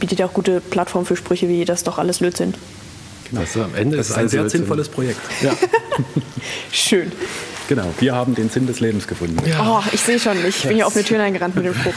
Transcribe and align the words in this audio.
Bietet 0.00 0.18
ja 0.18 0.26
auch 0.26 0.32
gute 0.32 0.60
Plattform 0.60 1.06
für 1.06 1.16
Sprüche 1.16 1.48
wie 1.48 1.64
das 1.64 1.84
doch 1.84 1.98
alles 1.98 2.20
Lötzinn. 2.20 2.54
Genau. 3.30 3.42
Also 3.42 3.62
am 3.62 3.74
Ende 3.74 3.96
das 3.96 4.10
ist 4.10 4.16
ein 4.16 4.28
sehr 4.28 4.42
Lötzinn. 4.42 4.60
sinnvolles 4.60 4.88
Projekt. 4.88 5.20
Ja. 5.42 5.52
Schön. 6.72 7.12
Genau, 7.68 7.92
wir 8.00 8.14
haben 8.14 8.34
den 8.34 8.48
Sinn 8.48 8.66
des 8.66 8.80
Lebens 8.80 9.06
gefunden. 9.06 9.36
Ja. 9.46 9.80
Oh, 9.80 9.88
ich 9.92 10.00
sehe 10.00 10.18
schon, 10.18 10.38
ich 10.38 10.56
yes. 10.56 10.62
bin 10.62 10.76
hier 10.76 10.86
auf 10.86 10.96
eine 10.96 11.04
Tür 11.04 11.22
eingerannt 11.22 11.54
mit 11.54 11.66
dem 11.66 11.74
Spruch. 11.74 11.92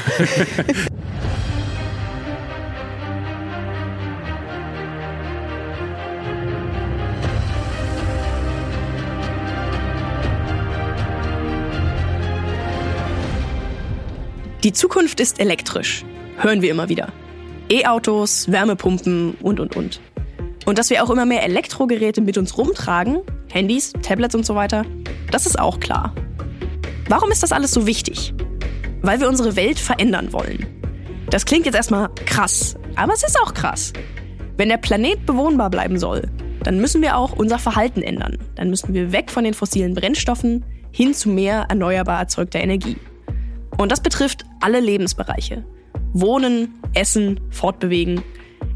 Die 14.64 14.74
Zukunft 14.74 15.20
ist 15.20 15.40
elektrisch. 15.40 16.06
Hören 16.38 16.62
wir 16.62 16.70
immer 16.70 16.88
wieder. 16.88 17.12
E-Autos, 17.72 18.52
Wärmepumpen 18.52 19.36
und, 19.42 19.62
und, 19.62 19.78
und. 19.78 20.02
Und 20.66 20.78
dass 20.78 20.90
wir 20.90 21.02
auch 21.02 21.10
immer 21.10 21.26
mehr 21.26 21.44
Elektrogeräte 21.44 22.20
mit 22.20 22.38
uns 22.38 22.58
rumtragen, 22.58 23.20
Handys, 23.50 23.94
Tablets 24.02 24.36
und 24.36 24.46
so 24.46 24.56
weiter, 24.56 24.86
das 25.32 25.46
ist 25.46 25.58
auch 25.58 25.80
klar. 25.80 26.14
Warum 27.08 27.32
ist 27.32 27.44
das 27.44 27.54
alles 27.54 27.72
so 27.72 27.88
wichtig? 27.88 28.34
Weil 29.02 29.22
wir 29.22 29.30
unsere 29.30 29.56
Welt 29.56 29.80
verändern 29.80 30.34
wollen. 30.34 30.68
Das 31.30 31.46
klingt 31.46 31.66
jetzt 31.66 31.76
erstmal 31.76 32.10
krass, 32.26 32.76
aber 32.98 33.14
es 33.14 33.24
ist 33.24 33.40
auch 33.40 33.54
krass. 33.54 33.94
Wenn 34.58 34.68
der 34.68 34.76
Planet 34.76 35.26
bewohnbar 35.26 35.70
bleiben 35.70 35.98
soll, 35.98 36.30
dann 36.64 36.82
müssen 36.82 37.02
wir 37.02 37.16
auch 37.16 37.32
unser 37.32 37.58
Verhalten 37.58 38.02
ändern. 38.02 38.38
Dann 38.56 38.70
müssen 38.70 38.94
wir 38.94 39.14
weg 39.14 39.32
von 39.32 39.46
den 39.46 39.54
fossilen 39.54 39.94
Brennstoffen 39.94 40.66
hin 40.92 41.14
zu 41.14 41.30
mehr 41.30 41.68
erneuerbar 41.70 42.20
erzeugter 42.20 42.60
Energie. 42.60 42.98
Und 43.78 43.94
das 43.94 44.02
betrifft 44.02 44.44
alle 44.60 44.82
Lebensbereiche. 44.82 45.64
Wohnen, 46.14 46.80
Essen, 46.94 47.40
Fortbewegen. 47.50 48.22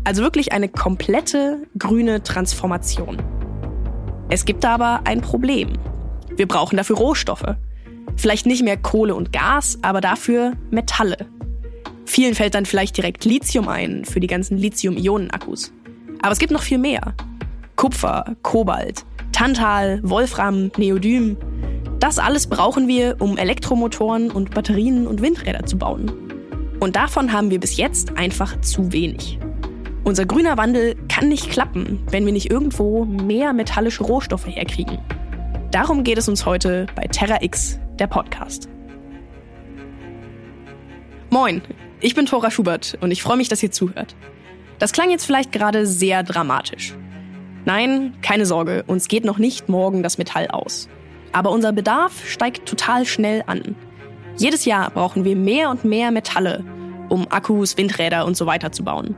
Also 0.03 0.21
wirklich 0.21 0.51
eine 0.51 0.69
komplette 0.69 1.63
grüne 1.77 2.23
Transformation. 2.23 3.17
Es 4.29 4.45
gibt 4.45 4.65
aber 4.65 5.01
ein 5.05 5.21
Problem. 5.21 5.73
Wir 6.35 6.47
brauchen 6.47 6.77
dafür 6.77 6.97
Rohstoffe. 6.97 7.55
Vielleicht 8.15 8.45
nicht 8.45 8.63
mehr 8.63 8.77
Kohle 8.77 9.15
und 9.15 9.33
Gas, 9.33 9.79
aber 9.81 10.01
dafür 10.01 10.53
Metalle. 10.71 11.17
Vielen 12.05 12.35
fällt 12.35 12.55
dann 12.55 12.65
vielleicht 12.65 12.97
direkt 12.97 13.25
Lithium 13.25 13.67
ein 13.67 14.05
für 14.05 14.19
die 14.19 14.27
ganzen 14.27 14.57
Lithium-Ionen-Akkus. 14.57 15.73
Aber 16.21 16.31
es 16.31 16.39
gibt 16.39 16.51
noch 16.51 16.61
viel 16.61 16.77
mehr. 16.77 17.13
Kupfer, 17.75 18.35
Kobalt, 18.41 19.05
Tantal, 19.31 19.99
Wolfram, 20.03 20.71
Neodym, 20.77 21.37
das 21.99 22.19
alles 22.19 22.47
brauchen 22.47 22.87
wir, 22.87 23.15
um 23.19 23.37
Elektromotoren 23.37 24.29
und 24.29 24.53
Batterien 24.53 25.07
und 25.07 25.21
Windräder 25.21 25.65
zu 25.65 25.77
bauen. 25.77 26.24
Und 26.85 26.95
davon 26.95 27.33
haben 27.33 27.49
wir 27.49 27.59
bis 27.59 27.77
jetzt 27.77 28.15
einfach 28.15 28.61
zu 28.61 28.93
wenig. 28.93 29.39
Unser 30.03 30.27
grüner 30.27 30.55
Wandel 30.55 30.95
kann 31.09 31.29
nicht 31.29 31.49
klappen, 31.49 32.03
wenn 32.11 32.27
wir 32.27 32.31
nicht 32.31 32.51
irgendwo 32.51 33.05
mehr 33.05 33.53
metallische 33.53 34.03
Rohstoffe 34.03 34.45
herkriegen. 34.45 34.99
Darum 35.71 36.03
geht 36.03 36.19
es 36.19 36.29
uns 36.29 36.45
heute 36.45 36.85
bei 36.95 37.07
Terra 37.07 37.41
X, 37.41 37.79
der 37.97 38.05
Podcast. 38.05 38.69
Moin, 41.31 41.63
ich 42.01 42.13
bin 42.13 42.27
Thora 42.27 42.51
Schubert 42.51 42.99
und 43.01 43.09
ich 43.09 43.23
freue 43.23 43.37
mich, 43.37 43.49
dass 43.49 43.63
ihr 43.63 43.71
zuhört. 43.71 44.15
Das 44.77 44.91
klang 44.91 45.09
jetzt 45.09 45.25
vielleicht 45.25 45.51
gerade 45.51 45.87
sehr 45.87 46.21
dramatisch. 46.21 46.93
Nein, 47.65 48.13
keine 48.21 48.45
Sorge, 48.45 48.83
uns 48.85 49.07
geht 49.07 49.25
noch 49.25 49.39
nicht 49.39 49.69
morgen 49.69 50.03
das 50.03 50.19
Metall 50.19 50.49
aus. 50.49 50.87
Aber 51.31 51.49
unser 51.49 51.73
Bedarf 51.73 52.29
steigt 52.29 52.69
total 52.69 53.07
schnell 53.07 53.43
an. 53.47 53.75
Jedes 54.37 54.65
Jahr 54.65 54.91
brauchen 54.91 55.23
wir 55.23 55.37
mehr 55.37 55.69
und 55.69 55.85
mehr 55.85 56.11
Metalle, 56.11 56.65
um 57.07 57.25
Akkus, 57.31 57.77
Windräder 57.77 58.25
und 58.25 58.35
so 58.35 58.45
weiter 58.45 58.71
zu 58.73 58.83
bauen. 58.83 59.15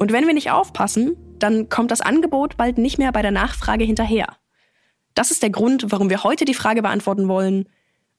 Und 0.00 0.10
wenn 0.10 0.26
wir 0.26 0.34
nicht 0.34 0.50
aufpassen, 0.50 1.16
dann 1.38 1.68
kommt 1.68 1.92
das 1.92 2.00
Angebot 2.00 2.56
bald 2.56 2.76
nicht 2.76 2.98
mehr 2.98 3.12
bei 3.12 3.22
der 3.22 3.30
Nachfrage 3.30 3.84
hinterher. 3.84 4.26
Das 5.14 5.30
ist 5.30 5.44
der 5.44 5.50
Grund, 5.50 5.86
warum 5.92 6.10
wir 6.10 6.24
heute 6.24 6.44
die 6.44 6.54
Frage 6.54 6.82
beantworten 6.82 7.28
wollen, 7.28 7.68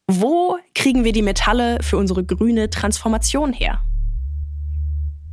wo 0.07 0.57
kriegen 0.73 1.03
wir 1.03 1.11
die 1.11 1.21
Metalle 1.21 1.79
für 1.81 1.97
unsere 1.97 2.23
grüne 2.23 2.69
Transformation 2.69 3.51
her? 3.51 3.81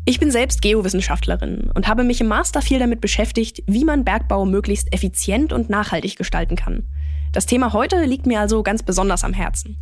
Ich 0.06 0.18
bin 0.18 0.32
selbst 0.32 0.62
Geowissenschaftlerin 0.62 1.70
und 1.74 1.86
habe 1.86 2.02
mich 2.02 2.20
im 2.20 2.26
Master 2.26 2.60
viel 2.60 2.80
damit 2.80 3.00
beschäftigt, 3.00 3.62
wie 3.66 3.84
man 3.84 4.04
Bergbau 4.04 4.44
möglichst 4.46 4.92
effizient 4.92 5.52
und 5.52 5.70
nachhaltig 5.70 6.16
gestalten 6.16 6.56
kann. 6.56 6.88
Das 7.32 7.46
Thema 7.46 7.72
heute 7.72 8.04
liegt 8.04 8.26
mir 8.26 8.40
also 8.40 8.64
ganz 8.64 8.82
besonders 8.82 9.22
am 9.22 9.32
Herzen. 9.32 9.78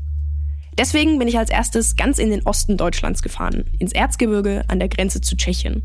Deswegen 0.78 1.18
bin 1.18 1.28
ich 1.28 1.38
als 1.38 1.50
erstes 1.50 1.96
ganz 1.96 2.18
in 2.18 2.30
den 2.30 2.42
Osten 2.42 2.76
Deutschlands 2.76 3.22
gefahren, 3.22 3.64
ins 3.78 3.92
Erzgebirge 3.92 4.64
an 4.68 4.78
der 4.78 4.88
Grenze 4.88 5.20
zu 5.20 5.36
Tschechien. 5.36 5.82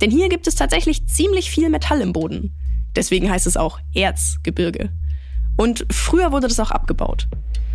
Denn 0.00 0.10
hier 0.10 0.28
gibt 0.28 0.46
es 0.46 0.54
tatsächlich 0.54 1.06
ziemlich 1.06 1.50
viel 1.50 1.68
Metall 1.68 2.00
im 2.00 2.12
Boden. 2.12 2.52
Deswegen 2.96 3.30
heißt 3.30 3.46
es 3.46 3.56
auch 3.56 3.80
Erzgebirge. 3.94 4.90
Und 5.56 5.84
früher 5.90 6.32
wurde 6.32 6.48
das 6.48 6.60
auch 6.60 6.70
abgebaut. 6.70 7.28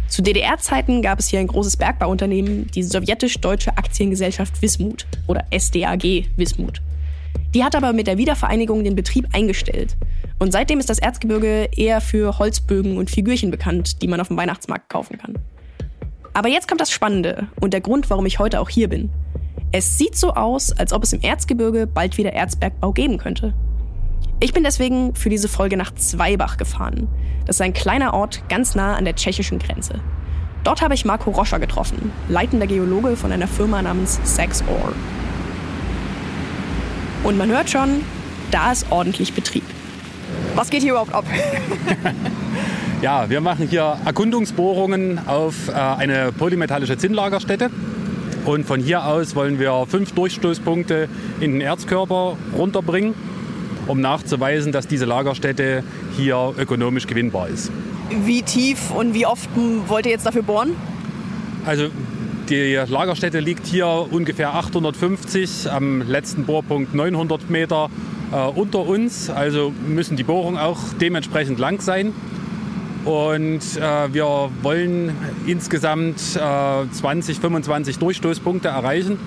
Zu 0.07 0.21
DDR-Zeiten 0.21 1.01
gab 1.01 1.19
es 1.19 1.27
hier 1.27 1.39
ein 1.39 1.47
großes 1.47 1.77
Bergbauunternehmen, 1.77 2.67
die 2.67 2.83
sowjetisch-deutsche 2.83 3.77
Aktiengesellschaft 3.77 4.61
Wismut 4.61 5.05
oder 5.27 5.45
SDAG 5.51 6.25
Wismut. 6.37 6.81
Die 7.53 7.63
hat 7.63 7.75
aber 7.75 7.93
mit 7.93 8.07
der 8.07 8.17
Wiedervereinigung 8.17 8.83
den 8.83 8.95
Betrieb 8.95 9.27
eingestellt. 9.33 9.95
Und 10.39 10.51
seitdem 10.51 10.79
ist 10.79 10.89
das 10.89 10.99
Erzgebirge 10.99 11.69
eher 11.75 12.01
für 12.01 12.39
Holzbögen 12.39 12.97
und 12.97 13.09
Figürchen 13.09 13.51
bekannt, 13.51 14.01
die 14.01 14.07
man 14.07 14.19
auf 14.19 14.29
dem 14.29 14.37
Weihnachtsmarkt 14.37 14.89
kaufen 14.89 15.17
kann. 15.17 15.37
Aber 16.33 16.49
jetzt 16.49 16.67
kommt 16.67 16.81
das 16.81 16.91
Spannende 16.91 17.47
und 17.59 17.73
der 17.73 17.81
Grund, 17.81 18.09
warum 18.09 18.25
ich 18.25 18.39
heute 18.39 18.59
auch 18.59 18.69
hier 18.69 18.89
bin. 18.89 19.09
Es 19.71 19.97
sieht 19.97 20.15
so 20.15 20.33
aus, 20.33 20.71
als 20.71 20.91
ob 20.91 21.03
es 21.03 21.13
im 21.13 21.21
Erzgebirge 21.21 21.87
bald 21.87 22.17
wieder 22.17 22.33
Erzbergbau 22.33 22.91
geben 22.91 23.17
könnte. 23.17 23.53
Ich 24.39 24.53
bin 24.53 24.63
deswegen 24.63 25.15
für 25.15 25.29
diese 25.29 25.47
Folge 25.47 25.77
nach 25.77 25.93
Zweibach 25.93 26.57
gefahren. 26.57 27.07
Das 27.45 27.57
ist 27.57 27.61
ein 27.61 27.73
kleiner 27.73 28.13
Ort 28.13 28.43
ganz 28.49 28.75
nah 28.75 28.95
an 28.95 29.05
der 29.05 29.15
tschechischen 29.15 29.59
Grenze. 29.59 29.99
Dort 30.63 30.81
habe 30.81 30.93
ich 30.93 31.05
Marco 31.05 31.29
Roscher 31.31 31.59
getroffen, 31.59 32.11
leitender 32.29 32.67
Geologe 32.67 33.15
von 33.15 33.31
einer 33.31 33.47
Firma 33.47 33.81
namens 33.81 34.19
Saxor. 34.23 34.93
Und 37.23 37.37
man 37.37 37.49
hört 37.49 37.69
schon, 37.69 38.03
da 38.51 38.71
ist 38.71 38.91
ordentlich 38.91 39.33
Betrieb. 39.33 39.63
Was 40.55 40.69
geht 40.69 40.81
hier 40.81 40.91
überhaupt 40.91 41.13
ab? 41.13 41.25
ja, 43.03 43.29
wir 43.29 43.41
machen 43.41 43.67
hier 43.67 43.97
Erkundungsbohrungen 44.05 45.27
auf 45.27 45.67
äh, 45.67 45.73
eine 45.73 46.31
polymetallische 46.31 46.97
Zinnlagerstätte. 46.97 47.69
Und 48.45 48.65
von 48.65 48.79
hier 48.79 49.05
aus 49.05 49.35
wollen 49.35 49.59
wir 49.59 49.85
fünf 49.89 50.13
Durchstoßpunkte 50.13 51.09
in 51.41 51.51
den 51.51 51.61
Erzkörper 51.61 52.37
runterbringen, 52.57 53.13
um 53.87 53.99
nachzuweisen, 53.99 54.71
dass 54.71 54.87
diese 54.87 55.03
Lagerstätte 55.03 55.83
hier 56.15 56.53
ökonomisch 56.57 57.05
gewinnbar 57.05 57.49
ist. 57.49 57.71
Wie 58.09 58.41
tief 58.41 58.89
und 58.91 59.13
wie 59.13 59.25
oft 59.25 59.49
wollt 59.87 60.05
ihr 60.05 60.13
jetzt 60.13 60.25
dafür 60.25 60.43
bohren? 60.43 60.71
Also 61.65 61.89
die 62.47 62.79
Lagerstätte 62.87 63.41
liegt 63.41 63.67
hier 63.67 64.07
ungefähr 64.11 64.55
850, 64.55 65.69
am 65.69 66.07
letzten 66.07 66.45
Bohrpunkt 66.45 66.95
900 66.95 67.49
Meter 67.49 67.89
äh, 68.31 68.37
unter 68.37 68.79
uns. 68.87 69.29
Also 69.29 69.73
müssen 69.87 70.15
die 70.15 70.23
Bohrungen 70.23 70.57
auch 70.57 70.79
dementsprechend 71.01 71.59
lang 71.59 71.81
sein. 71.81 72.13
Und 73.05 73.61
äh, 73.77 74.13
wir 74.13 74.49
wollen 74.61 75.15
insgesamt 75.45 76.19
äh, 76.35 76.91
20, 76.91 77.39
25 77.39 77.99
Durchstoßpunkte 77.99 78.69
erreichen, 78.69 79.19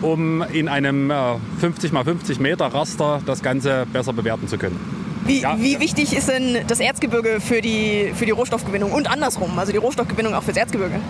um 0.00 0.42
in 0.42 0.68
einem 0.68 1.10
äh, 1.10 1.14
50 1.58 1.92
x 1.92 2.02
50 2.04 2.40
Meter 2.40 2.66
Raster 2.66 3.20
das 3.26 3.42
Ganze 3.42 3.86
besser 3.92 4.12
bewerten 4.12 4.46
zu 4.46 4.58
können. 4.58 4.78
Wie, 5.26 5.40
ja. 5.40 5.56
wie, 5.58 5.80
wichtig 5.80 6.14
ist 6.14 6.28
denn 6.28 6.58
das 6.68 6.80
Erzgebirge 6.80 7.40
für 7.40 7.60
die, 7.62 8.12
für 8.14 8.26
die 8.26 8.32
Rohstoffgewinnung 8.32 8.92
und 8.92 9.10
andersrum, 9.10 9.58
also 9.58 9.72
die 9.72 9.78
Rohstoffgewinnung 9.78 10.34
auch 10.34 10.42
fürs 10.42 10.58
Erzgebirge? 10.58 11.00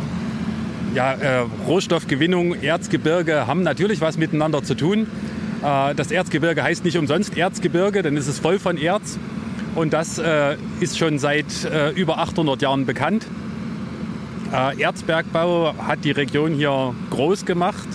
Ja, 0.95 1.13
äh, 1.15 1.45
Rohstoffgewinnung, 1.67 2.63
Erzgebirge 2.63 3.49
haben 3.49 3.65
natürlich 3.65 4.01
was 4.01 4.17
miteinander 4.17 4.63
zu 4.63 4.77
tun. 4.77 5.09
Äh, 5.65 5.95
das 5.97 6.13
Erzgebirge 6.13 6.63
heißt 6.63 6.85
nicht 6.85 6.97
umsonst 6.97 7.37
Erzgebirge, 7.37 8.03
denn 8.03 8.17
es 8.17 8.29
ist 8.29 8.39
voll 8.39 8.61
von 8.61 8.79
Erz. 8.79 9.19
Und 9.75 9.93
das 9.93 10.19
äh, 10.19 10.57
ist 10.81 10.99
schon 10.99 11.19
seit 11.19 11.65
äh, 11.65 11.91
über 11.91 12.19
800 12.19 12.63
Jahren 12.63 12.87
bekannt. 12.87 13.27
Äh, 14.53 14.81
Erzbergbau 14.81 15.75
hat 15.79 16.05
die 16.05 16.13
Region 16.13 16.53
hier 16.55 16.95
groß 17.11 17.45
gemacht. 17.45 17.89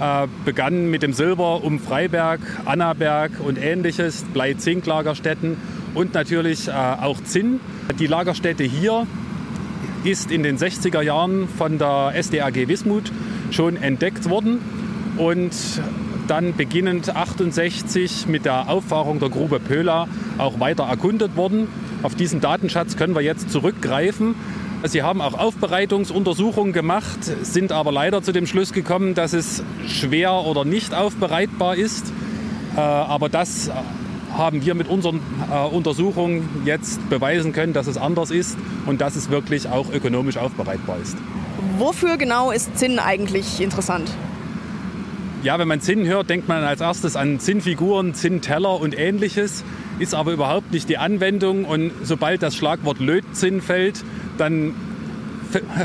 Äh, 0.00 0.28
begann 0.44 0.90
mit 0.90 1.02
dem 1.02 1.12
Silber 1.12 1.64
um 1.64 1.80
Freiberg, 1.80 2.40
Annaberg 2.64 3.32
und 3.44 3.58
ähnliches, 3.58 4.24
Blei-Zink-Lagerstätten 4.32 5.56
und 5.94 6.14
natürlich 6.14 6.68
äh, 6.68 6.72
auch 6.72 7.20
Zinn. 7.24 7.60
Die 7.98 8.06
Lagerstätte 8.06 8.62
hier 8.62 9.06
ist 10.04 10.30
in 10.30 10.42
den 10.42 10.58
60er 10.58 11.00
Jahren 11.00 11.48
von 11.48 11.78
der 11.78 12.12
SDAG 12.22 12.68
Wismut 12.68 13.10
schon 13.50 13.76
entdeckt 13.76 14.28
worden 14.28 14.60
und 15.16 15.52
dann 16.26 16.54
beginnend 16.54 17.14
68 17.14 18.26
mit 18.26 18.44
der 18.44 18.68
Auffahrung 18.68 19.20
der 19.20 19.28
Grube 19.28 19.60
Pöla 19.60 20.08
auch 20.38 20.60
weiter 20.60 20.84
erkundet 20.84 21.36
worden. 21.36 21.68
Auf 22.02 22.14
diesen 22.14 22.40
Datenschatz 22.40 22.96
können 22.96 23.14
wir 23.14 23.22
jetzt 23.22 23.50
zurückgreifen. 23.50 24.34
Sie 24.84 25.02
haben 25.02 25.20
auch 25.20 25.34
Aufbereitungsuntersuchungen 25.34 26.72
gemacht, 26.72 27.18
sind 27.42 27.72
aber 27.72 27.92
leider 27.92 28.22
zu 28.22 28.32
dem 28.32 28.46
Schluss 28.46 28.72
gekommen, 28.72 29.14
dass 29.14 29.32
es 29.32 29.62
schwer 29.86 30.32
oder 30.32 30.64
nicht 30.64 30.94
aufbereitbar 30.94 31.76
ist. 31.76 32.12
Äh, 32.76 32.80
aber 32.80 33.28
das 33.28 33.70
haben 34.36 34.64
wir 34.64 34.74
mit 34.74 34.88
unseren 34.88 35.20
äh, 35.50 35.66
Untersuchungen 35.74 36.48
jetzt 36.64 37.08
beweisen 37.08 37.52
können, 37.52 37.72
dass 37.72 37.86
es 37.86 37.96
anders 37.96 38.30
ist 38.30 38.58
und 38.84 39.00
dass 39.00 39.16
es 39.16 39.30
wirklich 39.30 39.68
auch 39.68 39.90
ökonomisch 39.92 40.36
aufbereitbar 40.36 40.98
ist. 41.02 41.16
Wofür 41.78 42.16
genau 42.16 42.50
ist 42.50 42.78
Zinn 42.78 42.98
eigentlich 42.98 43.60
interessant? 43.60 44.10
Ja, 45.46 45.60
wenn 45.60 45.68
man 45.68 45.80
Zinn 45.80 46.04
hört, 46.08 46.28
denkt 46.28 46.48
man 46.48 46.64
als 46.64 46.80
erstes 46.80 47.14
an 47.14 47.38
Zinnfiguren, 47.38 48.14
Zinnteller 48.14 48.80
und 48.80 48.98
ähnliches, 48.98 49.62
ist 50.00 50.12
aber 50.12 50.32
überhaupt 50.32 50.72
nicht 50.72 50.88
die 50.88 50.98
Anwendung. 50.98 51.64
Und 51.64 51.92
sobald 52.02 52.42
das 52.42 52.56
Schlagwort 52.56 52.98
Lötzinn 52.98 53.60
fällt, 53.60 54.02
dann 54.38 54.74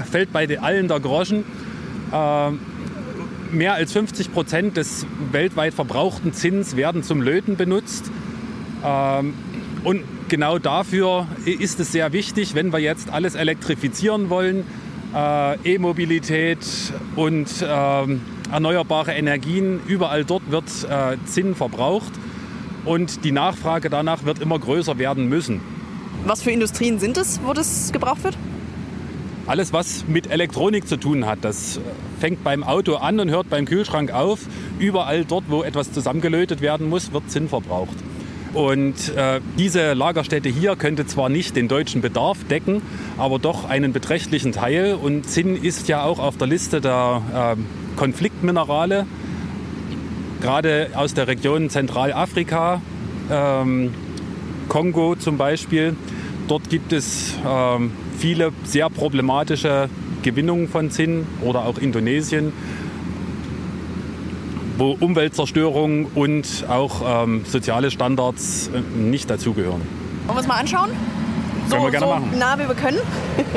fällt 0.09 0.33
bei 0.33 0.59
allen 0.59 0.87
der 0.87 0.99
Groschen. 0.99 1.43
Äh, 2.11 2.51
mehr 3.51 3.75
als 3.75 3.91
50 3.91 4.33
Prozent 4.33 4.77
des 4.77 5.05
weltweit 5.31 5.75
verbrauchten 5.75 6.33
Zinns 6.33 6.75
werden 6.75 7.03
zum 7.03 7.21
Löten 7.21 7.55
benutzt. 7.55 8.09
Ähm, 8.83 9.35
und 9.83 10.01
genau 10.27 10.57
dafür 10.57 11.27
ist 11.45 11.79
es 11.79 11.91
sehr 11.91 12.13
wichtig, 12.13 12.55
wenn 12.55 12.73
wir 12.73 12.79
jetzt 12.79 13.11
alles 13.11 13.35
elektrifizieren 13.35 14.31
wollen, 14.31 14.65
äh, 15.13 15.75
E-Mobilität 15.75 16.65
und 17.15 17.47
ähm, 17.63 18.21
erneuerbare 18.51 19.13
Energien, 19.13 19.79
überall 19.87 20.25
dort 20.25 20.49
wird 20.51 20.65
äh, 20.89 21.17
Zinn 21.25 21.55
verbraucht 21.55 22.11
und 22.85 23.23
die 23.23 23.31
Nachfrage 23.31 23.89
danach 23.89 24.25
wird 24.25 24.39
immer 24.39 24.59
größer 24.59 24.97
werden 24.97 25.27
müssen. 25.29 25.61
Was 26.25 26.43
für 26.43 26.51
Industrien 26.51 26.99
sind 26.99 27.17
es, 27.17 27.39
wo 27.43 27.53
das 27.53 27.91
gebraucht 27.91 28.23
wird? 28.23 28.37
Alles, 29.47 29.73
was 29.73 30.05
mit 30.07 30.29
Elektronik 30.29 30.87
zu 30.87 30.97
tun 30.97 31.25
hat, 31.25 31.39
das 31.41 31.79
fängt 32.19 32.43
beim 32.43 32.63
Auto 32.63 32.95
an 32.95 33.19
und 33.19 33.29
hört 33.29 33.49
beim 33.49 33.65
Kühlschrank 33.65 34.11
auf. 34.11 34.41
Überall 34.79 35.25
dort, 35.25 35.45
wo 35.47 35.63
etwas 35.63 35.91
zusammengelötet 35.91 36.61
werden 36.61 36.87
muss, 36.89 37.11
wird 37.11 37.29
Zinn 37.31 37.49
verbraucht. 37.49 37.95
Und 38.53 39.15
äh, 39.15 39.39
diese 39.57 39.93
Lagerstätte 39.93 40.49
hier 40.49 40.75
könnte 40.75 41.05
zwar 41.05 41.29
nicht 41.29 41.55
den 41.55 41.67
deutschen 41.67 42.01
Bedarf 42.01 42.43
decken, 42.43 42.81
aber 43.17 43.39
doch 43.39 43.69
einen 43.69 43.93
beträchtlichen 43.93 44.51
Teil. 44.51 44.95
Und 44.95 45.25
Zinn 45.29 45.55
ist 45.55 45.87
ja 45.87 46.03
auch 46.03 46.19
auf 46.19 46.37
der 46.37 46.47
Liste 46.47 46.81
der 46.81 47.55
äh, 47.57 47.97
Konfliktminerale, 47.97 49.05
gerade 50.41 50.89
aus 50.95 51.13
der 51.13 51.27
Region 51.27 51.69
Zentralafrika, 51.69 52.81
ähm, 53.31 53.93
Kongo 54.67 55.15
zum 55.15 55.37
Beispiel. 55.37 55.95
Dort 56.47 56.69
gibt 56.69 56.91
es 56.91 57.35
ähm, 57.47 57.91
viele 58.17 58.51
sehr 58.65 58.89
problematische 58.89 59.89
Gewinnungen 60.23 60.67
von 60.67 60.91
Zinn 60.91 61.25
oder 61.41 61.65
auch 61.65 61.77
Indonesien 61.77 62.51
wo 64.81 64.97
Umweltzerstörung 64.99 66.07
und 66.15 66.65
auch 66.67 67.23
ähm, 67.23 67.45
soziale 67.45 67.91
Standards 67.91 68.71
äh, 68.73 68.79
nicht 68.97 69.29
dazugehören. 69.29 69.79
Wollen 70.25 70.37
wir 70.37 70.41
es 70.41 70.47
mal 70.47 70.55
anschauen? 70.55 70.89
So, 71.67 71.75
können 71.75 71.83
wir 71.83 71.91
gerne 71.91 72.05
so 72.07 72.11
machen. 72.11 72.39
nah 72.39 72.57
wie 72.57 72.67
wir 72.67 72.73
können? 72.73 72.97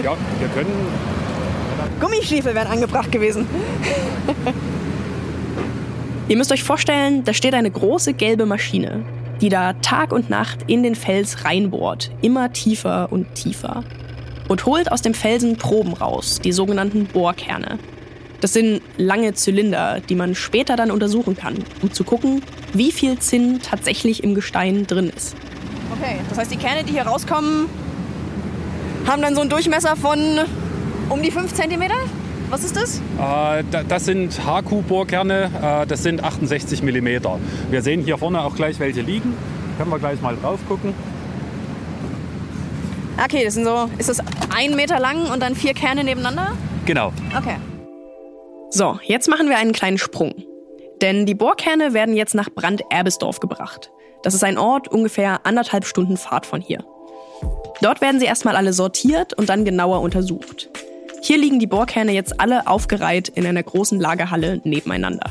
ja, 0.02 0.14
wir 0.38 0.48
können. 0.48 0.70
Gummistiefel 2.00 2.54
wären 2.54 2.66
angebracht 2.66 3.10
gewesen. 3.10 3.46
Ihr 6.28 6.36
müsst 6.36 6.52
euch 6.52 6.62
vorstellen, 6.62 7.24
da 7.24 7.32
steht 7.32 7.54
eine 7.54 7.70
große 7.70 8.12
gelbe 8.12 8.44
Maschine, 8.44 9.02
die 9.40 9.48
da 9.48 9.72
Tag 9.72 10.12
und 10.12 10.28
Nacht 10.28 10.58
in 10.66 10.82
den 10.82 10.94
Fels 10.94 11.46
reinbohrt, 11.46 12.10
immer 12.20 12.52
tiefer 12.52 13.10
und 13.10 13.34
tiefer. 13.34 13.82
Und 14.48 14.66
holt 14.66 14.92
aus 14.92 15.00
dem 15.00 15.14
Felsen 15.14 15.56
Proben 15.56 15.94
raus, 15.94 16.38
die 16.44 16.52
sogenannten 16.52 17.06
Bohrkerne. 17.06 17.78
Das 18.44 18.52
sind 18.52 18.82
lange 18.98 19.32
Zylinder, 19.32 20.02
die 20.06 20.14
man 20.14 20.34
später 20.34 20.76
dann 20.76 20.90
untersuchen 20.90 21.34
kann, 21.34 21.54
um 21.80 21.90
zu 21.94 22.04
gucken, 22.04 22.42
wie 22.74 22.92
viel 22.92 23.18
Zinn 23.18 23.60
tatsächlich 23.62 24.22
im 24.22 24.34
Gestein 24.34 24.86
drin 24.86 25.10
ist. 25.16 25.34
Okay, 25.96 26.18
das 26.28 26.36
heißt, 26.36 26.52
die 26.52 26.58
Kerne, 26.58 26.84
die 26.84 26.92
hier 26.92 27.04
rauskommen, 27.04 27.70
haben 29.06 29.22
dann 29.22 29.34
so 29.34 29.40
einen 29.40 29.48
Durchmesser 29.48 29.96
von 29.96 30.18
um 31.08 31.22
die 31.22 31.30
5 31.30 31.54
cm? 31.54 31.84
Was 32.50 32.64
ist 32.64 32.76
das? 32.76 33.00
Äh, 33.18 33.64
das 33.88 34.04
sind 34.04 34.38
HQ-Bohrkerne, 34.38 35.84
äh, 35.84 35.86
das 35.86 36.02
sind 36.02 36.22
68 36.22 36.82
mm. 36.82 37.08
Wir 37.70 37.80
sehen 37.80 38.02
hier 38.02 38.18
vorne 38.18 38.42
auch 38.42 38.56
gleich 38.56 38.78
welche 38.78 39.00
liegen. 39.00 39.32
Können 39.78 39.90
wir 39.90 39.98
gleich 39.98 40.20
mal 40.20 40.36
drauf 40.36 40.60
gucken. 40.68 40.92
Okay, 43.24 43.42
das 43.42 43.54
sind 43.54 43.64
so, 43.64 43.88
ist 43.96 44.10
das 44.10 44.18
ein 44.54 44.76
Meter 44.76 45.00
lang 45.00 45.30
und 45.32 45.42
dann 45.42 45.54
vier 45.54 45.72
Kerne 45.72 46.04
nebeneinander? 46.04 46.52
Genau. 46.84 47.10
Okay. 47.34 47.56
So, 48.76 48.98
jetzt 49.04 49.28
machen 49.28 49.48
wir 49.48 49.56
einen 49.56 49.70
kleinen 49.70 49.98
Sprung. 49.98 50.34
Denn 51.00 51.26
die 51.26 51.36
Bohrkerne 51.36 51.94
werden 51.94 52.16
jetzt 52.16 52.34
nach 52.34 52.50
Brand-Erbesdorf 52.50 53.38
gebracht. 53.38 53.92
Das 54.24 54.34
ist 54.34 54.42
ein 54.42 54.58
Ort 54.58 54.88
ungefähr 54.88 55.46
anderthalb 55.46 55.84
Stunden 55.84 56.16
Fahrt 56.16 56.44
von 56.44 56.60
hier. 56.60 56.84
Dort 57.82 58.00
werden 58.00 58.18
sie 58.18 58.26
erstmal 58.26 58.56
alle 58.56 58.72
sortiert 58.72 59.32
und 59.32 59.48
dann 59.48 59.64
genauer 59.64 60.00
untersucht. 60.00 60.70
Hier 61.22 61.38
liegen 61.38 61.60
die 61.60 61.68
Bohrkerne 61.68 62.10
jetzt 62.10 62.40
alle 62.40 62.66
aufgereiht 62.66 63.28
in 63.28 63.46
einer 63.46 63.62
großen 63.62 64.00
Lagerhalle 64.00 64.60
nebeneinander. 64.64 65.30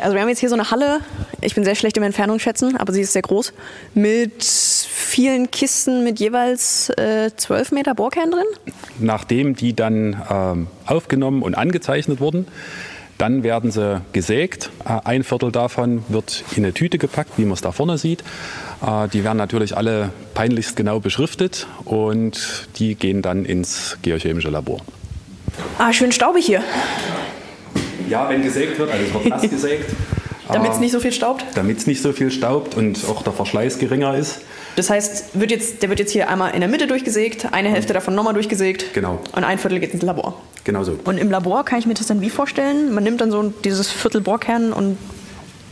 Also 0.00 0.14
wir 0.14 0.20
haben 0.22 0.28
jetzt 0.28 0.40
hier 0.40 0.48
so 0.48 0.54
eine 0.54 0.70
Halle, 0.70 1.00
ich 1.40 1.54
bin 1.54 1.64
sehr 1.64 1.74
schlecht 1.74 1.96
im 1.96 2.02
Entfernung 2.02 2.38
schätzen, 2.38 2.76
aber 2.76 2.92
sie 2.92 3.00
ist 3.00 3.12
sehr 3.12 3.22
groß, 3.22 3.52
mit 3.94 4.42
vielen 4.42 5.50
Kisten 5.50 6.04
mit 6.04 6.20
jeweils 6.20 6.90
äh, 6.90 7.30
12 7.34 7.72
Meter 7.72 7.94
Bohrkern 7.94 8.30
drin. 8.30 8.44
Nachdem 8.98 9.54
die 9.54 9.74
dann 9.74 10.22
ähm, 10.30 10.66
aufgenommen 10.86 11.42
und 11.42 11.54
angezeichnet 11.54 12.20
wurden, 12.20 12.46
dann 13.18 13.42
werden 13.42 13.70
sie 13.70 14.02
gesägt. 14.12 14.70
Äh, 14.84 15.00
ein 15.04 15.24
Viertel 15.24 15.52
davon 15.52 16.04
wird 16.08 16.44
in 16.56 16.64
eine 16.64 16.74
Tüte 16.74 16.98
gepackt, 16.98 17.32
wie 17.36 17.44
man 17.44 17.52
es 17.52 17.62
da 17.62 17.72
vorne 17.72 17.98
sieht. 17.98 18.22
Äh, 18.84 19.08
die 19.08 19.24
werden 19.24 19.38
natürlich 19.38 19.76
alle 19.76 20.10
peinlichst 20.34 20.76
genau 20.76 21.00
beschriftet 21.00 21.66
und 21.84 22.68
die 22.76 22.94
gehen 22.94 23.22
dann 23.22 23.44
ins 23.44 23.98
geochemische 24.02 24.50
Labor. 24.50 24.80
Ah, 25.78 25.92
schön 25.92 26.12
staubig 26.12 26.44
hier. 26.44 26.62
Ja, 28.08 28.28
wenn 28.28 28.42
gesägt 28.42 28.78
wird, 28.78 28.90
also 28.90 29.04
es 29.04 29.14
wird 29.14 29.28
nass 29.28 29.42
gesägt. 29.50 29.90
Damit 30.52 30.72
es 30.72 30.78
nicht 30.78 30.92
so 30.92 31.00
viel 31.00 31.12
staubt? 31.12 31.44
Damit 31.54 31.78
es 31.78 31.86
nicht 31.86 32.00
so 32.00 32.12
viel 32.12 32.30
staubt 32.30 32.76
und 32.76 33.04
auch 33.08 33.22
der 33.22 33.32
Verschleiß 33.32 33.78
geringer 33.78 34.16
ist. 34.16 34.42
Das 34.76 34.90
heißt, 34.90 35.40
wird 35.40 35.50
jetzt, 35.50 35.82
der 35.82 35.88
wird 35.88 35.98
jetzt 35.98 36.12
hier 36.12 36.28
einmal 36.28 36.54
in 36.54 36.60
der 36.60 36.68
Mitte 36.68 36.86
durchgesägt, 36.86 37.48
eine 37.52 37.68
Hälfte 37.70 37.92
davon 37.92 38.14
nochmal 38.14 38.34
durchgesägt. 38.34 38.92
Genau. 38.94 39.18
Und 39.32 39.42
ein 39.42 39.58
Viertel 39.58 39.80
geht 39.80 39.92
ins 39.92 40.02
Labor. 40.02 40.40
Genau 40.64 40.84
so. 40.84 40.98
Und 41.04 41.18
im 41.18 41.30
Labor 41.30 41.64
kann 41.64 41.78
ich 41.78 41.86
mir 41.86 41.94
das 41.94 42.06
dann 42.06 42.20
wie 42.20 42.30
vorstellen? 42.30 42.92
Man 42.94 43.02
nimmt 43.02 43.20
dann 43.20 43.30
so 43.30 43.52
dieses 43.64 43.90
Viertel 43.90 44.20
Bohrkern 44.20 44.72
und 44.72 44.98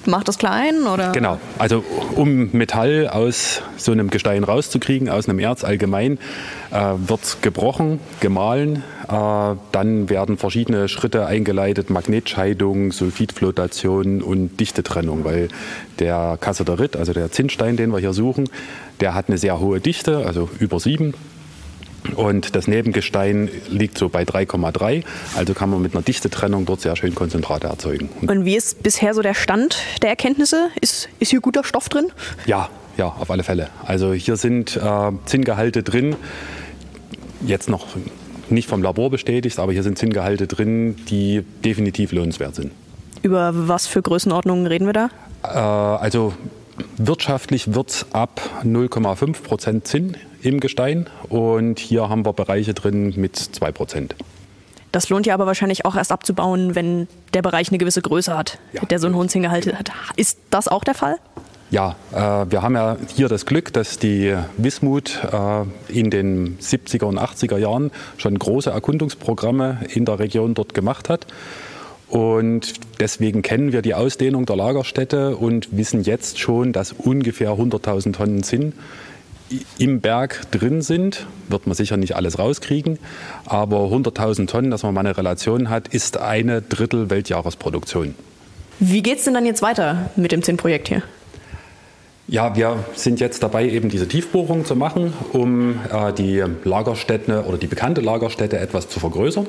macht 0.06 0.28
das 0.28 0.38
klein? 0.38 0.86
Oder? 0.86 1.12
Genau. 1.12 1.38
Also 1.58 1.84
um 2.14 2.50
Metall 2.52 3.08
aus 3.08 3.62
so 3.76 3.92
einem 3.92 4.10
Gestein 4.10 4.44
rauszukriegen, 4.44 5.08
aus 5.08 5.28
einem 5.28 5.38
Erz 5.38 5.64
allgemein, 5.64 6.18
äh, 6.70 6.76
wird 6.96 7.38
gebrochen, 7.42 8.00
gemahlen. 8.20 8.82
Äh, 9.08 9.56
dann 9.72 10.08
werden 10.08 10.38
verschiedene 10.38 10.88
Schritte 10.88 11.26
eingeleitet, 11.26 11.90
Magnetscheidung, 11.90 12.92
Sulfidflotation 12.92 14.22
und 14.22 14.58
Dichtetrennung, 14.58 15.24
weil 15.24 15.48
der 15.98 16.38
Kasseterit, 16.40 16.96
also 16.96 17.12
der 17.12 17.30
Zinnstein, 17.30 17.76
den 17.76 17.90
wir 17.90 17.98
hier 17.98 18.12
suchen, 18.12 18.48
der 19.00 19.14
hat 19.14 19.28
eine 19.28 19.38
sehr 19.38 19.60
hohe 19.60 19.80
Dichte, 19.80 20.24
also 20.26 20.48
über 20.58 20.80
sieben. 20.80 21.14
Und 22.16 22.54
das 22.54 22.68
Nebengestein 22.68 23.48
liegt 23.68 23.98
so 23.98 24.08
bei 24.08 24.24
3,3. 24.24 25.04
Also 25.36 25.54
kann 25.54 25.70
man 25.70 25.82
mit 25.82 25.94
einer 25.94 26.02
Dichtetrennung 26.02 26.66
dort 26.66 26.80
sehr 26.80 26.96
schön 26.96 27.14
Konzentrate 27.14 27.66
erzeugen. 27.68 28.10
Und 28.26 28.44
wie 28.44 28.56
ist 28.56 28.82
bisher 28.82 29.14
so 29.14 29.22
der 29.22 29.34
Stand 29.34 29.78
der 30.02 30.10
Erkenntnisse? 30.10 30.68
Ist, 30.80 31.08
ist 31.18 31.30
hier 31.30 31.40
guter 31.40 31.64
Stoff 31.64 31.88
drin? 31.88 32.06
Ja, 32.46 32.68
ja, 32.96 33.06
auf 33.06 33.30
alle 33.30 33.42
Fälle. 33.42 33.68
Also 33.84 34.12
hier 34.12 34.36
sind 34.36 34.76
äh, 34.76 35.12
Zinngehalte 35.24 35.82
drin. 35.82 36.16
Jetzt 37.44 37.68
noch 37.68 37.86
nicht 38.50 38.68
vom 38.68 38.82
Labor 38.82 39.10
bestätigt, 39.10 39.58
aber 39.58 39.72
hier 39.72 39.82
sind 39.82 39.98
Zinngehalte 39.98 40.46
drin, 40.46 40.96
die 41.08 41.42
definitiv 41.64 42.12
lohnenswert 42.12 42.54
sind. 42.54 42.72
Über 43.22 43.52
was 43.54 43.86
für 43.86 44.02
Größenordnungen 44.02 44.66
reden 44.66 44.86
wir 44.86 44.92
da? 44.92 45.08
Äh, 45.42 45.48
also 45.48 46.34
wirtschaftlich 46.98 47.74
wird 47.74 47.90
es 47.90 48.06
ab 48.12 48.40
0,5 48.64 49.42
Prozent 49.42 49.86
Zinn 49.86 50.16
im 50.44 50.60
Gestein 50.60 51.08
und 51.28 51.78
hier 51.78 52.08
haben 52.08 52.24
wir 52.24 52.32
Bereiche 52.32 52.74
drin 52.74 53.14
mit 53.16 53.36
2 53.36 53.72
Prozent. 53.72 54.14
Das 54.92 55.08
lohnt 55.08 55.26
ja 55.26 55.34
aber 55.34 55.46
wahrscheinlich 55.46 55.84
auch 55.84 55.96
erst 55.96 56.12
abzubauen, 56.12 56.76
wenn 56.76 57.08
der 57.32 57.42
Bereich 57.42 57.70
eine 57.70 57.78
gewisse 57.78 58.00
Größe 58.00 58.36
hat, 58.36 58.58
ja. 58.72 58.82
der 58.84 59.00
so 59.00 59.06
einen 59.06 59.16
hohen 59.16 59.28
Zinngehalt 59.28 59.66
hat. 59.76 59.90
Ist 60.16 60.38
das 60.50 60.68
auch 60.68 60.84
der 60.84 60.94
Fall? 60.94 61.16
Ja, 61.70 61.96
äh, 62.12 62.48
wir 62.50 62.62
haben 62.62 62.76
ja 62.76 62.96
hier 63.12 63.28
das 63.28 63.46
Glück, 63.46 63.72
dass 63.72 63.98
die 63.98 64.36
Wismut 64.56 65.18
äh, 65.32 65.64
in 65.92 66.10
den 66.10 66.58
70er 66.60 67.06
und 67.06 67.18
80er 67.18 67.58
Jahren 67.58 67.90
schon 68.16 68.38
große 68.38 68.70
Erkundungsprogramme 68.70 69.80
in 69.88 70.04
der 70.04 70.20
Region 70.20 70.54
dort 70.54 70.74
gemacht 70.74 71.08
hat. 71.08 71.26
Und 72.08 72.74
deswegen 73.00 73.42
kennen 73.42 73.72
wir 73.72 73.82
die 73.82 73.94
Ausdehnung 73.94 74.46
der 74.46 74.54
Lagerstätte 74.54 75.36
und 75.36 75.76
wissen 75.76 76.04
jetzt 76.04 76.38
schon, 76.38 76.72
dass 76.72 76.92
ungefähr 76.92 77.54
100.000 77.54 78.12
Tonnen 78.12 78.42
Zinn 78.44 78.74
im 79.78 80.00
Berg 80.00 80.50
drin 80.50 80.82
sind, 80.82 81.26
wird 81.48 81.66
man 81.66 81.74
sicher 81.74 81.96
nicht 81.96 82.16
alles 82.16 82.38
rauskriegen, 82.38 82.98
aber 83.44 83.78
100.000 83.78 84.46
Tonnen, 84.46 84.70
dass 84.70 84.82
man 84.82 84.94
mal 84.94 85.00
eine 85.00 85.16
Relation 85.16 85.70
hat, 85.70 85.88
ist 85.88 86.16
eine 86.18 86.62
Drittel 86.62 87.10
Weltjahresproduktion. 87.10 88.14
Wie 88.80 89.02
geht 89.02 89.18
es 89.18 89.24
denn 89.24 89.34
dann 89.34 89.46
jetzt 89.46 89.62
weiter 89.62 90.10
mit 90.16 90.32
dem 90.32 90.42
Zinnprojekt 90.42 90.88
hier? 90.88 91.02
Ja, 92.26 92.56
wir 92.56 92.82
sind 92.94 93.20
jetzt 93.20 93.42
dabei, 93.42 93.68
eben 93.68 93.90
diese 93.90 94.08
Tiefbohrung 94.08 94.64
zu 94.64 94.76
machen, 94.76 95.12
um 95.32 95.78
äh, 95.92 96.12
die 96.12 96.42
Lagerstätte 96.64 97.44
oder 97.44 97.58
die 97.58 97.66
bekannte 97.66 98.00
Lagerstätte 98.00 98.58
etwas 98.58 98.88
zu 98.88 98.98
vergrößern. 98.98 99.46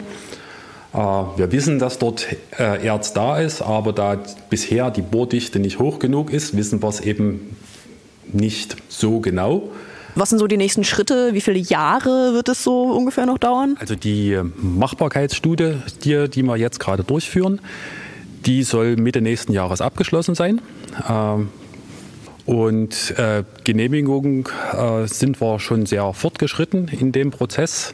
Äh, 0.93 0.97
wir 0.97 1.51
wissen, 1.53 1.79
dass 1.79 1.99
dort 1.99 2.27
äh, 2.59 2.85
Erz 2.85 3.13
da 3.13 3.39
ist, 3.39 3.61
aber 3.61 3.93
da 3.93 4.17
bisher 4.49 4.91
die 4.91 5.01
Bohrdichte 5.01 5.59
nicht 5.59 5.79
hoch 5.79 5.99
genug 5.99 6.31
ist, 6.31 6.57
wissen 6.57 6.83
wir 6.83 6.89
es 6.89 6.99
eben 6.99 7.55
nicht 8.33 8.77
so 8.89 9.19
genau. 9.19 9.69
Was 10.15 10.29
sind 10.29 10.39
so 10.39 10.47
die 10.47 10.57
nächsten 10.57 10.85
Schritte? 10.85 11.33
Wie 11.33 11.41
viele 11.41 11.59
Jahre 11.59 12.33
wird 12.33 12.47
es 12.47 12.63
so 12.63 12.83
ungefähr 12.83 13.25
noch 13.25 13.37
dauern? 13.37 13.75
Also 13.79 13.95
die 13.95 14.39
Machbarkeitsstudie, 14.55 15.75
die, 16.03 16.29
die 16.29 16.43
wir 16.43 16.55
jetzt 16.55 16.79
gerade 16.79 17.03
durchführen, 17.03 17.59
die 18.45 18.63
soll 18.63 18.95
Mitte 18.95 19.21
nächsten 19.21 19.51
Jahres 19.51 19.81
abgeschlossen 19.81 20.33
sein. 20.33 20.61
Ähm, 21.09 21.49
und 22.45 23.13
äh, 23.17 23.43
Genehmigungen 23.63 24.45
äh, 24.71 25.07
sind 25.07 25.41
wir 25.41 25.59
schon 25.59 25.85
sehr 25.85 26.13
fortgeschritten 26.13 26.87
in 26.87 27.11
dem 27.11 27.31
Prozess. 27.31 27.93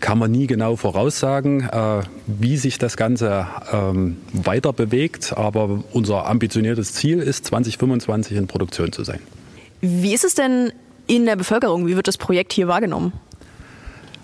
Kann 0.00 0.18
man 0.18 0.30
nie 0.30 0.46
genau 0.46 0.76
voraussagen, 0.76 1.68
äh, 1.68 2.02
wie 2.26 2.56
sich 2.56 2.78
das 2.78 2.96
Ganze 2.96 3.46
ähm, 3.72 4.16
weiter 4.32 4.72
bewegt. 4.72 5.34
Aber 5.36 5.84
unser 5.92 6.26
ambitioniertes 6.26 6.94
Ziel 6.94 7.18
ist, 7.18 7.46
2025 7.46 8.36
in 8.36 8.46
Produktion 8.46 8.92
zu 8.92 9.04
sein. 9.04 9.20
Wie 9.82 10.14
ist 10.14 10.22
es 10.22 10.36
denn 10.36 10.72
in 11.08 11.26
der 11.26 11.34
Bevölkerung? 11.34 11.88
Wie 11.88 11.96
wird 11.96 12.06
das 12.06 12.16
Projekt 12.16 12.52
hier 12.52 12.68
wahrgenommen? 12.68 13.12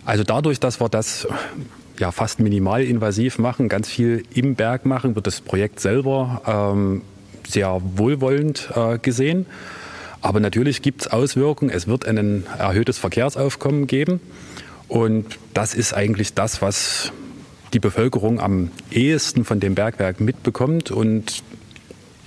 Also 0.04 0.22
dadurch, 0.22 0.60
dass 0.60 0.80
wir 0.80 0.88
das 0.88 1.26
ja, 1.98 2.12
fast 2.12 2.38
minimalinvasiv 2.38 3.38
machen, 3.38 3.68
ganz 3.68 3.88
viel 3.88 4.22
im 4.32 4.54
Berg 4.54 4.86
machen, 4.86 5.16
wird 5.16 5.26
das 5.26 5.40
Projekt 5.40 5.80
selber 5.80 6.42
ähm, 6.46 7.02
sehr 7.46 7.82
wohlwollend 7.82 8.70
äh, 8.76 8.98
gesehen. 8.98 9.46
Aber 10.20 10.38
natürlich 10.38 10.80
gibt 10.80 11.02
es 11.02 11.08
Auswirkungen. 11.08 11.72
Es 11.72 11.88
wird 11.88 12.06
ein 12.06 12.46
erhöhtes 12.56 12.98
Verkehrsaufkommen 12.98 13.88
geben. 13.88 14.20
Und 14.86 15.26
das 15.54 15.74
ist 15.74 15.92
eigentlich 15.92 16.34
das, 16.34 16.62
was 16.62 17.12
die 17.72 17.80
Bevölkerung 17.80 18.40
am 18.40 18.70
ehesten 18.92 19.44
von 19.44 19.58
dem 19.58 19.74
Bergwerk 19.74 20.20
mitbekommt. 20.20 20.92
Und 20.92 21.42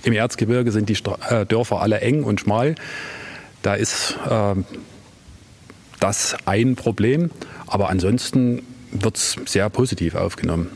im 0.02 0.12
Erzgebirge 0.12 0.70
sind 0.70 0.90
die 0.90 0.98
äh, 1.30 1.46
Dörfer 1.46 1.80
alle 1.80 2.00
eng 2.02 2.24
und 2.24 2.40
schmal. 2.40 2.74
Da 3.62 3.74
ist 3.74 4.16
äh, 4.28 4.54
das 6.00 6.36
ein 6.44 6.76
Problem. 6.76 7.30
Aber 7.66 7.88
ansonsten 7.88 8.62
wird 8.90 9.16
es 9.16 9.36
sehr 9.46 9.70
positiv 9.70 10.14
aufgenommen. 10.14 10.70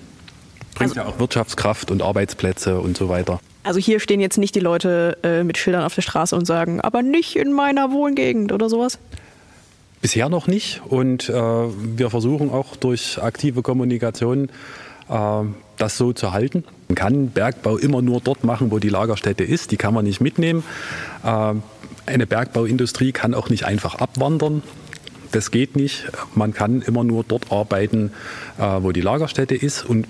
Bringt 0.75 0.97
also, 0.97 1.01
ja 1.01 1.07
auch 1.07 1.19
Wirtschaftskraft 1.19 1.91
und 1.91 2.03
Arbeitsplätze 2.03 2.81
und 2.81 2.97
so 2.97 3.09
weiter. 3.09 3.41
Also 3.65 3.81
hier 3.81 3.99
stehen 3.99 4.21
jetzt 4.21 4.39
nicht 4.39 4.55
die 4.55 4.61
Leute 4.61 5.19
äh, 5.23 5.43
mit 5.43 5.59
Schildern 5.59 5.83
auf 5.83 5.95
der 5.95 6.03
Straße 6.03 6.37
und 6.37 6.47
sagen, 6.47 6.81
aber 6.81 7.03
nicht 7.03 7.37
in 7.37 7.53
meiner 7.53 7.91
Wohngegend 7.91 8.53
oder 8.53 8.69
sowas? 8.69 8.99
Bisher 10.01 10.29
noch 10.29 10.47
nicht. 10.47 10.83
Und 10.87 11.29
äh, 11.29 11.33
wir 11.33 12.11
versuchen 12.11 12.51
auch 12.51 12.77
durch 12.77 13.21
aktive 13.21 13.63
Kommunikation 13.63 14.49
äh, 15.09 15.43
das 15.77 15.97
so 15.97 16.13
zu 16.13 16.33
halten. 16.33 16.65
Man 16.89 16.95
kann 16.95 17.31
Bergbau 17.31 17.77
immer 17.77 18.03
nur 18.03 18.21
dort 18.21 18.45
machen, 18.45 18.71
wo 18.71 18.79
die 18.79 18.89
Lagerstätte 18.89 19.43
ist. 19.43 19.73
Die 19.73 19.77
kann 19.77 19.93
man 19.93 20.05
nicht 20.05 20.21
mitnehmen. 20.21 20.63
Eine 22.07 22.27
Bergbauindustrie 22.27 23.13
kann 23.13 23.35
auch 23.35 23.51
nicht 23.51 23.65
einfach 23.65 23.97
abwandern. 23.97 24.63
Das 25.33 25.51
geht 25.51 25.77
nicht. 25.77 26.05
Man 26.35 26.55
kann 26.55 26.83
immer 26.83 27.05
nur 27.05 27.25
dort 27.25 27.51
arbeiten, 27.51 28.13
äh, 28.59 28.63
wo 28.63 28.93
die 28.93 29.01
Lagerstätte 29.01 29.57
ist. 29.57 29.85
Und 29.85 30.07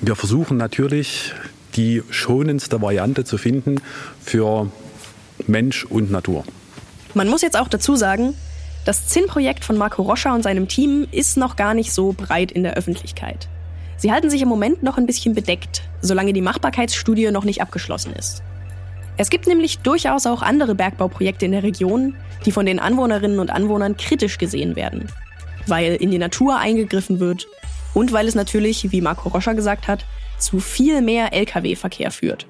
wir 0.00 0.16
versuchen 0.16 0.56
natürlich 0.56 1.34
die 1.76 2.02
schonendste 2.10 2.80
Variante 2.80 3.24
zu 3.24 3.36
finden 3.36 3.80
für 4.22 4.70
Mensch 5.46 5.84
und 5.84 6.10
Natur. 6.10 6.44
Man 7.12 7.28
muss 7.28 7.42
jetzt 7.42 7.58
auch 7.58 7.68
dazu 7.68 7.94
sagen, 7.94 8.34
das 8.84 9.08
Zinnprojekt 9.08 9.64
von 9.64 9.76
Marco 9.76 10.02
Roscher 10.02 10.34
und 10.34 10.42
seinem 10.42 10.68
Team 10.68 11.06
ist 11.10 11.36
noch 11.36 11.56
gar 11.56 11.74
nicht 11.74 11.92
so 11.92 12.12
breit 12.12 12.52
in 12.52 12.62
der 12.62 12.74
Öffentlichkeit. 12.74 13.48
Sie 13.96 14.12
halten 14.12 14.30
sich 14.30 14.42
im 14.42 14.48
Moment 14.48 14.82
noch 14.82 14.98
ein 14.98 15.06
bisschen 15.06 15.34
bedeckt, 15.34 15.82
solange 16.00 16.32
die 16.32 16.42
Machbarkeitsstudie 16.42 17.30
noch 17.30 17.44
nicht 17.44 17.62
abgeschlossen 17.62 18.12
ist. 18.14 18.42
Es 19.16 19.30
gibt 19.30 19.46
nämlich 19.46 19.78
durchaus 19.78 20.26
auch 20.26 20.42
andere 20.42 20.74
Bergbauprojekte 20.74 21.46
in 21.46 21.52
der 21.52 21.62
Region, 21.62 22.16
die 22.44 22.52
von 22.52 22.66
den 22.66 22.80
Anwohnerinnen 22.80 23.38
und 23.38 23.50
Anwohnern 23.50 23.96
kritisch 23.96 24.38
gesehen 24.38 24.74
werden, 24.74 25.08
weil 25.66 25.94
in 25.94 26.10
die 26.10 26.18
Natur 26.18 26.58
eingegriffen 26.58 27.20
wird 27.20 27.46
und 27.94 28.12
weil 28.12 28.26
es 28.26 28.34
natürlich, 28.34 28.90
wie 28.90 29.00
Marco 29.00 29.28
Roscher 29.28 29.54
gesagt 29.54 29.86
hat, 29.86 30.04
zu 30.38 30.58
viel 30.58 31.00
mehr 31.00 31.32
Lkw-Verkehr 31.32 32.10
führt. 32.10 32.46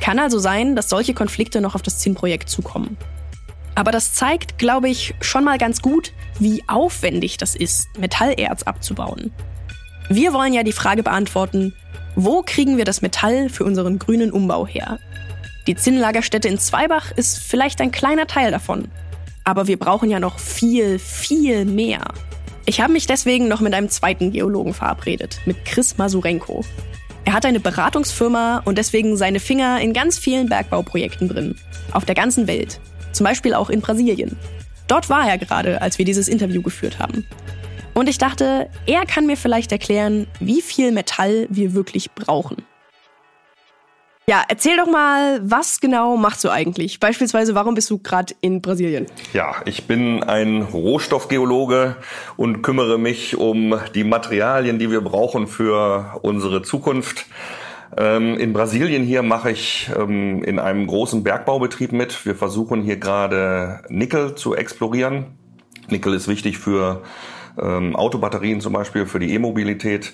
Kann 0.00 0.18
also 0.18 0.38
sein, 0.38 0.76
dass 0.76 0.88
solche 0.88 1.12
Konflikte 1.12 1.60
noch 1.60 1.74
auf 1.74 1.82
das 1.82 1.98
Zinnprojekt 1.98 2.48
zukommen. 2.48 2.96
Aber 3.74 3.90
das 3.90 4.14
zeigt, 4.14 4.58
glaube 4.58 4.88
ich, 4.88 5.14
schon 5.20 5.44
mal 5.44 5.58
ganz 5.58 5.82
gut, 5.82 6.12
wie 6.38 6.62
aufwendig 6.68 7.36
das 7.36 7.56
ist, 7.56 7.88
Metallerz 7.98 8.62
abzubauen. 8.62 9.32
Wir 10.08 10.32
wollen 10.32 10.52
ja 10.52 10.62
die 10.62 10.72
Frage 10.72 11.02
beantworten, 11.02 11.74
wo 12.16 12.42
kriegen 12.42 12.76
wir 12.76 12.84
das 12.84 13.02
Metall 13.02 13.48
für 13.48 13.64
unseren 13.64 13.98
grünen 13.98 14.32
Umbau 14.32 14.66
her? 14.66 14.98
Die 15.70 15.76
Zinnlagerstätte 15.76 16.48
in 16.48 16.58
Zweibach 16.58 17.12
ist 17.12 17.38
vielleicht 17.38 17.80
ein 17.80 17.92
kleiner 17.92 18.26
Teil 18.26 18.50
davon. 18.50 18.88
Aber 19.44 19.68
wir 19.68 19.78
brauchen 19.78 20.10
ja 20.10 20.18
noch 20.18 20.40
viel, 20.40 20.98
viel 20.98 21.64
mehr. 21.64 22.02
Ich 22.66 22.80
habe 22.80 22.92
mich 22.92 23.06
deswegen 23.06 23.46
noch 23.46 23.60
mit 23.60 23.72
einem 23.72 23.88
zweiten 23.88 24.32
Geologen 24.32 24.74
verabredet, 24.74 25.38
mit 25.46 25.64
Chris 25.64 25.96
Masurenko. 25.96 26.64
Er 27.24 27.34
hat 27.34 27.46
eine 27.46 27.60
Beratungsfirma 27.60 28.62
und 28.64 28.78
deswegen 28.78 29.16
seine 29.16 29.38
Finger 29.38 29.80
in 29.80 29.92
ganz 29.92 30.18
vielen 30.18 30.48
Bergbauprojekten 30.48 31.28
drin. 31.28 31.54
Auf 31.92 32.04
der 32.04 32.16
ganzen 32.16 32.48
Welt. 32.48 32.80
Zum 33.12 33.22
Beispiel 33.22 33.54
auch 33.54 33.70
in 33.70 33.80
Brasilien. 33.80 34.36
Dort 34.88 35.08
war 35.08 35.28
er 35.28 35.38
gerade, 35.38 35.80
als 35.80 35.98
wir 35.98 36.04
dieses 36.04 36.26
Interview 36.26 36.62
geführt 36.62 36.98
haben. 36.98 37.24
Und 37.94 38.08
ich 38.08 38.18
dachte, 38.18 38.68
er 38.86 39.06
kann 39.06 39.24
mir 39.24 39.36
vielleicht 39.36 39.70
erklären, 39.70 40.26
wie 40.40 40.62
viel 40.62 40.90
Metall 40.90 41.46
wir 41.48 41.74
wirklich 41.74 42.10
brauchen. 42.10 42.56
Ja, 44.30 44.44
erzähl 44.46 44.76
doch 44.76 44.86
mal, 44.86 45.40
was 45.42 45.80
genau 45.80 46.16
machst 46.16 46.44
du 46.44 46.50
eigentlich? 46.50 47.00
Beispielsweise, 47.00 47.56
warum 47.56 47.74
bist 47.74 47.90
du 47.90 47.98
gerade 47.98 48.32
in 48.40 48.62
Brasilien? 48.62 49.06
Ja, 49.32 49.56
ich 49.64 49.88
bin 49.88 50.22
ein 50.22 50.62
Rohstoffgeologe 50.62 51.96
und 52.36 52.62
kümmere 52.62 52.96
mich 52.96 53.36
um 53.36 53.74
die 53.96 54.04
Materialien, 54.04 54.78
die 54.78 54.88
wir 54.88 55.00
brauchen 55.00 55.48
für 55.48 56.20
unsere 56.22 56.62
Zukunft. 56.62 57.26
Ähm, 57.96 58.38
in 58.38 58.52
Brasilien 58.52 59.02
hier 59.02 59.24
mache 59.24 59.50
ich 59.50 59.90
ähm, 59.98 60.44
in 60.44 60.60
einem 60.60 60.86
großen 60.86 61.24
Bergbaubetrieb 61.24 61.90
mit. 61.90 62.24
Wir 62.24 62.36
versuchen 62.36 62.82
hier 62.82 62.98
gerade 62.98 63.82
Nickel 63.88 64.36
zu 64.36 64.54
explorieren. 64.54 65.26
Nickel 65.88 66.14
ist 66.14 66.28
wichtig 66.28 66.58
für 66.58 67.02
ähm, 67.60 67.96
Autobatterien 67.96 68.60
zum 68.60 68.74
Beispiel, 68.74 69.06
für 69.06 69.18
die 69.18 69.34
E-Mobilität. 69.34 70.12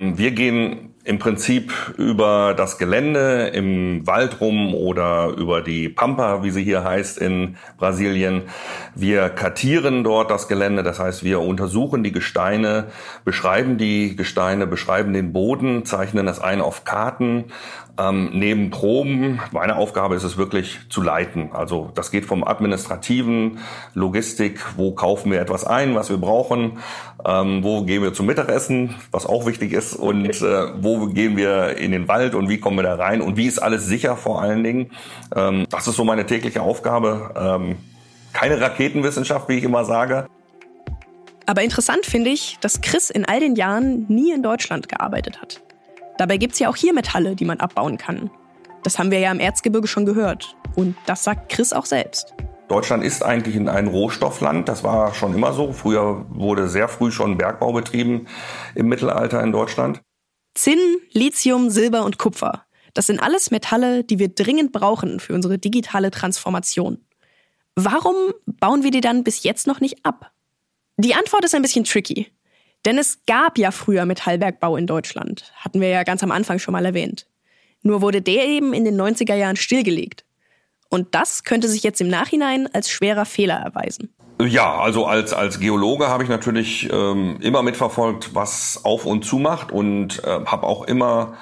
Wir 0.00 0.32
gehen 0.32 0.95
im 1.06 1.20
Prinzip 1.20 1.72
über 1.96 2.52
das 2.54 2.78
Gelände 2.78 3.46
im 3.54 4.04
Wald 4.08 4.40
rum 4.40 4.74
oder 4.74 5.28
über 5.28 5.62
die 5.62 5.88
Pampa, 5.88 6.42
wie 6.42 6.50
sie 6.50 6.64
hier 6.64 6.82
heißt 6.82 7.18
in 7.18 7.56
Brasilien. 7.78 8.42
Wir 8.96 9.28
kartieren 9.28 10.02
dort 10.02 10.32
das 10.32 10.48
Gelände, 10.48 10.82
das 10.82 10.98
heißt, 10.98 11.22
wir 11.22 11.40
untersuchen 11.40 12.02
die 12.02 12.10
Gesteine, 12.10 12.86
beschreiben 13.24 13.78
die 13.78 14.16
Gesteine, 14.16 14.66
beschreiben 14.66 15.12
den 15.12 15.32
Boden, 15.32 15.84
zeichnen 15.84 16.26
das 16.26 16.40
ein 16.40 16.60
auf 16.60 16.84
Karten, 16.84 17.44
ähm, 17.98 18.30
neben 18.32 18.70
Proben. 18.70 19.40
Meine 19.52 19.76
Aufgabe 19.76 20.16
ist 20.16 20.24
es 20.24 20.36
wirklich 20.36 20.80
zu 20.90 21.02
leiten. 21.02 21.50
Also 21.52 21.90
das 21.94 22.10
geht 22.10 22.24
vom 22.24 22.44
administrativen, 22.44 23.58
Logistik, 23.94 24.60
wo 24.76 24.92
kaufen 24.92 25.30
wir 25.30 25.40
etwas 25.40 25.64
ein, 25.64 25.94
was 25.94 26.10
wir 26.10 26.18
brauchen, 26.18 26.78
ähm, 27.26 27.64
wo 27.64 27.82
gehen 27.82 28.02
wir 28.02 28.14
zum 28.14 28.26
Mittagessen, 28.26 28.94
was 29.10 29.26
auch 29.26 29.46
wichtig 29.46 29.72
ist, 29.72 29.94
und 29.94 30.26
äh, 30.42 30.68
wo 30.80 31.06
gehen 31.06 31.36
wir 31.36 31.76
in 31.76 31.90
den 31.90 32.08
Wald 32.08 32.34
und 32.34 32.48
wie 32.48 32.58
kommen 32.58 32.78
wir 32.78 32.84
da 32.84 32.94
rein 32.94 33.20
und 33.20 33.36
wie 33.36 33.46
ist 33.46 33.58
alles 33.58 33.86
sicher 33.86 34.16
vor 34.16 34.40
allen 34.40 34.62
Dingen. 34.62 34.92
Ähm, 35.34 35.66
das 35.70 35.88
ist 35.88 35.96
so 35.96 36.04
meine 36.04 36.26
tägliche 36.26 36.62
Aufgabe. 36.62 37.34
Ähm, 37.36 37.76
keine 38.32 38.60
Raketenwissenschaft, 38.60 39.48
wie 39.48 39.54
ich 39.54 39.64
immer 39.64 39.84
sage. 39.84 40.26
Aber 41.46 41.62
interessant 41.62 42.06
finde 42.06 42.30
ich, 42.30 42.58
dass 42.60 42.80
Chris 42.80 43.10
in 43.10 43.24
all 43.24 43.40
den 43.40 43.56
Jahren 43.56 44.06
nie 44.08 44.32
in 44.32 44.42
Deutschland 44.42 44.88
gearbeitet 44.88 45.40
hat. 45.40 45.62
Dabei 46.18 46.36
gibt 46.36 46.54
es 46.54 46.58
ja 46.58 46.68
auch 46.68 46.76
hier 46.76 46.92
Metalle, 46.92 47.36
die 47.36 47.44
man 47.44 47.60
abbauen 47.60 47.98
kann. 47.98 48.30
Das 48.82 48.98
haben 48.98 49.10
wir 49.10 49.18
ja 49.18 49.30
im 49.30 49.40
Erzgebirge 49.40 49.88
schon 49.88 50.06
gehört. 50.06 50.56
Und 50.74 50.96
das 51.06 51.24
sagt 51.24 51.50
Chris 51.50 51.72
auch 51.72 51.86
selbst. 51.86 52.34
Deutschland 52.68 53.04
ist 53.04 53.22
eigentlich 53.22 53.56
ein 53.56 53.86
Rohstoffland. 53.86 54.68
Das 54.68 54.82
war 54.82 55.14
schon 55.14 55.34
immer 55.34 55.52
so. 55.52 55.72
Früher 55.72 56.26
wurde 56.30 56.68
sehr 56.68 56.88
früh 56.88 57.12
schon 57.12 57.38
Bergbau 57.38 57.72
betrieben 57.72 58.26
im 58.74 58.88
Mittelalter 58.88 59.42
in 59.42 59.52
Deutschland. 59.52 60.00
Zinn, 60.54 60.78
Lithium, 61.12 61.70
Silber 61.70 62.04
und 62.04 62.18
Kupfer. 62.18 62.64
Das 62.94 63.06
sind 63.06 63.20
alles 63.22 63.50
Metalle, 63.50 64.04
die 64.04 64.18
wir 64.18 64.28
dringend 64.28 64.72
brauchen 64.72 65.20
für 65.20 65.34
unsere 65.34 65.58
digitale 65.58 66.10
Transformation. 66.10 66.98
Warum 67.74 68.16
bauen 68.46 68.82
wir 68.82 68.90
die 68.90 69.02
dann 69.02 69.22
bis 69.22 69.42
jetzt 69.42 69.66
noch 69.66 69.80
nicht 69.80 70.04
ab? 70.04 70.32
Die 70.96 71.14
Antwort 71.14 71.44
ist 71.44 71.54
ein 71.54 71.62
bisschen 71.62 71.84
tricky. 71.84 72.32
Denn 72.86 72.98
es 72.98 73.18
gab 73.26 73.58
ja 73.58 73.70
früher 73.70 74.06
Metallbergbau 74.06 74.76
in 74.76 74.86
Deutschland. 74.86 75.52
Hatten 75.56 75.80
wir 75.80 75.88
ja 75.88 76.04
ganz 76.04 76.22
am 76.22 76.30
Anfang 76.30 76.58
schon 76.58 76.72
mal 76.72 76.86
erwähnt. 76.86 77.26
Nur 77.82 78.00
wurde 78.00 78.22
der 78.22 78.46
eben 78.46 78.72
in 78.72 78.84
den 78.84 79.00
90er 79.00 79.34
Jahren 79.34 79.56
stillgelegt. 79.56 80.25
Und 80.88 81.14
das 81.14 81.44
könnte 81.44 81.68
sich 81.68 81.82
jetzt 81.82 82.00
im 82.00 82.08
Nachhinein 82.08 82.68
als 82.72 82.90
schwerer 82.90 83.24
Fehler 83.24 83.56
erweisen. 83.56 84.12
Ja, 84.40 84.78
also 84.78 85.06
als, 85.06 85.32
als 85.32 85.60
Geologe 85.60 86.08
habe 86.08 86.22
ich 86.22 86.28
natürlich 86.28 86.90
ähm, 86.92 87.38
immer 87.40 87.62
mitverfolgt, 87.62 88.34
was 88.34 88.80
auf 88.84 89.06
und 89.06 89.24
zu 89.24 89.38
macht 89.38 89.72
und 89.72 90.22
äh, 90.24 90.44
habe 90.44 90.66
auch 90.66 90.84
immer 90.84 91.34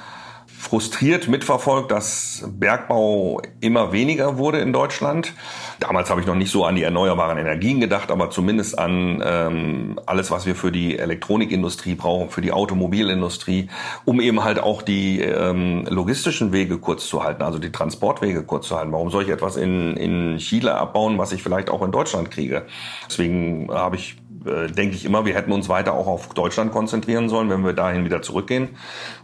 frustriert 0.64 1.28
mitverfolgt, 1.28 1.90
dass 1.90 2.42
Bergbau 2.48 3.42
immer 3.60 3.92
weniger 3.92 4.38
wurde 4.38 4.58
in 4.58 4.72
Deutschland. 4.72 5.34
Damals 5.78 6.08
habe 6.08 6.22
ich 6.22 6.26
noch 6.26 6.34
nicht 6.34 6.50
so 6.50 6.64
an 6.64 6.74
die 6.74 6.82
erneuerbaren 6.82 7.36
Energien 7.36 7.80
gedacht, 7.80 8.10
aber 8.10 8.30
zumindest 8.30 8.78
an 8.78 9.22
ähm, 9.24 10.00
alles, 10.06 10.30
was 10.30 10.46
wir 10.46 10.54
für 10.54 10.72
die 10.72 10.98
Elektronikindustrie 10.98 11.94
brauchen, 11.94 12.30
für 12.30 12.40
die 12.40 12.50
Automobilindustrie, 12.50 13.68
um 14.06 14.22
eben 14.22 14.42
halt 14.42 14.58
auch 14.58 14.80
die 14.80 15.20
ähm, 15.20 15.84
logistischen 15.88 16.52
Wege 16.52 16.78
kurz 16.78 17.06
zu 17.08 17.22
halten, 17.22 17.42
also 17.42 17.58
die 17.58 17.70
Transportwege 17.70 18.42
kurz 18.42 18.68
zu 18.68 18.76
halten. 18.76 18.92
Warum 18.92 19.10
soll 19.10 19.24
ich 19.24 19.28
etwas 19.28 19.56
in, 19.56 19.98
in 19.98 20.38
Chile 20.38 20.74
abbauen, 20.74 21.18
was 21.18 21.32
ich 21.32 21.42
vielleicht 21.42 21.68
auch 21.68 21.82
in 21.82 21.92
Deutschland 21.92 22.30
kriege? 22.30 22.62
Deswegen 23.06 23.68
habe 23.70 23.96
ich 23.96 24.16
äh, 24.46 24.68
denke 24.70 24.96
ich 24.96 25.04
immer, 25.04 25.24
wir 25.24 25.34
hätten 25.34 25.52
uns 25.52 25.68
weiter 25.68 25.94
auch 25.94 26.06
auf 26.06 26.34
Deutschland 26.34 26.72
konzentrieren 26.72 27.28
sollen, 27.28 27.50
wenn 27.50 27.64
wir 27.64 27.72
dahin 27.72 28.04
wieder 28.04 28.22
zurückgehen 28.22 28.70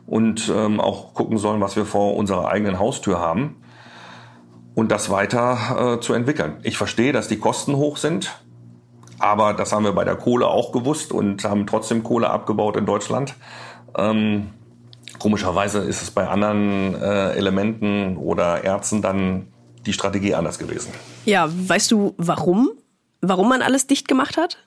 und 0.07 0.53
ähm, 0.55 0.81
auch 0.81 1.15
gucken 1.15 1.39
sollen, 1.39 1.61
was 1.61 1.77
wir 1.77 1.87
vor 1.87 2.17
unserer 2.17 2.49
eigenen 2.49 2.79
Haustür 2.79 3.19
haben 3.19 3.57
und 4.75 4.91
das 4.91 5.11
weiter 5.11 5.97
äh, 5.97 6.01
zu 6.01 6.15
entwickeln. 6.15 6.57
Ich 6.63 6.77
verstehe, 6.77 7.13
dass 7.13 7.29
die 7.29 7.39
Kosten 7.39 7.77
hoch 7.77 7.97
sind, 7.97 8.41
aber 9.19 9.53
das 9.53 9.73
haben 9.73 9.85
wir 9.85 9.93
bei 9.93 10.05
der 10.05 10.17
Kohle 10.17 10.47
auch 10.47 10.73
gewusst 10.73 11.13
und 11.13 11.45
haben 11.45 11.67
trotzdem 11.67 12.03
Kohle 12.03 12.31
abgebaut 12.31 12.77
in 12.77 12.87
Deutschland. 12.87 13.35
Ähm, 13.97 14.51
komischerweise 15.19 15.81
ist 15.81 16.03
es 16.03 16.11
bei 16.11 16.27
anderen 16.27 16.95
äh, 16.95 17.33
Elementen 17.33 18.17
oder 18.17 18.65
Erzen 18.65 19.03
dann 19.03 19.49
die 19.87 19.93
Strategie 19.93 20.35
anders 20.35 20.59
gewesen. 20.59 20.93
Ja, 21.25 21.49
weißt 21.51 21.91
du 21.91 22.15
warum? 22.17 22.71
Warum 23.21 23.51
man 23.51 23.61
alles 23.61 23.87
dicht 23.87 24.09
gemacht 24.09 24.37
hat? 24.39 24.59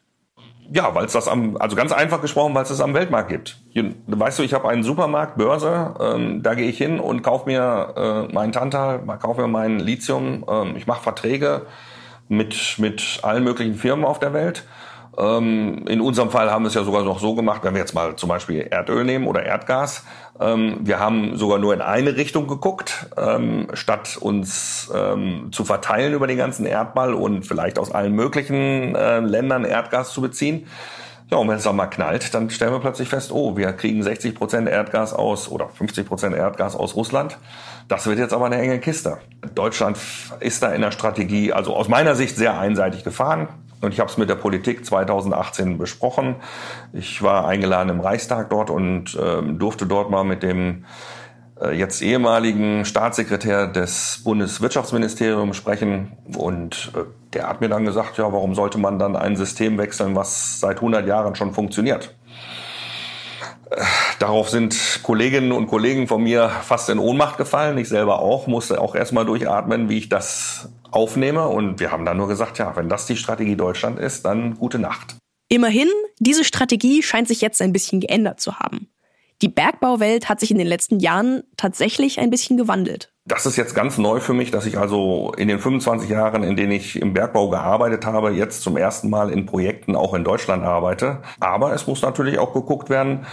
Ja, 0.71 0.95
weil 0.95 1.05
es 1.05 1.13
das 1.13 1.27
am, 1.27 1.57
also 1.57 1.75
ganz 1.75 1.91
einfach 1.91 2.21
gesprochen, 2.21 2.55
weil 2.55 2.63
es 2.63 2.69
es 2.69 2.81
am 2.81 2.93
Weltmarkt 2.93 3.29
gibt. 3.29 3.59
Weißt 4.07 4.39
du, 4.39 4.43
ich 4.43 4.53
habe 4.53 4.69
einen 4.69 4.83
Supermarkt, 4.83 5.37
Börse, 5.37 5.93
ähm, 5.99 6.41
da 6.41 6.53
gehe 6.55 6.69
ich 6.69 6.77
hin 6.77 6.99
und 6.99 7.21
kaufe 7.21 7.49
mir 7.49 7.93
äh, 8.29 8.33
meinen 8.33 8.51
Tantal, 8.51 8.99
kaufe 9.19 9.41
mir 9.41 9.47
mein 9.47 9.79
Lithium, 9.79 10.45
ähm, 10.49 10.75
ich 10.75 10.87
mache 10.87 11.03
Verträge 11.03 11.63
mit, 12.29 12.75
mit 12.77 13.19
allen 13.23 13.43
möglichen 13.43 13.75
Firmen 13.75 14.05
auf 14.05 14.19
der 14.19 14.33
Welt 14.33 14.63
in 15.15 16.01
unserem 16.01 16.31
Fall 16.31 16.49
haben 16.49 16.63
wir 16.63 16.69
es 16.69 16.73
ja 16.73 16.83
sogar 16.83 17.03
noch 17.03 17.19
so 17.19 17.35
gemacht, 17.35 17.63
wenn 17.63 17.73
wir 17.73 17.79
jetzt 17.79 17.93
mal 17.93 18.15
zum 18.15 18.29
Beispiel 18.29 18.61
Erdöl 18.61 19.03
nehmen 19.03 19.27
oder 19.27 19.43
Erdgas. 19.43 20.03
Ähm, 20.39 20.77
wir 20.81 20.99
haben 20.99 21.37
sogar 21.37 21.59
nur 21.59 21.73
in 21.73 21.81
eine 21.81 22.15
Richtung 22.15 22.47
geguckt, 22.47 23.07
ähm, 23.15 23.67
statt 23.73 24.17
uns 24.19 24.91
zu 25.51 25.63
verteilen 25.63 26.13
über 26.13 26.27
den 26.27 26.37
ganzen 26.37 26.65
Erdball 26.65 27.13
und 27.13 27.45
vielleicht 27.45 27.77
aus 27.77 27.91
allen 27.91 28.13
möglichen 28.13 28.95
äh, 28.95 29.19
Ländern 29.19 29.65
Erdgas 29.65 30.13
zu 30.13 30.21
beziehen. 30.21 30.67
Ja, 31.33 31.39
und 31.39 31.47
wenn 31.47 31.57
es 31.57 31.63
dann 31.63 31.75
mal 31.75 31.87
knallt, 31.87 32.31
dann 32.35 32.51
stellen 32.51 32.73
wir 32.73 32.79
plötzlich 32.79 33.09
fest, 33.09 33.31
oh, 33.31 33.57
wir 33.57 33.73
kriegen 33.73 34.03
60 34.03 34.35
Prozent 34.35 34.69
Erdgas 34.69 35.15
aus 35.15 35.49
oder 35.49 35.67
50 35.67 36.07
Prozent 36.07 36.35
Erdgas 36.35 36.75
aus 36.75 36.95
Russland. 36.95 37.39
Das 37.87 38.05
wird 38.05 38.19
jetzt 38.19 38.33
aber 38.33 38.45
eine 38.45 38.59
enge 38.59 38.77
Kiste. 38.77 39.17
Deutschland 39.55 39.97
ist 40.41 40.61
da 40.61 40.71
in 40.73 40.81
der 40.81 40.91
Strategie, 40.91 41.51
also 41.51 41.75
aus 41.75 41.87
meiner 41.87 42.13
Sicht 42.13 42.35
sehr 42.35 42.59
einseitig 42.59 43.03
gefahren. 43.03 43.47
Und 43.81 43.95
ich 43.95 43.99
habe 43.99 44.11
es 44.11 44.17
mit 44.19 44.29
der 44.29 44.35
Politik 44.35 44.85
2018 44.85 45.79
besprochen. 45.79 46.35
Ich 46.93 47.23
war 47.23 47.47
eingeladen 47.47 47.89
im 47.89 47.99
Reichstag 47.99 48.51
dort 48.51 48.69
und 48.69 49.17
ähm, 49.19 49.57
durfte 49.57 49.87
dort 49.87 50.11
mal 50.11 50.23
mit 50.23 50.43
dem 50.43 50.85
äh, 51.59 51.75
jetzt 51.75 52.03
ehemaligen 52.03 52.85
Staatssekretär 52.85 53.65
des 53.65 54.21
Bundeswirtschaftsministeriums 54.23 55.57
sprechen. 55.57 56.11
Und 56.37 56.91
äh, 56.95 57.22
der 57.33 57.47
hat 57.47 57.61
mir 57.61 57.69
dann 57.69 57.85
gesagt, 57.85 58.17
ja, 58.17 58.31
warum 58.31 58.55
sollte 58.55 58.77
man 58.77 58.99
dann 58.99 59.15
ein 59.15 59.35
System 59.35 59.77
wechseln, 59.77 60.15
was 60.15 60.59
seit 60.59 60.77
100 60.77 61.07
Jahren 61.07 61.35
schon 61.35 61.53
funktioniert? 61.53 62.15
Äh, 63.69 63.81
darauf 64.19 64.49
sind 64.49 65.01
Kolleginnen 65.03 65.51
und 65.51 65.67
Kollegen 65.67 66.07
von 66.07 66.23
mir 66.23 66.49
fast 66.49 66.89
in 66.89 66.99
Ohnmacht 66.99 67.37
gefallen. 67.37 67.77
Ich 67.77 67.89
selber 67.89 68.19
auch, 68.19 68.47
musste 68.47 68.79
auch 68.79 68.95
erstmal 68.95 69.25
durchatmen, 69.25 69.89
wie 69.89 69.97
ich 69.97 70.09
das 70.09 70.69
aufnehme. 70.91 71.47
Und 71.47 71.79
wir 71.79 71.91
haben 71.91 72.05
dann 72.05 72.17
nur 72.17 72.27
gesagt, 72.27 72.59
ja, 72.59 72.75
wenn 72.75 72.89
das 72.89 73.05
die 73.05 73.17
Strategie 73.17 73.55
Deutschland 73.55 73.99
ist, 73.99 74.25
dann 74.25 74.57
gute 74.57 74.79
Nacht. 74.79 75.15
Immerhin, 75.49 75.89
diese 76.19 76.43
Strategie 76.43 77.03
scheint 77.03 77.27
sich 77.27 77.41
jetzt 77.41 77.61
ein 77.61 77.73
bisschen 77.73 77.99
geändert 77.99 78.39
zu 78.39 78.59
haben. 78.59 78.87
Die 79.43 79.49
Bergbauwelt 79.49 80.29
hat 80.29 80.39
sich 80.39 80.51
in 80.51 80.57
den 80.57 80.67
letzten 80.67 81.01
Jahren 81.01 81.43
tatsächlich 81.57 82.17
ein 82.21 82.29
bisschen 82.29 82.55
gewandelt. 82.55 83.11
Das 83.25 83.45
ist 83.45 83.57
jetzt 83.57 83.75
ganz 83.75 83.97
neu 83.97 84.21
für 84.21 84.33
mich, 84.33 84.51
dass 84.51 84.65
ich 84.65 84.77
also 84.77 85.33
in 85.35 85.49
den 85.49 85.59
25 85.59 86.09
Jahren, 86.09 86.43
in 86.43 86.55
denen 86.55 86.71
ich 86.71 87.01
im 87.01 87.13
Bergbau 87.13 87.49
gearbeitet 87.49 88.05
habe, 88.05 88.31
jetzt 88.31 88.61
zum 88.61 88.77
ersten 88.77 89.09
Mal 89.09 89.29
in 89.29 89.45
Projekten 89.45 89.97
auch 89.97 90.13
in 90.13 90.23
Deutschland 90.23 90.63
arbeite. 90.63 91.23
Aber 91.41 91.73
es 91.73 91.87
muss 91.87 92.01
natürlich 92.01 92.39
auch 92.39 92.53
geguckt 92.53 92.89
werden, 92.89 93.25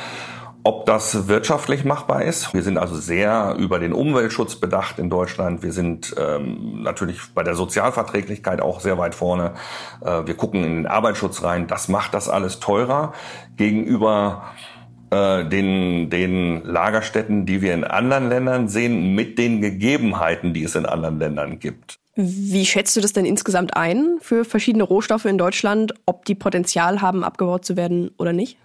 ob 0.65 0.85
das 0.85 1.29
wirtschaftlich 1.29 1.85
machbar 1.85 2.25
ist. 2.25 2.53
Wir 2.53 2.63
sind 2.63 2.77
also 2.77 2.97
sehr 2.97 3.55
über 3.57 3.79
den 3.79 3.93
Umweltschutz 3.93 4.57
bedacht 4.57 4.99
in 4.99 5.11
Deutschland. 5.11 5.63
Wir 5.63 5.73
sind 5.73 6.15
ähm, 6.19 6.83
natürlich 6.83 7.21
bei 7.35 7.45
der 7.45 7.55
Sozialverträglichkeit 7.55 8.61
auch 8.61 8.81
sehr 8.81 8.99
weit 8.99 9.15
vorne. 9.15 9.55
Äh, 10.05 10.27
wir 10.27 10.35
gucken 10.35 10.65
in 10.65 10.75
den 10.75 10.87
Arbeitsschutz 10.87 11.45
rein. 11.45 11.69
Das 11.69 11.89
macht 11.89 12.15
das 12.15 12.29
alles 12.29 12.59
teurer 12.59 13.13
gegenüber 13.57 14.43
äh, 15.11 15.45
den, 15.45 16.11
den 16.11 16.65
Lagerstätten, 16.65 17.47
die 17.47 17.63
wir 17.63 17.75
in 17.75 17.85
anderen 17.85 18.29
Ländern 18.29 18.69
sehen, 18.69 19.15
mit 19.15 19.39
den 19.39 19.61
Gegebenheiten, 19.61 20.55
die 20.55 20.65
es 20.65 20.75
in 20.75 20.87
anderen 20.87 21.19
Ländern 21.19 21.59
gibt. 21.59 21.99
Wie 22.17 22.67
schätzt 22.67 22.97
du 22.97 23.01
das 23.01 23.13
denn 23.13 23.25
insgesamt 23.25 23.77
ein 23.77 24.19
für 24.21 24.45
verschiedene 24.45 24.85
Rohstoffe 24.85 25.25
in 25.25 25.39
Deutschland, 25.39 25.95
ob 26.07 26.25
die 26.25 26.35
Potenzial 26.35 27.01
haben, 27.01 27.25
abgebaut 27.25 27.65
zu 27.65 27.77
werden 27.77 28.11
oder 28.19 28.33
nicht? 28.33 28.57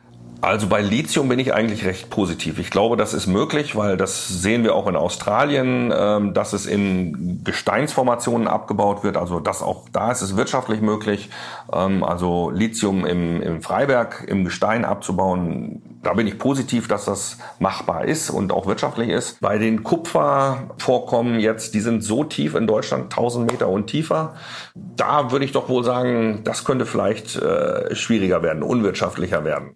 Also 0.42 0.68
bei 0.68 0.82
Lithium 0.82 1.28
bin 1.28 1.40
ich 1.40 1.54
eigentlich 1.54 1.86
recht 1.86 2.10
positiv. 2.10 2.60
Ich 2.60 2.70
glaube, 2.70 2.98
das 2.98 3.14
ist 3.14 3.26
möglich, 3.26 3.76
weil 3.76 3.98
das 3.98 4.28
sehen 4.28 4.64
wir 4.64 4.76
auch 4.76 4.88
in 4.88 4.96
Australien, 4.96 5.94
ähm, 5.96 6.34
dass 6.34 6.54
es 6.54 6.66
in 6.66 7.44
Gesteinsformationen 7.44 8.48
abgebaut 8.48 9.04
wird. 9.04 9.18
Also 9.18 9.40
das 9.40 9.62
auch 9.62 9.90
da 9.92 10.12
ist 10.12 10.22
es 10.22 10.38
wirtschaftlich 10.38 10.82
möglich. 10.82 11.30
Ähm, 11.74 12.04
also 12.04 12.52
Lithium 12.52 13.06
im, 13.06 13.42
im 13.42 13.62
Freiberg 13.62 14.26
im 14.28 14.46
Gestein 14.46 14.86
abzubauen. 14.86 15.82
Da 16.04 16.14
bin 16.14 16.28
ich 16.28 16.38
positiv, 16.38 16.88
dass 16.88 17.06
das 17.06 17.40
machbar 17.58 18.06
ist 18.06 18.30
und 18.30 18.52
auch 18.52 18.68
wirtschaftlich 18.68 19.10
ist. 19.10 19.40
Bei 19.42 19.58
den 19.58 19.84
Kupfervorkommen 19.84 21.40
jetzt, 21.40 21.74
die 21.74 21.80
sind 21.80 22.04
so 22.04 22.24
tief 22.24 22.54
in 22.54 22.68
Deutschland, 22.68 23.06
1000 23.06 23.52
Meter 23.52 23.70
und 23.70 23.88
tiefer. 23.88 24.36
Da 24.76 25.32
würde 25.32 25.46
ich 25.46 25.54
doch 25.54 25.70
wohl 25.70 25.84
sagen, 25.84 26.42
das 26.44 26.66
könnte 26.66 26.86
vielleicht 26.86 27.36
äh, 27.36 27.96
schwieriger 27.96 28.44
werden, 28.44 28.62
unwirtschaftlicher 28.62 29.44
werden. 29.44 29.76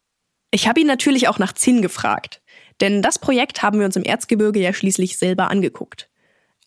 Ich 0.51 0.67
habe 0.67 0.79
ihn 0.79 0.87
natürlich 0.87 1.27
auch 1.27 1.39
nach 1.39 1.53
Zinn 1.53 1.81
gefragt, 1.81 2.41
denn 2.81 3.01
das 3.01 3.19
Projekt 3.19 3.61
haben 3.61 3.79
wir 3.79 3.85
uns 3.85 3.95
im 3.95 4.03
Erzgebirge 4.03 4.59
ja 4.59 4.73
schließlich 4.73 5.17
selber 5.17 5.51
angeguckt. 5.51 6.09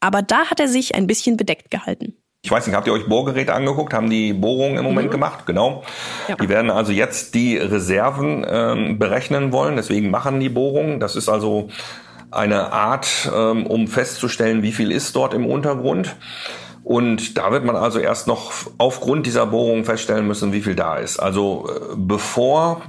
Aber 0.00 0.22
da 0.22 0.46
hat 0.46 0.60
er 0.60 0.68
sich 0.68 0.94
ein 0.94 1.06
bisschen 1.06 1.36
bedeckt 1.36 1.70
gehalten. 1.70 2.16
Ich 2.44 2.50
weiß 2.50 2.66
nicht, 2.66 2.74
habt 2.74 2.88
ihr 2.88 2.92
euch 2.92 3.06
Bohrgeräte 3.06 3.54
angeguckt? 3.54 3.94
Haben 3.94 4.10
die 4.10 4.32
Bohrungen 4.32 4.76
im 4.76 4.82
Moment 4.82 5.08
mhm. 5.08 5.12
gemacht? 5.12 5.46
Genau. 5.46 5.84
Ja. 6.26 6.34
Die 6.34 6.48
werden 6.48 6.70
also 6.70 6.90
jetzt 6.90 7.34
die 7.34 7.56
Reserven 7.56 8.44
ähm, 8.48 8.98
berechnen 8.98 9.52
wollen. 9.52 9.76
Deswegen 9.76 10.10
machen 10.10 10.40
die 10.40 10.48
Bohrungen. 10.48 10.98
Das 10.98 11.14
ist 11.14 11.28
also 11.28 11.68
eine 12.32 12.72
Art, 12.72 13.30
ähm, 13.32 13.66
um 13.66 13.86
festzustellen, 13.86 14.62
wie 14.62 14.72
viel 14.72 14.90
ist 14.90 15.14
dort 15.14 15.34
im 15.34 15.46
Untergrund. 15.46 16.16
Und 16.82 17.38
da 17.38 17.52
wird 17.52 17.64
man 17.64 17.76
also 17.76 18.00
erst 18.00 18.26
noch 18.26 18.52
aufgrund 18.76 19.26
dieser 19.26 19.46
Bohrungen 19.46 19.84
feststellen 19.84 20.26
müssen, 20.26 20.52
wie 20.52 20.62
viel 20.62 20.74
da 20.74 20.96
ist. 20.96 21.20
Also 21.20 21.68
äh, 21.68 21.94
bevor 21.96 22.82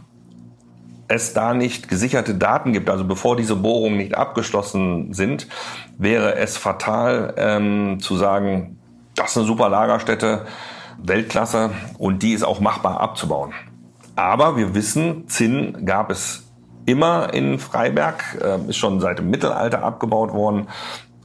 es 1.07 1.33
da 1.33 1.53
nicht 1.53 1.87
gesicherte 1.87 2.35
Daten 2.35 2.73
gibt, 2.73 2.89
also 2.89 3.05
bevor 3.05 3.35
diese 3.35 3.55
Bohrungen 3.55 3.97
nicht 3.97 4.15
abgeschlossen 4.15 5.13
sind, 5.13 5.47
wäre 5.97 6.35
es 6.35 6.57
fatal 6.57 7.33
ähm, 7.37 7.99
zu 7.99 8.15
sagen, 8.15 8.79
das 9.15 9.31
ist 9.31 9.37
eine 9.37 9.45
super 9.45 9.69
Lagerstätte, 9.69 10.45
Weltklasse 10.97 11.71
und 11.97 12.23
die 12.23 12.33
ist 12.33 12.43
auch 12.43 12.59
machbar 12.59 13.01
abzubauen. 13.01 13.53
Aber 14.15 14.57
wir 14.57 14.75
wissen, 14.75 15.27
Zinn 15.27 15.85
gab 15.85 16.11
es 16.11 16.43
immer 16.85 17.33
in 17.33 17.59
Freiberg, 17.59 18.39
äh, 18.41 18.69
ist 18.69 18.77
schon 18.77 18.99
seit 18.99 19.19
dem 19.19 19.29
Mittelalter 19.29 19.83
abgebaut 19.83 20.33
worden. 20.33 20.67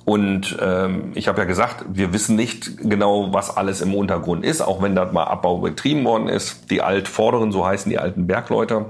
Und 0.04 0.56
ähm, 0.62 1.12
ich 1.14 1.28
habe 1.28 1.40
ja 1.40 1.44
gesagt, 1.44 1.84
wir 1.90 2.14
wissen 2.14 2.34
nicht 2.34 2.78
genau, 2.78 3.34
was 3.34 3.54
alles 3.54 3.82
im 3.82 3.94
Untergrund 3.94 4.42
ist, 4.42 4.62
auch 4.62 4.80
wenn 4.80 4.94
dort 4.94 5.12
mal 5.12 5.24
Abbau 5.24 5.58
betrieben 5.58 6.04
worden 6.04 6.28
ist. 6.28 6.70
Die 6.70 6.80
Altvorderen, 6.80 7.52
so 7.52 7.66
heißen 7.66 7.90
die 7.90 7.98
alten 7.98 8.26
Bergleute, 8.26 8.86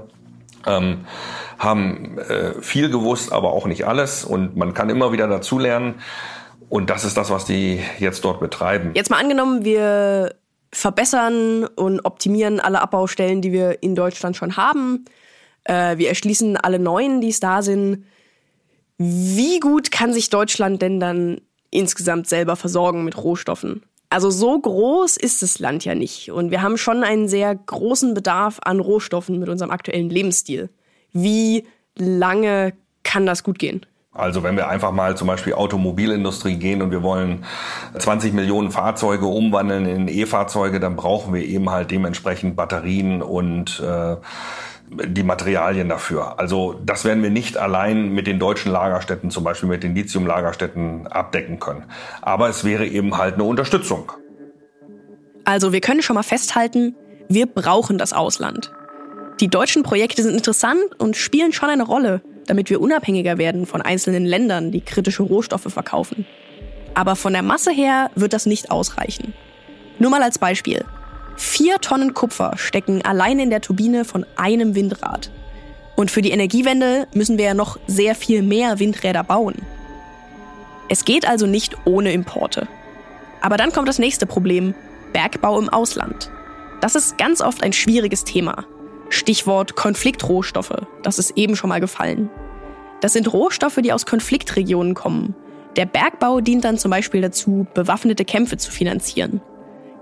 ähm, 0.65 1.05
haben 1.57 2.17
äh, 2.17 2.61
viel 2.61 2.89
gewusst, 2.89 3.31
aber 3.31 3.51
auch 3.51 3.65
nicht 3.65 3.85
alles. 3.85 4.23
Und 4.23 4.55
man 4.55 4.73
kann 4.73 4.89
immer 4.89 5.11
wieder 5.11 5.27
dazulernen. 5.27 5.95
Und 6.69 6.89
das 6.89 7.03
ist 7.03 7.17
das, 7.17 7.29
was 7.29 7.45
die 7.45 7.81
jetzt 7.99 8.23
dort 8.23 8.39
betreiben. 8.39 8.91
Jetzt 8.93 9.09
mal 9.09 9.19
angenommen, 9.19 9.65
wir 9.65 10.35
verbessern 10.71 11.65
und 11.65 12.01
optimieren 12.05 12.59
alle 12.59 12.81
Abbaustellen, 12.81 13.41
die 13.41 13.51
wir 13.51 13.81
in 13.81 13.95
Deutschland 13.95 14.37
schon 14.37 14.55
haben. 14.55 15.05
Äh, 15.63 15.97
wir 15.97 16.09
erschließen 16.09 16.57
alle 16.57 16.79
neuen, 16.79 17.21
die 17.21 17.29
es 17.29 17.39
da 17.39 17.61
sind. 17.61 18.05
Wie 18.97 19.59
gut 19.59 19.91
kann 19.91 20.13
sich 20.13 20.29
Deutschland 20.29 20.81
denn 20.81 20.99
dann 20.99 21.41
insgesamt 21.71 22.27
selber 22.27 22.55
versorgen 22.55 23.03
mit 23.03 23.17
Rohstoffen? 23.17 23.83
Also 24.09 24.31
so 24.31 24.59
groß 24.59 25.17
ist 25.17 25.43
das 25.43 25.59
Land 25.59 25.85
ja 25.85 25.93
nicht. 25.93 26.31
Und 26.31 26.49
wir 26.49 26.61
haben 26.61 26.77
schon 26.77 27.03
einen 27.03 27.27
sehr 27.27 27.53
großen 27.53 28.13
Bedarf 28.15 28.59
an 28.63 28.79
Rohstoffen 28.79 29.39
mit 29.39 29.49
unserem 29.49 29.69
aktuellen 29.69 30.09
Lebensstil. 30.09 30.69
Wie 31.13 31.67
lange 31.95 32.73
kann 33.03 33.25
das 33.25 33.43
gut 33.43 33.59
gehen? 33.59 33.85
Also 34.11 34.41
wenn 34.41 34.57
wir 34.57 34.67
einfach 34.67 34.91
mal 34.91 35.15
zum 35.15 35.27
Beispiel 35.27 35.53
Automobilindustrie 35.53 36.55
gehen 36.55 36.81
und 36.81 36.89
wir 36.89 37.03
wollen 37.03 37.45
20 37.97 38.33
Millionen 38.33 38.71
Fahrzeuge 38.71 39.27
umwandeln 39.27 39.85
in 39.85 40.07
E-Fahrzeuge, 40.07 40.79
dann 40.79 40.95
brauchen 40.95 41.33
wir 41.33 41.45
eben 41.45 41.69
halt 41.69 41.91
dementsprechend 41.91 42.55
Batterien 42.55 43.21
und 43.21 43.79
äh, 43.79 44.17
die 44.89 45.23
Materialien 45.23 45.89
dafür. 45.89 46.39
Also 46.39 46.79
das 46.85 47.05
werden 47.05 47.21
wir 47.21 47.29
nicht 47.29 47.57
allein 47.57 48.09
mit 48.09 48.27
den 48.27 48.39
deutschen 48.39 48.71
Lagerstätten, 48.71 49.29
zum 49.29 49.43
Beispiel 49.43 49.69
mit 49.69 49.83
den 49.83 49.95
Lithium-Lagerstätten 49.95 51.07
abdecken 51.07 51.59
können. 51.59 51.83
Aber 52.21 52.49
es 52.49 52.63
wäre 52.63 52.85
eben 52.85 53.17
halt 53.17 53.35
eine 53.35 53.43
Unterstützung. 53.43 54.11
Also 55.45 55.71
wir 55.73 55.81
können 55.81 56.01
schon 56.01 56.15
mal 56.15 56.23
festhalten, 56.23 56.95
wir 57.27 57.45
brauchen 57.45 57.97
das 57.97 58.13
Ausland. 58.13 58.71
Die 59.39 59.47
deutschen 59.47 59.83
Projekte 59.83 60.23
sind 60.23 60.35
interessant 60.35 60.81
und 60.97 61.15
spielen 61.15 61.53
schon 61.53 61.69
eine 61.69 61.83
Rolle, 61.83 62.21
damit 62.47 62.69
wir 62.69 62.81
unabhängiger 62.81 63.37
werden 63.37 63.65
von 63.65 63.81
einzelnen 63.81 64.25
Ländern, 64.25 64.71
die 64.71 64.81
kritische 64.81 65.23
Rohstoffe 65.23 65.71
verkaufen. 65.71 66.25
Aber 66.95 67.15
von 67.15 67.33
der 67.33 67.43
Masse 67.43 67.71
her 67.71 68.09
wird 68.15 68.33
das 68.33 68.45
nicht 68.45 68.71
ausreichen. 68.71 69.33
Nur 69.99 70.09
mal 70.09 70.23
als 70.23 70.39
Beispiel. 70.39 70.83
Vier 71.39 71.79
Tonnen 71.79 72.13
Kupfer 72.13 72.57
stecken 72.57 73.01
allein 73.01 73.39
in 73.39 73.49
der 73.49 73.61
Turbine 73.61 74.03
von 74.03 74.25
einem 74.35 74.75
Windrad. 74.75 75.31
Und 75.95 76.11
für 76.11 76.21
die 76.21 76.31
Energiewende 76.31 77.07
müssen 77.13 77.37
wir 77.37 77.45
ja 77.45 77.53
noch 77.53 77.79
sehr 77.87 78.13
viel 78.13 78.41
mehr 78.41 78.79
Windräder 78.79 79.23
bauen. 79.23 79.55
Es 80.89 81.05
geht 81.05 81.25
also 81.25 81.47
nicht 81.47 81.77
ohne 81.85 82.11
Importe. 82.11 82.67
Aber 83.39 83.55
dann 83.55 83.71
kommt 83.71 83.87
das 83.87 83.99
nächste 83.99 84.25
Problem, 84.25 84.75
Bergbau 85.13 85.57
im 85.57 85.69
Ausland. 85.69 86.29
Das 86.81 86.95
ist 86.95 87.17
ganz 87.17 87.39
oft 87.39 87.63
ein 87.63 87.71
schwieriges 87.71 88.25
Thema. 88.25 88.65
Stichwort 89.07 89.77
Konfliktrohstoffe, 89.77 90.75
das 91.03 91.19
ist 91.19 91.37
eben 91.37 91.55
schon 91.55 91.69
mal 91.69 91.79
gefallen. 91.79 92.29
Das 92.99 93.13
sind 93.13 93.31
Rohstoffe, 93.31 93.79
die 93.81 93.93
aus 93.93 94.05
Konfliktregionen 94.05 94.93
kommen. 94.93 95.35
Der 95.77 95.85
Bergbau 95.85 96.41
dient 96.41 96.65
dann 96.65 96.77
zum 96.77 96.91
Beispiel 96.91 97.21
dazu, 97.21 97.65
bewaffnete 97.73 98.25
Kämpfe 98.25 98.57
zu 98.57 98.71
finanzieren. 98.71 99.39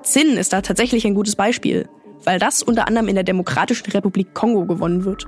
Zinn 0.08 0.38
ist 0.38 0.54
da 0.54 0.62
tatsächlich 0.62 1.06
ein 1.06 1.16
gutes 1.16 1.36
Beispiel, 1.36 1.90
weil 2.24 2.40
das 2.40 2.64
unter 2.64 2.88
anderem 2.88 3.10
in 3.10 3.16
der 3.16 3.26
Demokratischen 3.26 3.92
Republik 3.92 4.34
Kongo 4.34 4.66
gewonnen 4.66 5.04
wird. 5.04 5.28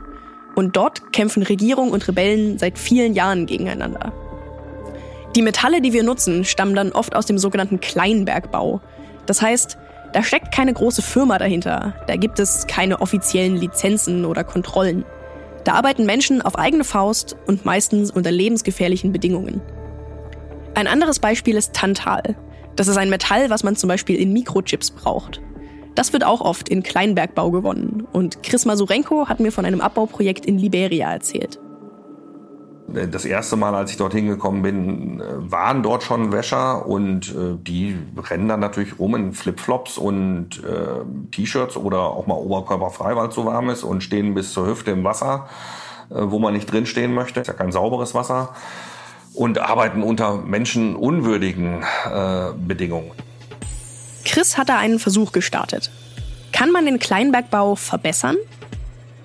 Und 0.55 0.77
dort 0.77 1.11
kämpfen 1.11 1.43
Regierung 1.43 1.91
und 1.91 2.07
Rebellen 2.07 2.57
seit 2.57 2.79
vielen 2.79 3.13
Jahren 3.13 3.45
gegeneinander. 3.45 4.13
Die 5.35 5.41
Metalle, 5.41 5.81
die 5.81 5.91
wir 5.91 6.03
nutzen, 6.03 6.45
stammen 6.45 6.75
dann 6.75 6.93
oft 6.93 7.13
aus 7.13 7.25
dem 7.25 7.37
sogenannten 7.37 7.81
Kleinbergbau. 7.81 8.79
Das 9.25 9.41
heißt, 9.41 9.77
da 10.13 10.23
steckt 10.23 10.53
keine 10.53 10.73
große 10.73 11.01
Firma 11.01 11.37
dahinter, 11.37 11.93
da 12.07 12.15
gibt 12.15 12.39
es 12.39 12.65
keine 12.65 13.01
offiziellen 13.01 13.57
Lizenzen 13.57 14.23
oder 14.23 14.45
Kontrollen. 14.45 15.03
Da 15.65 15.73
arbeiten 15.73 16.05
Menschen 16.05 16.41
auf 16.41 16.57
eigene 16.57 16.85
Faust 16.85 17.35
und 17.47 17.65
meistens 17.65 18.11
unter 18.11 18.31
lebensgefährlichen 18.31 19.11
Bedingungen. 19.11 19.61
Ein 20.73 20.87
anderes 20.87 21.19
Beispiel 21.19 21.57
ist 21.57 21.73
Tantal. 21.73 22.37
Das 22.79 22.87
ist 22.87 22.95
ein 22.95 23.09
Metall, 23.09 23.49
was 23.49 23.65
man 23.65 23.75
zum 23.75 23.89
Beispiel 23.89 24.15
in 24.15 24.31
Mikrochips 24.31 24.91
braucht. 24.91 25.41
Das 25.95 26.13
wird 26.13 26.23
auch 26.23 26.39
oft 26.39 26.69
in 26.69 26.81
Kleinbergbau 26.81 27.51
gewonnen. 27.51 28.07
Und 28.13 28.41
Chris 28.41 28.63
Masurenko 28.63 29.27
hat 29.27 29.41
mir 29.41 29.51
von 29.51 29.65
einem 29.65 29.81
Abbauprojekt 29.81 30.45
in 30.45 30.57
Liberia 30.57 31.11
erzählt. 31.11 31.59
Das 32.87 33.25
erste 33.25 33.57
Mal, 33.57 33.75
als 33.75 33.91
ich 33.91 33.97
dorthin 33.97 34.27
gekommen 34.27 34.61
bin, 34.61 35.21
waren 35.39 35.83
dort 35.83 36.03
schon 36.03 36.31
Wäscher 36.31 36.85
und 36.85 37.35
äh, 37.35 37.57
die 37.57 37.97
rennen 38.17 38.47
dann 38.47 38.61
natürlich 38.61 38.97
rum 38.97 39.13
in 39.15 39.33
Flipflops 39.33 39.97
und 39.97 40.63
äh, 40.63 41.31
T-Shirts 41.31 41.75
oder 41.75 41.99
auch 41.99 42.27
mal 42.27 42.35
oberkörperfrei, 42.35 43.13
weil 43.17 43.27
es 43.27 43.35
so 43.35 43.43
warm 43.43 43.69
ist 43.69 43.83
und 43.83 44.03
stehen 44.03 44.35
bis 44.35 44.53
zur 44.53 44.65
Hüfte 44.65 44.91
im 44.91 45.03
Wasser, 45.03 45.49
äh, 46.11 46.15
wo 46.17 46.39
man 46.39 46.53
nicht 46.53 46.71
drinstehen 46.71 47.13
möchte. 47.13 47.41
Ist 47.41 47.47
ja 47.47 47.53
kein 47.53 47.73
sauberes 47.73 48.15
Wasser 48.15 48.53
und 49.39 49.57
arbeiten 49.57 50.03
unter 50.03 50.35
menschenunwürdigen 50.35 51.81
äh, 51.81 52.51
Bedingungen. 52.57 53.11
Chris 54.25 54.57
hat 54.57 54.67
da 54.67 54.77
einen 54.77 54.99
Versuch 54.99 55.31
gestartet. 55.31 55.89
Kann 56.51 56.71
man 56.71 56.85
den 56.85 56.99
Kleinbergbau 56.99 57.75
verbessern? 57.75 58.35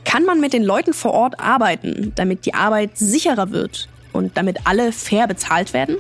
Kann 0.05 0.25
man 0.25 0.41
mit 0.41 0.53
den 0.53 0.63
Leuten 0.63 0.93
vor 0.93 1.15
Ort 1.15 1.41
arbeiten, 1.41 2.13
damit 2.15 2.47
die 2.47 2.55
Arbeit 2.55 2.97
sicherer 2.97 3.51
wird 3.51 3.89
und 4.13 4.37
damit 4.37 4.69
alle 4.69 4.93
fair 4.93 5.27
bezahlt 5.27 5.73
werden? 5.73 5.97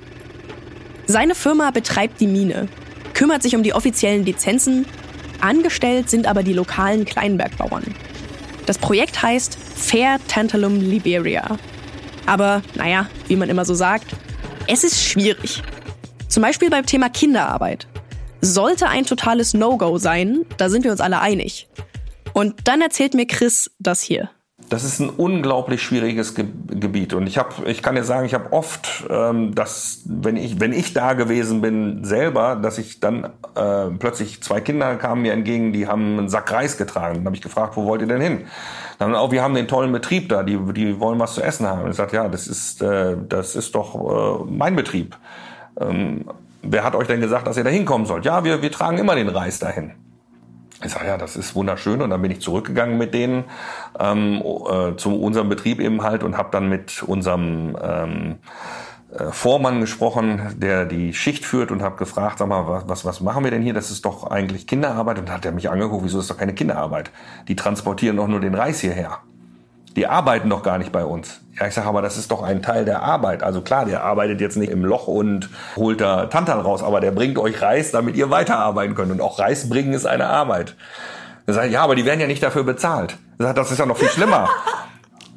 Seine 1.06 1.34
Firma 1.34 1.72
betreibt 1.72 2.20
die 2.20 2.28
Mine, 2.28 2.68
kümmert 3.14 3.42
sich 3.42 3.56
um 3.56 3.64
die 3.64 3.74
offiziellen 3.74 4.24
Lizenzen, 4.24 4.86
angestellt 5.40 6.08
sind 6.08 6.28
aber 6.28 6.44
die 6.44 6.52
lokalen 6.52 7.04
Kleinbergbauern. 7.04 7.96
Das 8.66 8.78
Projekt 8.78 9.20
heißt 9.20 9.58
Fair 9.74 10.20
Tantalum 10.28 10.76
Liberia 10.76 11.58
aber 12.26 12.62
naja, 12.74 13.08
wie 13.28 13.36
man 13.36 13.48
immer 13.48 13.64
so 13.64 13.74
sagt, 13.74 14.14
es 14.66 14.84
ist 14.84 15.02
schwierig. 15.02 15.62
Zum 16.28 16.42
Beispiel 16.42 16.70
beim 16.70 16.86
Thema 16.86 17.08
Kinderarbeit. 17.08 17.86
Sollte 18.40 18.88
ein 18.88 19.06
totales 19.06 19.54
No-Go 19.54 19.98
sein, 19.98 20.44
da 20.56 20.68
sind 20.68 20.84
wir 20.84 20.90
uns 20.90 21.00
alle 21.00 21.20
einig. 21.20 21.68
Und 22.32 22.66
dann 22.68 22.80
erzählt 22.80 23.14
mir 23.14 23.26
Chris 23.26 23.70
das 23.78 24.02
hier. 24.02 24.30
Das 24.70 24.82
ist 24.82 24.98
ein 24.98 25.10
unglaublich 25.10 25.82
schwieriges 25.82 26.34
Ge 26.34 26.46
Gebiet 26.68 27.12
und 27.12 27.26
ich 27.26 27.38
habe, 27.38 27.68
ich 27.68 27.82
kann 27.82 27.94
dir 27.94 28.04
sagen, 28.04 28.24
ich 28.24 28.34
habe 28.34 28.52
oft, 28.52 29.04
ähm, 29.10 29.54
dass 29.54 30.02
wenn 30.06 30.36
ich, 30.36 30.58
wenn 30.58 30.72
ich 30.72 30.94
da 30.94 31.12
gewesen 31.12 31.60
bin 31.60 32.04
selber, 32.04 32.56
dass 32.56 32.78
ich 32.78 32.98
dann 32.98 33.24
äh, 33.54 33.90
plötzlich 33.98 34.42
zwei 34.42 34.60
Kinder 34.60 34.96
kamen 34.96 35.22
mir 35.22 35.32
entgegen, 35.32 35.72
die 35.72 35.86
haben 35.86 36.18
einen 36.18 36.28
Sack 36.28 36.50
Reis 36.50 36.76
getragen. 36.76 37.16
Dann 37.16 37.26
habe 37.26 37.36
ich 37.36 37.42
gefragt, 37.42 37.76
wo 37.76 37.84
wollt 37.84 38.00
ihr 38.00 38.08
denn 38.08 38.20
hin? 38.20 38.46
Dann 38.98 39.14
auch, 39.14 39.32
wir 39.32 39.42
haben 39.42 39.54
den 39.54 39.68
tollen 39.68 39.92
Betrieb 39.92 40.28
da, 40.28 40.42
die, 40.42 40.58
die 40.72 40.98
wollen 40.98 41.18
was 41.18 41.34
zu 41.34 41.42
essen 41.42 41.66
haben. 41.66 41.82
Und 41.82 41.90
ich 41.90 41.96
sagte, 41.96 42.16
ja, 42.16 42.28
das 42.28 42.46
ist, 42.46 42.82
äh, 42.82 43.16
das 43.28 43.56
ist 43.56 43.74
doch 43.74 43.94
äh, 43.94 44.44
mein 44.50 44.76
Betrieb. 44.76 45.16
Ähm, 45.80 46.24
wer 46.62 46.84
hat 46.84 46.94
euch 46.94 47.06
denn 47.06 47.20
gesagt, 47.20 47.46
dass 47.46 47.56
ihr 47.56 47.64
da 47.64 47.70
hinkommen 47.70 48.06
sollt? 48.06 48.24
Ja, 48.24 48.44
wir, 48.44 48.62
wir 48.62 48.72
tragen 48.72 48.98
immer 48.98 49.14
den 49.14 49.28
Reis 49.28 49.58
dahin. 49.58 49.92
Ich 50.82 50.92
sage, 50.92 51.06
ja, 51.06 51.16
das 51.16 51.36
ist 51.36 51.54
wunderschön. 51.54 52.02
Und 52.02 52.10
dann 52.10 52.20
bin 52.20 52.30
ich 52.30 52.40
zurückgegangen 52.40 52.98
mit 52.98 53.14
denen 53.14 53.44
ähm, 53.98 54.42
äh, 54.42 54.96
zu 54.96 55.20
unserem 55.20 55.48
Betrieb 55.48 55.80
eben 55.80 56.02
halt 56.02 56.22
und 56.22 56.36
habe 56.36 56.48
dann 56.50 56.68
mit 56.68 57.02
unserem 57.02 57.76
ähm, 57.80 58.36
äh, 59.16 59.30
Vormann 59.30 59.80
gesprochen, 59.80 60.54
der 60.56 60.84
die 60.84 61.14
Schicht 61.14 61.44
führt 61.44 61.70
und 61.70 61.82
habe 61.82 61.96
gefragt, 61.96 62.38
sag 62.38 62.48
mal, 62.48 62.82
was, 62.86 63.04
was 63.04 63.20
machen 63.20 63.44
wir 63.44 63.50
denn 63.50 63.62
hier? 63.62 63.74
Das 63.74 63.90
ist 63.90 64.04
doch 64.04 64.30
eigentlich 64.30 64.66
Kinderarbeit. 64.66 65.18
Und 65.18 65.28
dann 65.28 65.36
hat 65.36 65.44
er 65.44 65.52
mich 65.52 65.70
angeguckt, 65.70 66.04
wieso 66.04 66.20
ist 66.20 66.30
doch 66.30 66.38
keine 66.38 66.54
Kinderarbeit? 66.54 67.10
Die 67.48 67.56
transportieren 67.56 68.16
doch 68.16 68.28
nur 68.28 68.40
den 68.40 68.54
Reis 68.54 68.80
hierher. 68.80 69.20
Die 69.96 70.06
arbeiten 70.06 70.50
doch 70.50 70.62
gar 70.62 70.78
nicht 70.78 70.92
bei 70.92 71.04
uns. 71.04 71.40
Ja, 71.58 71.68
ich 71.68 71.74
sage, 71.74 71.86
aber 71.86 72.02
das 72.02 72.16
ist 72.16 72.30
doch 72.30 72.42
ein 72.42 72.62
Teil 72.62 72.84
der 72.84 73.02
Arbeit. 73.02 73.42
Also 73.42 73.60
klar, 73.60 73.84
der 73.84 74.02
arbeitet 74.02 74.40
jetzt 74.40 74.56
nicht 74.56 74.72
im 74.72 74.84
Loch 74.84 75.06
und 75.06 75.48
holt 75.76 76.00
da 76.00 76.26
Tantan 76.26 76.60
raus, 76.60 76.82
aber 76.82 77.00
der 77.00 77.12
bringt 77.12 77.38
euch 77.38 77.62
Reis, 77.62 77.92
damit 77.92 78.16
ihr 78.16 78.30
weiterarbeiten 78.30 78.94
könnt. 78.96 79.12
Und 79.12 79.20
auch 79.20 79.38
Reis 79.38 79.68
bringen 79.68 79.92
ist 79.92 80.06
eine 80.06 80.26
Arbeit. 80.26 80.74
Er 81.46 81.54
sagt, 81.54 81.70
ja, 81.70 81.82
aber 81.82 81.94
die 81.94 82.04
werden 82.04 82.20
ja 82.20 82.26
nicht 82.26 82.42
dafür 82.42 82.64
bezahlt. 82.64 83.18
Er 83.38 83.46
sagt, 83.46 83.58
das 83.58 83.70
ist 83.70 83.78
ja 83.78 83.86
noch 83.86 83.96
viel 83.96 84.08
schlimmer. 84.08 84.48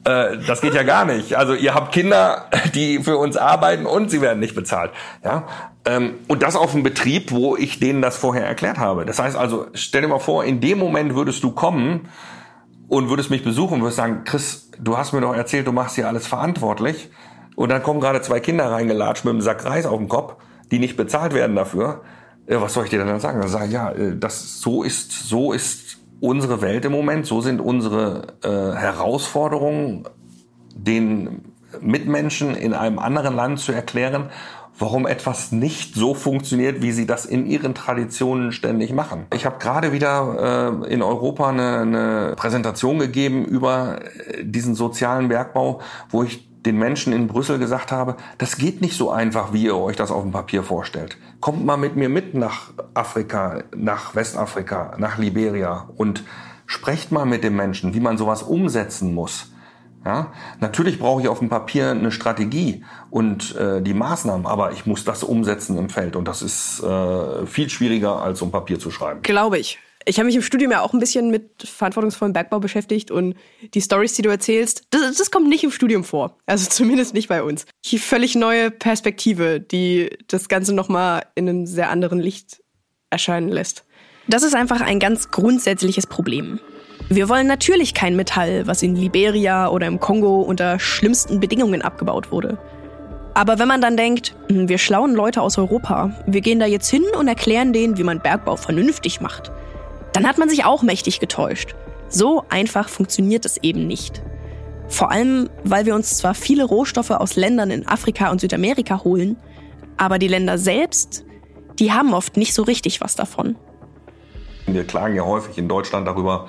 Äh, 0.07 0.37
das 0.47 0.61
geht 0.61 0.73
ja 0.73 0.83
gar 0.83 1.03
nicht. 1.03 1.35
Also 1.35 1.53
ihr 1.53 1.73
habt 1.73 1.91
Kinder, 1.91 2.45
die 2.73 3.03
für 3.03 3.17
uns 3.17 3.35
arbeiten 3.35 3.85
und 3.85 4.09
sie 4.09 4.21
werden 4.21 4.39
nicht 4.39 4.55
bezahlt. 4.55 4.91
Ja? 5.21 5.43
Ähm, 5.83 6.13
und 6.29 6.43
das 6.43 6.55
auf 6.55 6.73
einem 6.73 6.83
Betrieb, 6.83 7.31
wo 7.31 7.57
ich 7.57 7.79
denen 7.79 8.01
das 8.01 8.15
vorher 8.15 8.45
erklärt 8.45 8.77
habe. 8.77 9.05
Das 9.05 9.19
heißt 9.19 9.35
also, 9.35 9.67
stell 9.73 10.03
dir 10.03 10.07
mal 10.07 10.19
vor, 10.19 10.45
in 10.45 10.61
dem 10.61 10.77
Moment 10.79 11.13
würdest 11.13 11.43
du 11.43 11.51
kommen 11.51 12.07
und 12.87 13.09
würdest 13.09 13.29
mich 13.29 13.43
besuchen 13.43 13.75
und 13.75 13.81
würdest 13.81 13.97
sagen, 13.97 14.23
Chris, 14.23 14.69
du 14.79 14.97
hast 14.97 15.13
mir 15.13 15.21
doch 15.21 15.35
erzählt, 15.35 15.67
du 15.67 15.71
machst 15.71 15.95
hier 15.95 16.07
alles 16.07 16.27
verantwortlich. 16.27 17.09
Und 17.55 17.69
dann 17.69 17.81
kommen 17.81 17.99
gerade 17.99 18.21
zwei 18.21 18.39
Kinder 18.39 18.71
reingelatscht 18.71 19.25
mit 19.25 19.31
einem 19.31 19.41
Sack 19.41 19.65
Reis 19.65 19.85
auf 19.85 19.97
dem 19.97 20.07
Kopf, 20.07 20.35
die 20.71 20.79
nicht 20.79 20.95
bezahlt 20.95 21.33
werden 21.33 21.55
dafür. 21.55 22.01
Ja, 22.47 22.61
was 22.61 22.73
soll 22.73 22.85
ich 22.85 22.91
dir 22.91 23.03
dann 23.03 23.19
sagen? 23.19 23.39
Dann 23.41 23.49
sage 23.49 23.65
ich, 23.65 23.71
ja, 23.71 23.91
äh, 23.91 24.15
das 24.17 24.61
so 24.61 24.83
ist, 24.83 25.11
so 25.11 25.51
ist 25.51 25.97
unsere 26.19 26.61
Welt 26.61 26.85
im 26.85 26.91
Moment, 26.91 27.25
so 27.25 27.41
sind 27.41 27.59
unsere 27.59 28.35
äh, 28.43 28.47
Herausforderungen, 28.47 30.07
den 30.73 31.41
Mitmenschen 31.81 32.55
in 32.55 32.73
einem 32.73 32.99
anderen 32.99 33.35
Land 33.35 33.59
zu 33.59 33.71
erklären, 33.71 34.29
warum 34.79 35.07
etwas 35.07 35.51
nicht 35.51 35.95
so 35.95 36.13
funktioniert, 36.13 36.81
wie 36.81 36.91
sie 36.91 37.05
das 37.05 37.25
in 37.25 37.45
ihren 37.45 37.73
Traditionen 37.73 38.51
ständig 38.51 38.93
machen. 38.93 39.25
Ich 39.33 39.45
habe 39.45 39.57
gerade 39.59 39.91
wieder 39.91 40.83
äh, 40.85 40.93
in 40.93 41.01
Europa 41.01 41.49
eine, 41.49 41.77
eine 41.79 42.33
Präsentation 42.35 42.99
gegeben 42.99 43.45
über 43.45 43.99
äh, 44.01 44.43
diesen 44.43 44.75
sozialen 44.75 45.29
Bergbau, 45.29 45.81
wo 46.09 46.23
ich 46.23 46.47
den 46.65 46.77
Menschen 46.77 47.13
in 47.13 47.27
Brüssel 47.27 47.59
gesagt 47.59 47.91
habe, 47.91 48.17
das 48.37 48.57
geht 48.57 48.81
nicht 48.81 48.97
so 48.97 49.09
einfach, 49.09 49.53
wie 49.53 49.63
ihr 49.63 49.77
euch 49.77 49.95
das 49.95 50.11
auf 50.11 50.23
dem 50.23 50.31
Papier 50.31 50.63
vorstellt. 50.63 51.17
Kommt 51.39 51.65
mal 51.65 51.77
mit 51.77 51.95
mir 51.95 52.09
mit 52.09 52.33
nach 52.33 52.71
Afrika, 52.93 53.63
nach 53.75 54.15
Westafrika, 54.15 54.95
nach 54.97 55.17
Liberia 55.17 55.87
und 55.95 56.23
sprecht 56.65 57.11
mal 57.11 57.25
mit 57.25 57.43
den 57.43 57.55
Menschen, 57.55 57.93
wie 57.93 58.01
man 58.01 58.17
sowas 58.17 58.43
umsetzen 58.43 59.13
muss. 59.13 59.51
Ja, 60.07 60.31
natürlich 60.61 60.99
brauche 60.99 61.21
ich 61.21 61.27
auf 61.27 61.39
dem 61.39 61.49
Papier 61.49 61.91
eine 61.91 62.13
Strategie 62.13 62.85
und 63.09 63.53
äh, 63.57 63.81
die 63.81 63.93
Maßnahmen, 63.93 64.45
aber 64.45 64.71
ich 64.71 64.85
muss 64.85 65.03
das 65.03 65.21
umsetzen 65.21 65.77
im 65.77 65.89
Feld 65.89 66.15
und 66.15 66.29
das 66.29 66.41
ist 66.41 66.81
äh, 66.81 67.45
viel 67.45 67.69
schwieriger 67.69 68.21
als 68.21 68.41
um 68.41 68.49
Papier 68.49 68.79
zu 68.79 68.89
schreiben. 68.89 69.21
Glaube 69.21 69.59
ich. 69.59 69.79
Ich 70.05 70.17
habe 70.17 70.27
mich 70.27 70.37
im 70.37 70.41
Studium 70.41 70.71
ja 70.71 70.79
auch 70.79 70.93
ein 70.93 71.01
bisschen 71.01 71.29
mit 71.29 71.61
verantwortungsvollem 71.61 72.31
Bergbau 72.31 72.61
beschäftigt 72.61 73.11
und 73.11 73.35
die 73.73 73.81
Stories, 73.81 74.13
die 74.13 74.21
du 74.21 74.29
erzählst, 74.29 74.83
das, 74.91 75.17
das 75.17 75.29
kommt 75.29 75.49
nicht 75.49 75.65
im 75.65 75.71
Studium 75.71 76.05
vor. 76.05 76.37
Also 76.45 76.65
zumindest 76.69 77.13
nicht 77.13 77.27
bei 77.27 77.43
uns. 77.43 77.65
Die 77.83 77.99
völlig 77.99 78.35
neue 78.35 78.71
Perspektive, 78.71 79.59
die 79.59 80.17
das 80.29 80.47
Ganze 80.47 80.73
nochmal 80.73 81.25
in 81.35 81.49
einem 81.49 81.65
sehr 81.65 81.89
anderen 81.89 82.19
Licht 82.19 82.63
erscheinen 83.09 83.49
lässt. 83.49 83.83
Das 84.29 84.43
ist 84.43 84.55
einfach 84.55 84.79
ein 84.79 85.01
ganz 85.01 85.31
grundsätzliches 85.31 86.07
Problem. 86.07 86.61
Wir 87.09 87.29
wollen 87.29 87.47
natürlich 87.47 87.93
kein 87.93 88.17
Metall, 88.17 88.67
was 88.67 88.83
in 88.83 88.97
Liberia 88.97 89.69
oder 89.69 89.87
im 89.87 89.97
Kongo 89.97 90.41
unter 90.41 90.77
schlimmsten 90.77 91.39
Bedingungen 91.39 91.81
abgebaut 91.81 92.33
wurde. 92.33 92.57
Aber 93.33 93.59
wenn 93.59 93.67
man 93.69 93.79
dann 93.79 93.95
denkt, 93.95 94.35
hm, 94.49 94.67
wir 94.67 94.77
schlauen 94.77 95.13
Leute 95.13 95.41
aus 95.41 95.57
Europa, 95.57 96.11
wir 96.25 96.41
gehen 96.41 96.59
da 96.59 96.65
jetzt 96.65 96.89
hin 96.89 97.05
und 97.17 97.29
erklären 97.29 97.71
denen, 97.71 97.97
wie 97.97 98.03
man 98.03 98.19
Bergbau 98.19 98.57
vernünftig 98.57 99.21
macht, 99.21 99.51
dann 100.11 100.27
hat 100.27 100.37
man 100.37 100.49
sich 100.49 100.65
auch 100.65 100.83
mächtig 100.83 101.21
getäuscht. 101.21 101.75
So 102.09 102.43
einfach 102.49 102.89
funktioniert 102.89 103.45
es 103.45 103.57
eben 103.57 103.87
nicht. 103.87 104.21
Vor 104.89 105.09
allem, 105.09 105.49
weil 105.63 105.85
wir 105.85 105.95
uns 105.95 106.17
zwar 106.17 106.33
viele 106.33 106.65
Rohstoffe 106.65 107.11
aus 107.11 107.37
Ländern 107.37 107.71
in 107.71 107.87
Afrika 107.87 108.31
und 108.31 108.41
Südamerika 108.41 109.05
holen, 109.05 109.37
aber 109.95 110.19
die 110.19 110.27
Länder 110.27 110.57
selbst, 110.57 111.23
die 111.79 111.93
haben 111.93 112.13
oft 112.13 112.35
nicht 112.35 112.53
so 112.53 112.63
richtig 112.63 112.99
was 112.99 113.15
davon. 113.15 113.55
Wir 114.67 114.85
klagen 114.85 115.15
ja 115.15 115.23
häufig 115.23 115.57
in 115.57 115.69
Deutschland 115.69 116.05
darüber, 116.07 116.47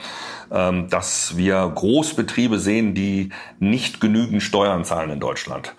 ähm, 0.51 0.89
dass 0.91 1.37
wir 1.37 1.71
Großbetriebe 1.73 2.59
sehen, 2.59 2.93
die 2.93 3.31
nicht 3.61 4.01
genügend 4.01 4.43
Steuern 4.43 4.85
zahlen 4.85 5.11
in 5.11 5.21
Deutschland. 5.21 5.77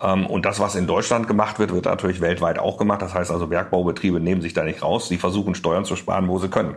Ähm, 0.00 0.26
und 0.26 0.46
das, 0.46 0.58
was 0.58 0.74
in 0.74 0.86
Deutschland 0.86 1.28
gemacht 1.28 1.58
wird, 1.58 1.74
wird 1.74 1.84
natürlich 1.84 2.22
weltweit 2.22 2.58
auch 2.58 2.78
gemacht. 2.78 3.02
Das 3.02 3.12
heißt 3.12 3.30
also, 3.30 3.46
Bergbaubetriebe 3.46 4.20
nehmen 4.20 4.40
sich 4.40 4.54
da 4.54 4.64
nicht 4.64 4.82
raus. 4.82 5.08
Sie 5.08 5.18
versuchen 5.18 5.54
Steuern 5.54 5.84
zu 5.84 5.94
sparen, 5.94 6.28
wo 6.28 6.38
sie 6.38 6.48
können. 6.48 6.76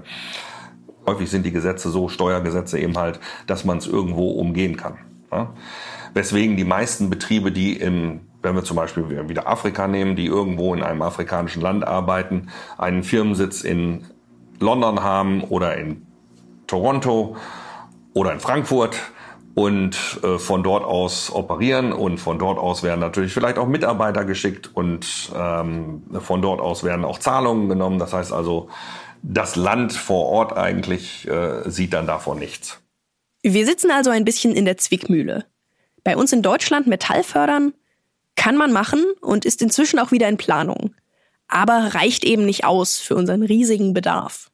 Häufig 1.08 1.30
sind 1.30 1.46
die 1.46 1.52
Gesetze 1.52 1.90
so, 1.90 2.10
Steuergesetze 2.10 2.78
eben 2.80 2.98
halt, 2.98 3.22
dass 3.48 3.64
man 3.64 3.78
es 3.78 3.88
irgendwo 3.88 4.32
umgehen 4.32 4.76
kann. 4.76 4.98
Ja? 5.32 5.54
Weswegen 6.14 6.58
die 6.58 6.66
meisten 6.66 7.10
Betriebe, 7.10 7.52
die 7.54 7.78
im 7.78 8.22
wenn 8.42 8.54
wir 8.54 8.64
zum 8.64 8.78
Beispiel 8.78 9.28
wieder 9.28 9.48
Afrika 9.48 9.88
nehmen, 9.88 10.16
die 10.16 10.28
irgendwo 10.28 10.76
in 10.76 10.84
einem 10.84 11.02
afrikanischen 11.02 11.64
Land 11.64 11.84
arbeiten, 11.84 12.50
einen 12.78 13.02
Firmensitz 13.02 13.62
in 13.62 14.06
London 14.60 15.04
haben 15.04 15.44
oder 15.44 15.76
in 15.76 16.06
Toronto 16.68 17.36
oder 18.14 18.34
in 18.34 18.40
Frankfurt 18.40 18.98
und 19.54 20.20
äh, 20.24 20.38
von 20.38 20.64
dort 20.64 20.84
aus 20.84 21.32
operieren 21.32 21.94
und 21.94 22.18
von 22.18 22.38
dort 22.38 22.58
aus 22.58 22.84
werden 22.84 23.00
natürlich 23.00 23.34
vielleicht 23.34 23.58
auch 23.58 23.68
Mitarbeiter 23.68 24.26
geschickt 24.26 24.70
und 24.74 25.32
ähm, 25.36 26.04
von 26.20 26.42
dort 26.42 26.60
aus 26.60 26.84
werden 26.84 27.06
auch 27.06 27.20
Zahlungen 27.20 27.70
genommen. 27.70 27.98
Das 27.98 28.14
heißt 28.14 28.34
also, 28.34 28.70
das 29.24 29.56
Land 29.56 29.94
vor 29.94 30.28
Ort 30.28 30.56
eigentlich 30.56 31.28
äh, 31.28 31.70
sieht 31.70 31.94
dann 31.94 32.06
davon 32.06 32.38
nichts. 32.38 32.82
Wir 33.42 33.66
sitzen 33.66 33.92
also 33.92 34.10
ein 34.10 34.26
bisschen 34.26 34.54
in 34.54 34.66
der 34.66 34.78
Zwickmühle. 34.78 35.46
Bei 36.04 36.18
uns 36.18 36.34
in 36.34 36.42
Deutschland 36.42 36.88
Metall 36.88 37.24
fördern 37.24 37.74
kann 38.36 38.58
man 38.58 38.74
machen 38.74 39.04
und 39.22 39.46
ist 39.46 39.62
inzwischen 39.62 40.00
auch 40.00 40.12
wieder 40.12 40.28
in 40.28 40.38
Planung. 40.38 40.94
Aber 41.48 41.94
reicht 41.94 42.24
eben 42.24 42.46
nicht 42.46 42.66
aus 42.66 42.98
für 42.98 43.16
unseren 43.16 43.44
riesigen 43.44 43.94
Bedarf. 43.94 44.52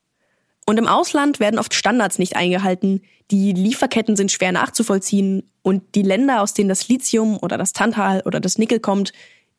Und 0.65 0.77
im 0.77 0.87
Ausland 0.87 1.39
werden 1.39 1.59
oft 1.59 1.73
Standards 1.73 2.19
nicht 2.19 2.35
eingehalten, 2.35 3.01
die 3.31 3.53
Lieferketten 3.53 4.15
sind 4.15 4.31
schwer 4.31 4.51
nachzuvollziehen 4.51 5.49
und 5.61 5.95
die 5.95 6.01
Länder, 6.01 6.41
aus 6.41 6.53
denen 6.53 6.69
das 6.69 6.87
Lithium 6.87 7.37
oder 7.37 7.57
das 7.57 7.73
Tantal 7.73 8.21
oder 8.25 8.39
das 8.39 8.57
Nickel 8.57 8.79
kommt, 8.79 9.13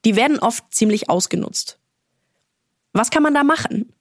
die 0.04 0.16
werden 0.16 0.38
oft 0.38 0.64
ziemlich 0.72 1.08
ausgenutzt. 1.08 1.78
Was 2.92 3.10
kann 3.10 3.22
man 3.22 3.34
da 3.34 3.44
machen? 3.44 3.92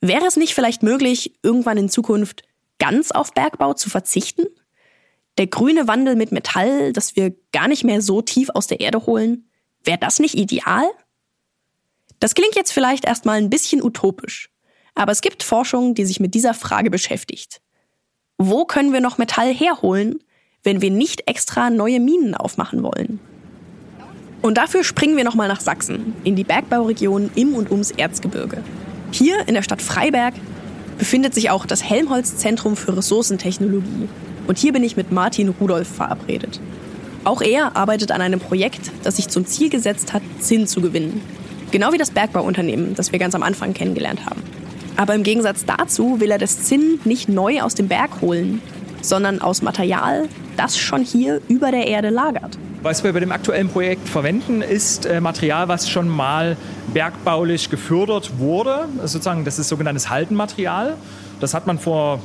Wäre 0.00 0.26
es 0.26 0.36
nicht 0.36 0.54
vielleicht 0.54 0.82
möglich, 0.82 1.38
irgendwann 1.42 1.78
in 1.78 1.88
Zukunft 1.88 2.42
ganz 2.78 3.10
auf 3.10 3.32
Bergbau 3.32 3.74
zu 3.74 3.90
verzichten? 3.90 4.44
Der 5.38 5.46
grüne 5.46 5.88
Wandel 5.88 6.16
mit 6.16 6.32
Metall, 6.32 6.92
das 6.92 7.16
wir 7.16 7.34
gar 7.52 7.68
nicht 7.68 7.84
mehr 7.84 8.02
so 8.02 8.20
tief 8.22 8.50
aus 8.50 8.66
der 8.66 8.80
Erde 8.80 9.06
holen, 9.06 9.48
wäre 9.84 9.98
das 9.98 10.18
nicht 10.18 10.34
ideal? 10.34 10.84
Das 12.20 12.34
klingt 12.34 12.54
jetzt 12.54 12.72
vielleicht 12.72 13.06
erstmal 13.06 13.38
ein 13.38 13.50
bisschen 13.50 13.82
utopisch, 13.82 14.50
aber 14.94 15.10
es 15.10 15.22
gibt 15.22 15.42
Forschung, 15.42 15.94
die 15.94 16.04
sich 16.04 16.20
mit 16.20 16.34
dieser 16.34 16.54
Frage 16.54 16.90
beschäftigt. 16.90 17.62
Wo 18.36 18.66
können 18.66 18.92
wir 18.92 19.00
noch 19.00 19.18
Metall 19.18 19.52
herholen, 19.52 20.22
wenn 20.62 20.82
wir 20.82 20.90
nicht 20.90 21.26
extra 21.26 21.70
neue 21.70 21.98
Minen 21.98 22.34
aufmachen 22.34 22.82
wollen? 22.82 23.18
Und 24.42 24.58
dafür 24.58 24.84
springen 24.84 25.16
wir 25.16 25.24
nochmal 25.24 25.48
nach 25.48 25.60
Sachsen, 25.60 26.14
in 26.24 26.36
die 26.36 26.44
Bergbauregion 26.44 27.30
im 27.34 27.54
und 27.54 27.70
ums 27.70 27.90
Erzgebirge. 27.90 28.62
Hier 29.12 29.48
in 29.48 29.54
der 29.54 29.62
Stadt 29.62 29.82
Freiberg 29.82 30.34
befindet 30.98 31.34
sich 31.34 31.50
auch 31.50 31.66
das 31.66 31.82
Helmholtz-Zentrum 31.82 32.76
für 32.76 32.96
Ressourcentechnologie. 32.96 34.08
Und 34.46 34.58
hier 34.58 34.72
bin 34.72 34.84
ich 34.84 34.96
mit 34.96 35.12
Martin 35.12 35.48
Rudolph 35.48 35.88
verabredet. 35.88 36.60
Auch 37.24 37.42
er 37.42 37.76
arbeitet 37.76 38.12
an 38.12 38.20
einem 38.20 38.40
Projekt, 38.40 38.90
das 39.02 39.16
sich 39.16 39.28
zum 39.28 39.46
Ziel 39.46 39.68
gesetzt 39.68 40.12
hat, 40.12 40.22
Zinn 40.40 40.66
zu 40.66 40.80
gewinnen. 40.80 41.22
Genau 41.70 41.92
wie 41.92 41.98
das 41.98 42.10
Bergbauunternehmen, 42.10 42.94
das 42.94 43.12
wir 43.12 43.18
ganz 43.18 43.34
am 43.34 43.42
Anfang 43.42 43.74
kennengelernt 43.74 44.26
haben. 44.26 44.42
Aber 44.96 45.14
im 45.14 45.22
Gegensatz 45.22 45.64
dazu 45.64 46.20
will 46.20 46.30
er 46.30 46.38
das 46.38 46.64
Zinn 46.64 47.00
nicht 47.04 47.28
neu 47.28 47.62
aus 47.62 47.74
dem 47.74 47.88
Berg 47.88 48.20
holen, 48.20 48.60
sondern 49.02 49.40
aus 49.40 49.62
Material, 49.62 50.28
das 50.56 50.76
schon 50.76 51.02
hier 51.02 51.40
über 51.48 51.70
der 51.70 51.86
Erde 51.86 52.10
lagert. 52.10 52.58
Was 52.82 53.04
wir 53.04 53.12
bei 53.12 53.20
dem 53.20 53.30
aktuellen 53.30 53.68
Projekt 53.68 54.08
verwenden, 54.08 54.62
ist 54.62 55.06
äh, 55.06 55.20
Material, 55.20 55.68
was 55.68 55.88
schon 55.88 56.08
mal 56.08 56.56
bergbaulich 56.92 57.70
gefördert 57.70 58.38
wurde. 58.38 58.88
Sozusagen, 59.04 59.44
das 59.44 59.58
ist 59.58 59.68
sogenanntes 59.68 60.10
Haltenmaterial. 60.10 60.96
Das 61.40 61.54
hat 61.54 61.66
man 61.66 61.78
vor 61.78 62.20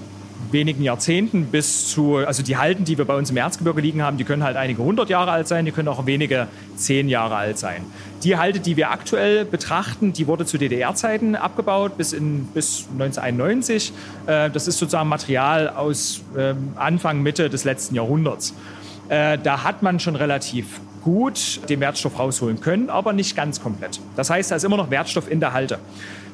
wenigen 0.52 0.84
Jahrzehnten 0.84 1.46
bis 1.46 1.90
zu, 1.90 2.18
also 2.18 2.44
die 2.44 2.58
Halten, 2.58 2.86
die 2.86 2.98
wir 2.98 3.06
bei 3.06 3.16
uns 3.16 3.30
im 3.30 3.38
Erzgebirge 3.38 3.82
liegen 3.82 4.02
haben, 4.02 4.18
die 4.18 4.24
können 4.24 4.44
halt 4.44 4.58
einige 4.58 4.84
hundert 4.84 5.10
Jahre 5.10 5.32
alt 5.32 5.48
sein, 5.48 5.66
die 5.66 5.72
können 5.72 5.88
auch 5.88 6.06
wenige 6.06 6.48
zehn 6.76 7.10
Jahre 7.10 7.36
alt 7.36 7.58
sein. 7.58 7.84
Die 8.24 8.38
Halte, 8.38 8.60
die 8.60 8.78
wir 8.78 8.92
aktuell 8.92 9.46
betrachten, 9.46 10.14
die 10.14 10.28
wurde 10.28 10.46
zu 10.46 10.58
DDR-Zeiten 10.58 11.36
abgebaut 11.36 11.98
bis, 11.98 12.14
in, 12.14 12.46
bis 12.48 12.88
1991. 12.94 13.94
Äh, 14.26 14.50
das 14.50 14.68
ist 14.68 14.80
sozusagen 14.80 15.10
Material 15.10 15.70
aus 15.70 16.22
ähm, 16.38 16.74
Anfang, 16.76 17.22
Mitte 17.22 17.50
des 17.50 17.64
letzten 17.64 17.96
Jahrhunderts. 17.96 18.54
Äh, 19.10 19.38
da 19.42 19.64
hat 19.64 19.84
man 19.84 20.00
schon 20.00 20.16
relativ 20.16 20.80
gut 21.06 21.62
den 21.70 21.80
Wertstoff 21.80 22.18
rausholen 22.18 22.60
können, 22.60 22.90
aber 22.90 23.14
nicht 23.14 23.36
ganz 23.36 23.62
komplett. 23.62 24.00
Das 24.16 24.32
heißt, 24.32 24.50
da 24.50 24.56
ist 24.56 24.66
immer 24.66 24.76
noch 24.76 24.90
Wertstoff 24.90 25.30
in 25.32 25.40
der 25.40 25.54
Halte. 25.54 25.78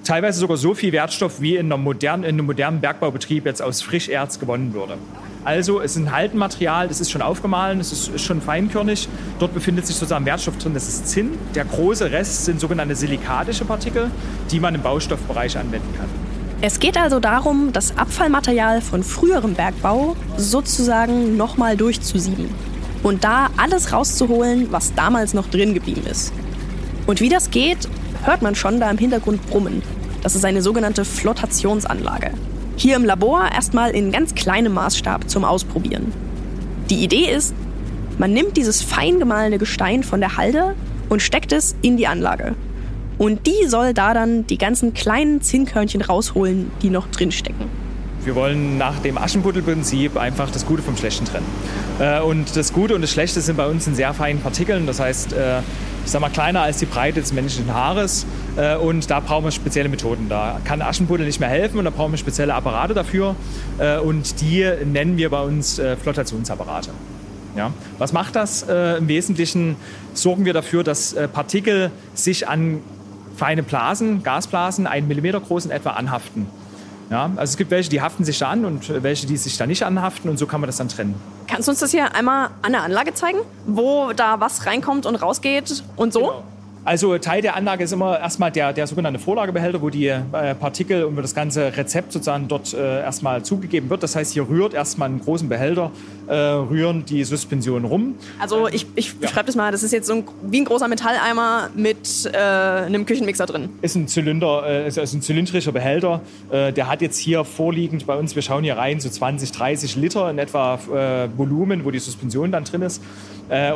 Teilweise 0.05 0.39
sogar 0.39 0.55
so 0.55 0.73
viel 0.73 0.93
Wertstoff, 0.93 1.41
wie 1.41 1.57
in, 1.57 1.65
einer 1.65 1.77
modernen, 1.77 2.23
in 2.23 2.29
einem 2.29 2.45
modernen 2.45 2.79
Bergbaubetrieb 2.79 3.45
jetzt 3.45 3.61
aus 3.61 3.81
Frischerz 3.81 4.39
gewonnen 4.39 4.73
würde. 4.73 4.97
Also 5.43 5.81
es 5.81 5.91
ist 5.91 5.97
ein 5.97 6.11
Haltenmaterial, 6.11 6.87
das 6.87 7.01
ist 7.01 7.11
schon 7.11 7.21
aufgemahlen, 7.21 7.81
es 7.81 7.91
ist, 7.91 8.07
ist, 8.07 8.23
schon 8.23 8.41
feinkörnig. 8.41 9.09
Dort 9.39 9.53
befindet 9.53 9.87
sich 9.87 9.97
sozusagen 9.97 10.25
Wertstoff 10.25 10.57
drin, 10.57 10.73
das 10.73 10.87
ist 10.87 11.09
Zinn. 11.09 11.31
Der 11.53 11.65
große 11.65 12.09
Rest 12.09 12.45
sind 12.45 12.61
sogenannte 12.61 12.95
silikatische 12.95 13.65
Partikel, 13.65 14.09
die 14.51 14.61
man 14.61 14.73
im 14.73 14.81
Baustoffbereich 14.81 15.57
anwenden 15.57 15.93
kann. 15.97 16.07
Es 16.61 16.79
geht 16.79 16.95
also 16.95 17.19
darum, 17.19 17.73
das 17.73 17.97
Abfallmaterial 17.97 18.79
von 18.79 19.03
früherem 19.03 19.53
Bergbau 19.53 20.15
sozusagen 20.37 21.35
nochmal 21.35 21.75
durchzusieben 21.75 22.70
und 23.03 23.23
da 23.23 23.49
alles 23.57 23.93
rauszuholen, 23.93 24.71
was 24.71 24.93
damals 24.93 25.33
noch 25.33 25.47
drin 25.47 25.73
geblieben 25.73 26.03
ist. 26.09 26.33
Und 27.07 27.21
wie 27.21 27.29
das 27.29 27.51
geht, 27.51 27.89
hört 28.23 28.41
man 28.41 28.55
schon 28.55 28.79
da 28.79 28.89
im 28.89 28.97
Hintergrund 28.97 29.45
brummen. 29.47 29.81
Das 30.21 30.35
ist 30.35 30.45
eine 30.45 30.61
sogenannte 30.61 31.03
Flotationsanlage. 31.03 32.31
Hier 32.75 32.95
im 32.95 33.05
Labor 33.05 33.49
erstmal 33.51 33.91
in 33.91 34.11
ganz 34.11 34.35
kleinem 34.35 34.73
Maßstab 34.73 35.29
zum 35.29 35.43
Ausprobieren. 35.43 36.13
Die 36.89 37.03
Idee 37.03 37.31
ist, 37.31 37.53
man 38.17 38.33
nimmt 38.33 38.57
dieses 38.57 38.83
fein 38.83 39.19
gemahlene 39.19 39.57
Gestein 39.57 40.03
von 40.03 40.19
der 40.19 40.37
Halde 40.37 40.75
und 41.09 41.21
steckt 41.21 41.51
es 41.51 41.75
in 41.81 41.97
die 41.97 42.07
Anlage. 42.07 42.55
Und 43.17 43.45
die 43.45 43.67
soll 43.67 43.93
da 43.93 44.13
dann 44.13 44.47
die 44.47 44.57
ganzen 44.57 44.93
kleinen 44.93 45.41
Zinnkörnchen 45.41 46.01
rausholen, 46.01 46.71
die 46.81 46.89
noch 46.89 47.07
drinstecken. 47.07 47.80
Wir 48.23 48.35
wollen 48.35 48.77
nach 48.77 48.99
dem 48.99 49.17
Aschenputtelprinzip 49.17 50.17
einfach 50.17 50.51
das 50.51 50.65
Gute 50.65 50.83
vom 50.83 50.95
Schlechten 50.95 51.25
trennen. 51.25 51.45
Äh, 51.99 52.21
und 52.21 52.55
das 52.55 52.73
Gute 52.73 52.95
und 52.95 53.01
das 53.01 53.11
Schlechte 53.11 53.41
sind 53.41 53.57
bei 53.57 53.67
uns 53.67 53.87
in 53.87 53.95
sehr 53.95 54.13
feinen 54.13 54.41
Partikeln. 54.41 54.85
Das 54.85 54.99
heißt, 54.99 55.33
äh, 55.33 55.59
ich 56.03 56.11
sag 56.11 56.21
mal, 56.21 56.29
kleiner 56.29 56.61
als 56.61 56.77
die 56.77 56.85
Breite 56.85 57.19
des 57.19 57.33
menschlichen 57.33 57.73
Haares. 57.73 58.25
Äh, 58.57 58.75
und 58.75 59.09
da 59.09 59.19
brauchen 59.19 59.45
wir 59.45 59.51
spezielle 59.51 59.89
Methoden. 59.89 60.29
Da 60.29 60.59
kann 60.65 60.81
Aschenputtel 60.81 61.25
nicht 61.25 61.39
mehr 61.39 61.49
helfen 61.49 61.79
und 61.79 61.85
da 61.85 61.91
brauchen 61.91 62.11
wir 62.11 62.17
spezielle 62.17 62.53
Apparate 62.53 62.93
dafür. 62.93 63.35
Und 64.03 64.41
die 64.41 64.69
nennen 64.85 65.17
wir 65.17 65.29
bei 65.29 65.41
uns 65.41 65.81
Flotationsapparate. 66.01 66.91
Ja? 67.55 67.71
Was 67.97 68.13
macht 68.13 68.35
das? 68.35 68.63
Äh, 68.63 68.97
Im 68.97 69.07
Wesentlichen 69.07 69.75
sorgen 70.13 70.45
wir 70.45 70.53
dafür, 70.53 70.83
dass 70.83 71.13
äh, 71.13 71.27
Partikel 71.27 71.91
sich 72.13 72.47
an 72.47 72.81
feine 73.35 73.63
Blasen, 73.63 74.23
Gasblasen, 74.23 74.87
einen 74.87 75.07
Millimeter 75.07 75.39
groß 75.39 75.65
in 75.65 75.71
etwa 75.71 75.91
anhaften. 75.91 76.45
Ja, 77.11 77.25
also 77.35 77.51
es 77.51 77.57
gibt 77.57 77.71
welche, 77.71 77.89
die 77.89 78.01
haften 78.01 78.23
sich 78.23 78.39
da 78.39 78.49
an 78.49 78.63
und 78.63 79.03
welche, 79.03 79.27
die 79.27 79.35
sich 79.35 79.57
da 79.57 79.67
nicht 79.67 79.83
anhaften 79.83 80.29
und 80.29 80.37
so 80.37 80.47
kann 80.47 80.61
man 80.61 80.69
das 80.69 80.77
dann 80.77 80.87
trennen. 80.87 81.13
Kannst 81.45 81.67
du 81.67 81.71
uns 81.71 81.81
das 81.81 81.91
hier 81.91 82.15
einmal 82.15 82.51
an 82.61 82.71
der 82.71 82.83
Anlage 82.83 83.13
zeigen, 83.13 83.39
wo 83.67 84.13
da 84.13 84.39
was 84.39 84.65
reinkommt 84.65 85.05
und 85.05 85.15
rausgeht 85.15 85.83
und 85.97 86.13
so? 86.13 86.21
Genau. 86.21 86.43
Also 86.83 87.15
Teil 87.19 87.43
der 87.43 87.55
Anlage 87.55 87.83
ist 87.83 87.91
immer 87.91 88.19
erstmal 88.19 88.51
der, 88.51 88.73
der 88.73 88.87
sogenannte 88.87 89.19
Vorlagebehälter, 89.19 89.81
wo 89.83 89.91
die 89.91 90.07
äh, 90.07 90.55
Partikel 90.59 91.03
und 91.03 91.15
das 91.15 91.35
ganze 91.35 91.77
Rezept 91.77 92.11
sozusagen 92.11 92.47
dort 92.47 92.73
äh, 92.73 93.01
erstmal 93.01 93.43
zugegeben 93.43 93.89
wird. 93.91 94.01
Das 94.01 94.15
heißt, 94.15 94.33
hier 94.33 94.49
rührt 94.49 94.73
erstmal 94.73 95.09
einen 95.09 95.21
großen 95.21 95.47
Behälter, 95.47 95.91
äh, 96.27 96.33
rühren 96.33 97.05
die 97.05 97.23
Suspension 97.23 97.85
rum. 97.85 98.15
Also 98.39 98.67
ich, 98.67 98.87
ich 98.95 99.13
ja. 99.13 99.19
beschreibe 99.21 99.45
das 99.45 99.55
mal, 99.55 99.71
das 99.71 99.83
ist 99.83 99.91
jetzt 99.91 100.07
so 100.07 100.13
ein, 100.13 100.23
wie 100.41 100.61
ein 100.61 100.65
großer 100.65 100.87
Metalleimer 100.87 101.69
mit 101.75 102.25
äh, 102.33 102.37
einem 102.37 103.05
Küchenmixer 103.05 103.45
drin. 103.45 103.69
Ist 103.83 103.95
ein 103.95 104.07
Zylinder, 104.07 104.85
ist, 104.85 104.97
ist 104.97 105.13
ein 105.13 105.21
zylindrischer 105.21 105.71
Behälter. 105.71 106.21
Der 106.51 106.87
hat 106.87 107.01
jetzt 107.01 107.17
hier 107.17 107.43
vorliegend 107.43 108.07
bei 108.07 108.15
uns, 108.15 108.35
wir 108.35 108.41
schauen 108.41 108.63
hier 108.63 108.77
rein, 108.77 108.99
so 108.99 109.09
20, 109.09 109.51
30 109.51 109.95
Liter 109.95 110.29
in 110.29 110.39
etwa 110.39 110.79
Volumen, 111.37 111.85
wo 111.85 111.91
die 111.91 111.99
Suspension 111.99 112.51
dann 112.51 112.63
drin 112.63 112.81
ist. 112.81 113.01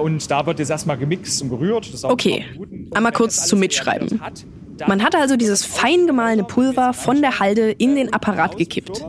und 0.02 0.30
da 0.32 0.46
wird 0.46 0.60
jetzt 0.60 0.70
erstmal 0.70 0.98
gemixt 0.98 1.42
und 1.42 1.50
gerührt. 1.50 1.92
okay. 2.04 2.46
Einmal 2.96 3.12
kurz 3.12 3.48
zum 3.48 3.60
Mitschreiben. 3.60 4.22
Man 4.88 5.04
hat 5.04 5.16
also 5.16 5.36
dieses 5.36 5.66
fein 5.66 6.08
gemahlene 6.08 6.44
Pulver 6.44 6.94
von 6.94 7.22
der 7.22 7.40
Halde 7.40 7.72
in 7.72 7.96
den 7.96 8.14
Apparat 8.14 8.58
gekippt. 8.58 9.06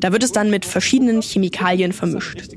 Da 0.00 0.12
wird 0.12 0.22
es 0.22 0.32
dann 0.32 0.50
mit 0.50 0.64
verschiedenen 0.64 1.22
Chemikalien 1.22 1.92
vermischt. 1.92 2.56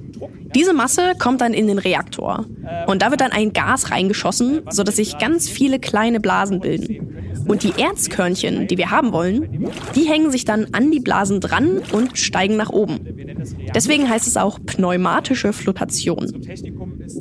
Diese 0.54 0.74
Masse 0.74 1.14
kommt 1.18 1.42
dann 1.42 1.54
in 1.54 1.68
den 1.68 1.80
Reaktor. 1.80 2.46
Und 2.88 3.02
da 3.02 3.10
wird 3.10 3.22
dann 3.22 3.32
ein 3.32 3.54
Gas 3.54 3.92
reingeschossen, 3.92 4.62
sodass 4.70 4.98
sich 4.98 5.18
ganz 5.18 5.50
viele 5.50 5.80
kleine 5.80 6.20
Blasen 6.20 6.60
bilden. 6.60 7.22
Und 7.48 7.64
die 7.64 7.82
Erzkörnchen, 7.82 8.68
die 8.68 8.78
wir 8.78 8.92
haben 8.92 9.14
wollen, 9.14 9.70
die 9.96 10.08
hängen 10.08 10.32
sich 10.32 10.46
dann 10.46 10.68
an 10.74 10.92
die 10.92 11.00
Blasen 11.00 11.40
dran 11.40 11.82
und 11.92 12.18
steigen 12.18 12.58
nach 12.58 12.70
oben. 12.70 13.00
Deswegen 13.74 14.10
heißt 14.10 14.28
es 14.28 14.38
auch 14.38 14.60
pneumatische 14.64 15.54
Flotation. 15.54 16.46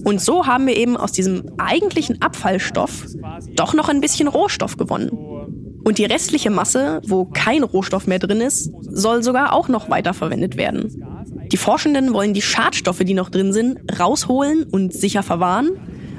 Und 0.04 0.20
so 0.20 0.46
haben 0.46 0.66
wir 0.66 0.76
eben 0.76 0.96
aus 0.96 1.12
diesem 1.12 1.44
eigentlichen 1.58 2.20
Abfallstoff 2.20 3.06
doch 3.54 3.74
noch 3.74 3.88
ein 3.88 4.00
bisschen 4.00 4.28
Rohstoff 4.28 4.76
gewonnen. 4.76 5.10
Und 5.90 5.98
die 5.98 6.04
restliche 6.04 6.50
Masse, 6.50 7.02
wo 7.04 7.24
kein 7.24 7.64
Rohstoff 7.64 8.06
mehr 8.06 8.20
drin 8.20 8.40
ist, 8.40 8.70
soll 8.80 9.24
sogar 9.24 9.52
auch 9.52 9.66
noch 9.66 9.90
weiterverwendet 9.90 10.56
werden. 10.56 11.02
Die 11.50 11.56
Forschenden 11.56 12.12
wollen 12.12 12.32
die 12.32 12.42
Schadstoffe, 12.42 13.00
die 13.00 13.12
noch 13.12 13.28
drin 13.28 13.52
sind, 13.52 13.80
rausholen 13.98 14.62
und 14.70 14.94
sicher 14.94 15.24
verwahren 15.24 15.70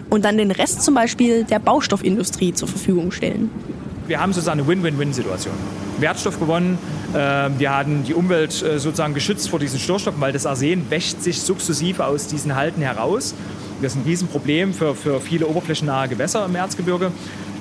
und 0.09 0.25
dann 0.25 0.37
den 0.37 0.51
Rest 0.51 0.83
zum 0.83 0.93
Beispiel 0.93 1.45
der 1.45 1.59
Baustoffindustrie 1.59 2.51
zur 2.51 2.67
Verfügung 2.67 3.13
stellen. 3.13 3.49
Wir 4.07 4.19
haben 4.19 4.33
sozusagen 4.33 4.59
eine 4.59 4.67
Win-Win-Win-Situation. 4.67 5.53
Wertstoff 5.99 6.37
gewonnen, 6.37 6.77
ähm, 7.15 7.53
wir 7.57 7.71
haben 7.71 8.03
die 8.03 8.13
Umwelt 8.13 8.61
äh, 8.61 8.77
sozusagen 8.77 9.13
geschützt 9.13 9.47
vor 9.47 9.59
diesen 9.59 9.79
Störstoffen, 9.79 10.19
weil 10.19 10.33
das 10.33 10.45
Arsen 10.45 10.85
wäscht 10.89 11.21
sich 11.21 11.39
sukzessive 11.39 12.05
aus 12.05 12.27
diesen 12.27 12.57
Halten 12.57 12.81
heraus. 12.81 13.33
Das 13.81 13.93
ist 13.93 13.99
ein 13.99 14.03
Riesenproblem 14.03 14.73
für, 14.73 14.95
für 14.95 15.21
viele 15.21 15.47
oberflächennahe 15.47 16.09
Gewässer 16.09 16.45
im 16.45 16.55
Erzgebirge. 16.55 17.13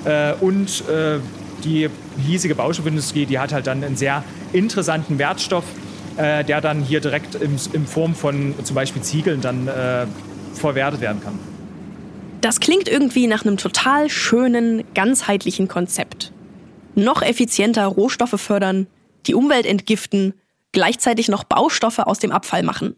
Äh, 0.03 0.33
und 0.41 0.83
äh, 0.89 1.19
die 1.63 1.89
hiesige 2.25 2.55
Baustoffindustrie, 2.55 3.25
die 3.25 3.39
hat 3.39 3.53
halt 3.53 3.67
dann 3.67 3.83
einen 3.83 3.95
sehr 3.95 4.23
interessanten 4.53 5.19
Wertstoff, 5.19 5.65
äh, 6.17 6.43
der 6.43 6.61
dann 6.61 6.81
hier 6.81 6.99
direkt 6.99 7.35
in, 7.35 7.57
in, 7.73 7.87
Form 7.87 8.15
von 8.15 8.53
zum 8.63 8.75
Beispiel 8.75 9.01
Ziegeln 9.01 9.41
dann 9.41 9.67
äh, 9.67 10.05
verwertet 10.53 11.01
werden 11.01 11.21
kann. 11.23 11.39
Das 12.41 12.59
klingt 12.59 12.89
irgendwie 12.89 13.27
nach 13.27 13.45
einem 13.45 13.57
total 13.57 14.09
schönen, 14.09 14.83
ganzheitlichen 14.93 15.67
Konzept. 15.67 16.31
Noch 16.95 17.21
effizienter 17.21 17.85
Rohstoffe 17.85 18.41
fördern, 18.41 18.87
die 19.27 19.35
Umwelt 19.35 19.65
entgiften, 19.65 20.33
gleichzeitig 20.71 21.27
noch 21.27 21.43
Baustoffe 21.43 21.99
aus 21.99 22.19
dem 22.19 22.31
Abfall 22.31 22.63
machen. 22.63 22.95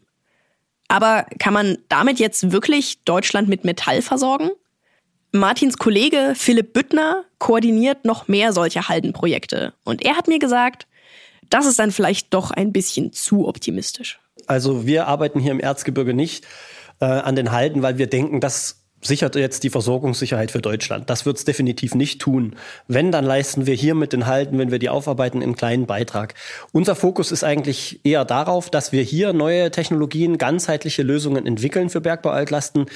Aber 0.88 1.26
kann 1.38 1.54
man 1.54 1.78
damit 1.88 2.18
jetzt 2.18 2.52
wirklich 2.52 3.02
Deutschland 3.04 3.48
mit 3.48 3.64
Metall 3.64 4.02
versorgen? 4.02 4.50
Martins 5.34 5.78
Kollege 5.78 6.34
Philipp 6.36 6.74
Büttner 6.74 7.24
koordiniert 7.38 8.04
noch 8.04 8.28
mehr 8.28 8.52
solcher 8.52 8.88
Haldenprojekte. 8.88 9.72
Und 9.82 10.04
er 10.04 10.16
hat 10.16 10.28
mir 10.28 10.38
gesagt, 10.38 10.86
das 11.50 11.66
ist 11.66 11.80
dann 11.80 11.90
vielleicht 11.90 12.32
doch 12.32 12.52
ein 12.52 12.72
bisschen 12.72 13.12
zu 13.12 13.48
optimistisch. 13.48 14.20
Also 14.46 14.86
wir 14.86 15.08
arbeiten 15.08 15.40
hier 15.40 15.50
im 15.50 15.58
Erzgebirge 15.58 16.14
nicht 16.14 16.44
äh, 17.00 17.06
an 17.06 17.34
den 17.34 17.50
Halden, 17.50 17.82
weil 17.82 17.98
wir 17.98 18.06
denken, 18.06 18.40
dass 18.40 18.83
sichert 19.06 19.36
jetzt 19.36 19.62
die 19.64 19.70
Versorgungssicherheit 19.70 20.50
für 20.50 20.60
Deutschland. 20.60 21.10
Das 21.10 21.26
wird 21.26 21.36
es 21.36 21.44
definitiv 21.44 21.94
nicht 21.94 22.20
tun. 22.20 22.56
Wenn, 22.88 23.12
dann 23.12 23.24
leisten 23.24 23.66
wir 23.66 23.74
hier 23.74 23.94
mit 23.94 24.12
den 24.12 24.26
Halten, 24.26 24.58
wenn 24.58 24.70
wir 24.70 24.78
die 24.78 24.88
aufarbeiten, 24.88 25.42
einen 25.42 25.56
kleinen 25.56 25.86
Beitrag. 25.86 26.34
Unser 26.72 26.96
Fokus 26.96 27.32
ist 27.32 27.44
eigentlich 27.44 28.00
eher 28.04 28.24
darauf, 28.24 28.70
dass 28.70 28.92
wir 28.92 29.02
hier 29.02 29.32
neue 29.32 29.70
Technologien, 29.70 30.38
ganzheitliche 30.38 31.02
Lösungen 31.02 31.46
entwickeln 31.46 31.90
für 31.90 32.00
Bergbaualtlasten, 32.00 32.86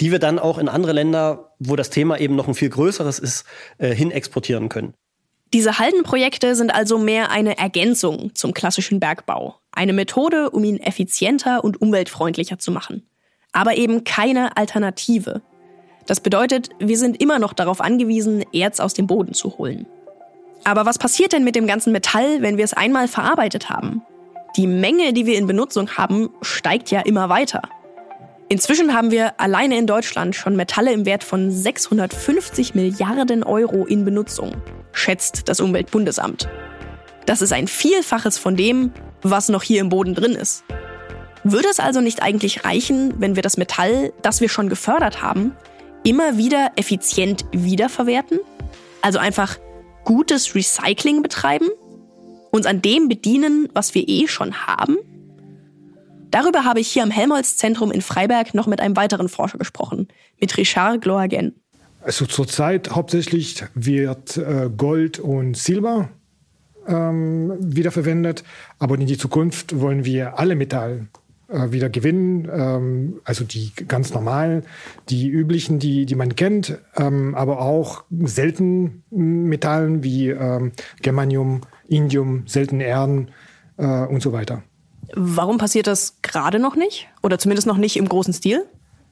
die 0.00 0.10
wir 0.10 0.18
dann 0.18 0.38
auch 0.38 0.58
in 0.58 0.68
andere 0.68 0.92
Länder, 0.92 1.52
wo 1.58 1.76
das 1.76 1.90
Thema 1.90 2.18
eben 2.18 2.36
noch 2.36 2.48
ein 2.48 2.54
viel 2.54 2.70
größeres 2.70 3.18
ist, 3.18 3.44
äh, 3.78 3.94
hin 3.94 4.10
exportieren 4.10 4.68
können. 4.68 4.94
Diese 5.54 5.78
Haldenprojekte 5.78 6.54
sind 6.54 6.74
also 6.74 6.98
mehr 6.98 7.30
eine 7.30 7.56
Ergänzung 7.56 8.34
zum 8.34 8.52
klassischen 8.52 9.00
Bergbau. 9.00 9.56
Eine 9.72 9.94
Methode, 9.94 10.50
um 10.50 10.62
ihn 10.62 10.78
effizienter 10.78 11.64
und 11.64 11.80
umweltfreundlicher 11.80 12.58
zu 12.58 12.70
machen. 12.70 13.08
Aber 13.52 13.76
eben 13.76 14.04
keine 14.04 14.58
Alternative. 14.58 15.40
Das 16.08 16.20
bedeutet, 16.20 16.70
wir 16.78 16.96
sind 16.96 17.20
immer 17.20 17.38
noch 17.38 17.52
darauf 17.52 17.82
angewiesen, 17.82 18.42
Erz 18.50 18.80
aus 18.80 18.94
dem 18.94 19.06
Boden 19.06 19.34
zu 19.34 19.58
holen. 19.58 19.86
Aber 20.64 20.86
was 20.86 20.96
passiert 20.96 21.34
denn 21.34 21.44
mit 21.44 21.54
dem 21.54 21.66
ganzen 21.66 21.92
Metall, 21.92 22.40
wenn 22.40 22.56
wir 22.56 22.64
es 22.64 22.72
einmal 22.72 23.08
verarbeitet 23.08 23.68
haben? 23.68 24.00
Die 24.56 24.66
Menge, 24.66 25.12
die 25.12 25.26
wir 25.26 25.36
in 25.36 25.46
Benutzung 25.46 25.90
haben, 25.98 26.30
steigt 26.40 26.90
ja 26.90 27.00
immer 27.00 27.28
weiter. 27.28 27.60
Inzwischen 28.48 28.94
haben 28.94 29.10
wir 29.10 29.38
alleine 29.38 29.76
in 29.76 29.86
Deutschland 29.86 30.34
schon 30.34 30.56
Metalle 30.56 30.92
im 30.94 31.04
Wert 31.04 31.24
von 31.24 31.50
650 31.50 32.74
Milliarden 32.74 33.42
Euro 33.42 33.84
in 33.84 34.06
Benutzung, 34.06 34.52
schätzt 34.92 35.50
das 35.50 35.60
Umweltbundesamt. 35.60 36.48
Das 37.26 37.42
ist 37.42 37.52
ein 37.52 37.68
Vielfaches 37.68 38.38
von 38.38 38.56
dem, 38.56 38.92
was 39.20 39.50
noch 39.50 39.62
hier 39.62 39.82
im 39.82 39.90
Boden 39.90 40.14
drin 40.14 40.32
ist. 40.32 40.64
Würde 41.44 41.68
es 41.68 41.80
also 41.80 42.00
nicht 42.00 42.22
eigentlich 42.22 42.64
reichen, 42.64 43.12
wenn 43.18 43.36
wir 43.36 43.42
das 43.42 43.58
Metall, 43.58 44.14
das 44.22 44.40
wir 44.40 44.48
schon 44.48 44.70
gefördert 44.70 45.20
haben, 45.20 45.54
immer 46.08 46.38
wieder 46.38 46.72
effizient 46.76 47.44
wiederverwerten? 47.52 48.40
Also 49.02 49.18
einfach 49.18 49.58
gutes 50.04 50.54
Recycling 50.54 51.22
betreiben? 51.22 51.68
Uns 52.50 52.64
an 52.64 52.80
dem 52.80 53.08
bedienen, 53.08 53.68
was 53.74 53.94
wir 53.94 54.08
eh 54.08 54.26
schon 54.26 54.66
haben? 54.66 54.96
Darüber 56.30 56.64
habe 56.64 56.80
ich 56.80 56.88
hier 56.88 57.02
am 57.02 57.10
Helmholtz-Zentrum 57.10 57.92
in 57.92 58.00
Freiberg 58.00 58.54
noch 58.54 58.66
mit 58.66 58.80
einem 58.80 58.96
weiteren 58.96 59.28
Forscher 59.28 59.58
gesprochen, 59.58 60.08
mit 60.40 60.56
Richard 60.56 61.02
Gloagen. 61.02 61.54
Also 62.00 62.24
zurzeit 62.24 62.90
hauptsächlich 62.90 63.64
wird 63.74 64.38
äh, 64.38 64.70
Gold 64.74 65.18
und 65.18 65.58
Silber 65.58 66.08
ähm, 66.86 67.54
wiederverwendet, 67.60 68.44
aber 68.78 68.94
in 68.94 69.06
die 69.06 69.18
Zukunft 69.18 69.78
wollen 69.78 70.06
wir 70.06 70.38
alle 70.38 70.54
Metalle 70.54 71.08
äh, 71.48 71.72
wieder 71.72 71.88
gewinnen. 71.88 72.48
Ähm, 72.52 73.20
also 73.24 73.44
die 73.44 73.72
ganz 73.86 74.12
normalen, 74.12 74.64
die 75.08 75.28
üblichen, 75.28 75.78
die, 75.78 76.06
die 76.06 76.14
man 76.14 76.36
kennt, 76.36 76.78
ähm, 76.96 77.34
aber 77.34 77.60
auch 77.60 78.04
seltenen 78.10 79.02
Metallen 79.10 80.02
wie 80.02 80.28
ähm, 80.28 80.72
Germanium, 81.02 81.62
Indium, 81.88 82.46
seltene 82.46 82.84
Erden 82.84 83.30
äh, 83.78 84.04
und 84.06 84.22
so 84.22 84.32
weiter. 84.32 84.62
Warum 85.14 85.58
passiert 85.58 85.86
das 85.86 86.18
gerade 86.22 86.58
noch 86.58 86.76
nicht? 86.76 87.08
Oder 87.22 87.38
zumindest 87.38 87.66
noch 87.66 87.78
nicht 87.78 87.96
im 87.96 88.08
großen 88.08 88.34
Stil? 88.34 88.66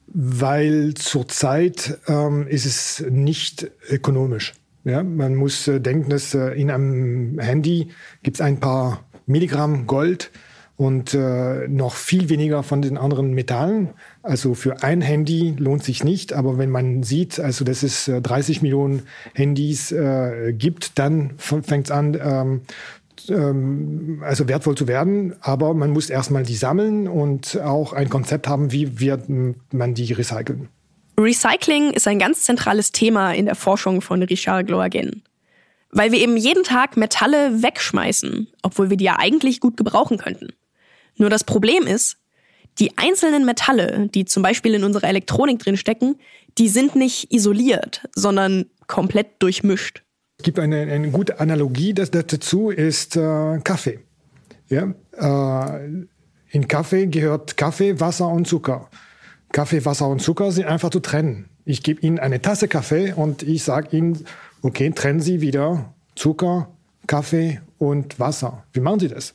Weil 0.07 0.93
zurzeit 0.93 1.99
ähm, 2.07 2.47
ist 2.47 2.65
es 2.65 3.03
nicht 3.09 3.69
ökonomisch. 3.89 4.53
Ja, 4.83 5.03
man 5.03 5.35
muss 5.35 5.67
äh, 5.67 5.81
denken, 5.81 6.09
dass 6.09 6.33
äh, 6.33 6.51
in 6.51 6.71
einem 6.71 7.39
Handy 7.39 7.89
gibt 8.23 8.37
es 8.37 8.41
ein 8.41 8.59
paar 8.59 9.03
Milligramm 9.25 9.85
Gold 9.85 10.31
und 10.77 11.15
äh, 11.15 11.67
noch 11.67 11.95
viel 11.95 12.29
weniger 12.29 12.61
von 12.61 12.83
den 12.83 12.97
anderen 12.99 13.33
Metallen. 13.33 13.89
Also 14.21 14.53
für 14.53 14.83
ein 14.83 15.01
Handy 15.01 15.55
lohnt 15.57 15.83
sich 15.83 16.03
nicht, 16.03 16.33
aber 16.33 16.59
wenn 16.59 16.69
man 16.69 17.01
sieht, 17.01 17.39
also 17.39 17.65
dass 17.65 17.81
es 17.81 18.07
äh, 18.07 18.21
30 18.21 18.61
Millionen 18.61 19.07
Handys 19.33 19.91
äh, 19.91 20.53
gibt, 20.53 20.99
dann 20.99 21.33
fängt 21.37 21.87
es 21.87 21.91
an, 21.91 22.15
ähm, 22.21 22.61
ähm, 23.27 24.21
also 24.23 24.47
wertvoll 24.47 24.75
zu 24.75 24.87
werden. 24.87 25.35
Aber 25.41 25.73
man 25.73 25.89
muss 25.89 26.11
erstmal 26.11 26.43
die 26.43 26.55
sammeln 26.55 27.07
und 27.07 27.59
auch 27.59 27.93
ein 27.93 28.09
Konzept 28.09 28.47
haben, 28.47 28.71
wie 28.71 28.99
wird 28.99 29.23
man 29.73 29.95
die 29.95 30.13
recyceln. 30.13 30.69
Recycling 31.19 31.89
ist 31.89 32.07
ein 32.07 32.19
ganz 32.19 32.43
zentrales 32.43 32.91
Thema 32.91 33.31
in 33.31 33.45
der 33.45 33.55
Forschung 33.55 34.01
von 34.01 34.21
Richard 34.21 34.67
Gloagen. 34.67 35.23
Weil 35.89 36.11
wir 36.11 36.19
eben 36.19 36.37
jeden 36.37 36.63
Tag 36.63 36.97
Metalle 36.97 37.63
wegschmeißen, 37.63 38.47
obwohl 38.61 38.91
wir 38.91 38.97
die 38.97 39.05
ja 39.05 39.15
eigentlich 39.17 39.59
gut 39.59 39.77
gebrauchen 39.77 40.19
könnten. 40.19 40.49
Nur 41.17 41.29
das 41.29 41.43
Problem 41.43 41.85
ist, 41.87 42.17
Die 42.79 42.95
einzelnen 42.97 43.45
Metalle, 43.45 44.07
die 44.13 44.25
zum 44.25 44.43
Beispiel 44.43 44.75
in 44.75 44.83
unserer 44.83 45.07
Elektronik 45.07 45.59
drinstecken, 45.59 46.19
die 46.57 46.69
sind 46.69 46.95
nicht 46.95 47.33
isoliert, 47.33 48.07
sondern 48.15 48.65
komplett 48.85 49.27
durchmischt. 49.39 50.03
Es 50.37 50.43
gibt 50.43 50.59
eine, 50.59 50.81
eine 50.81 51.09
gute 51.09 51.39
Analogie 51.39 51.93
das, 51.93 52.11
das 52.11 52.27
dazu, 52.27 52.69
ist 52.69 53.15
äh, 53.15 53.59
Kaffee. 53.63 53.99
Ja? 54.69 54.93
Äh, 55.13 56.05
in 56.49 56.67
Kaffee 56.67 57.07
gehört 57.07 57.57
Kaffee, 57.57 57.99
Wasser 57.99 58.27
und 58.27 58.47
Zucker. 58.47 58.89
Kaffee, 59.51 59.83
Wasser 59.83 60.07
und 60.07 60.21
Zucker 60.21 60.51
sind 60.51 60.67
einfach 60.67 60.91
zu 60.91 60.99
trennen. 60.99 61.49
Ich 61.65 61.81
gebe 61.81 61.99
Ihnen 62.01 62.19
eine 62.19 62.41
Tasse 62.41 62.67
Kaffee 62.67 63.13
und 63.13 63.43
ich 63.43 63.63
sage 63.63 63.97
Ihnen, 63.97 64.23
okay, 64.61 64.91
trennen 64.91 65.19
Sie 65.19 65.41
wieder 65.41 65.93
Zucker, 66.15 66.69
Kaffee 67.07 67.59
und 67.79 68.19
Wasser. 68.19 68.65
Wie 68.73 68.81
machen 68.81 68.99
Sie 68.99 69.07
das? 69.07 69.33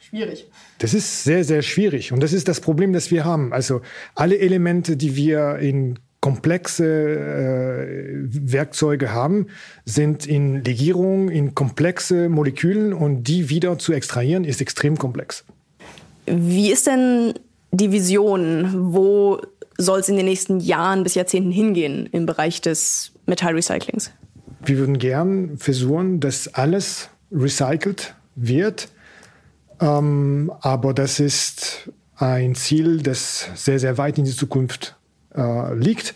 Schwierig. 0.00 0.47
Das 0.78 0.94
ist 0.94 1.24
sehr, 1.24 1.44
sehr 1.44 1.62
schwierig. 1.62 2.12
Und 2.12 2.22
das 2.22 2.32
ist 2.32 2.48
das 2.48 2.60
Problem, 2.60 2.92
das 2.92 3.10
wir 3.10 3.24
haben. 3.24 3.52
Also 3.52 3.80
alle 4.14 4.38
Elemente, 4.38 4.96
die 4.96 5.16
wir 5.16 5.56
in 5.58 5.98
komplexe 6.20 6.84
äh, 6.84 8.52
Werkzeuge 8.52 9.12
haben, 9.12 9.46
sind 9.84 10.26
in 10.26 10.64
Legierung, 10.64 11.28
in 11.28 11.54
komplexe 11.54 12.28
Molekülen 12.28 12.92
und 12.92 13.24
die 13.24 13.50
wieder 13.50 13.78
zu 13.78 13.92
extrahieren, 13.92 14.44
ist 14.44 14.60
extrem 14.60 14.98
komplex. 14.98 15.44
Wie 16.26 16.70
ist 16.72 16.86
denn 16.86 17.34
die 17.70 17.92
Vision? 17.92 18.92
Wo 18.92 19.40
soll 19.76 20.00
es 20.00 20.08
in 20.08 20.16
den 20.16 20.26
nächsten 20.26 20.60
Jahren 20.60 21.04
bis 21.04 21.14
Jahrzehnten 21.14 21.52
hingehen 21.52 22.08
im 22.12 22.26
Bereich 22.26 22.60
des 22.60 23.12
Metallrecyclings? 23.26 24.10
Wir 24.64 24.78
würden 24.78 24.98
gern 24.98 25.56
versuchen, 25.56 26.20
dass 26.20 26.52
alles 26.54 27.10
recycelt 27.30 28.14
wird. 28.34 28.88
Ähm, 29.80 30.52
aber 30.60 30.94
das 30.94 31.20
ist 31.20 31.90
ein 32.16 32.54
Ziel, 32.54 33.02
das 33.02 33.48
sehr, 33.54 33.78
sehr 33.78 33.98
weit 33.98 34.18
in 34.18 34.24
die 34.24 34.34
Zukunft 34.34 34.96
äh, 35.34 35.74
liegt. 35.74 36.14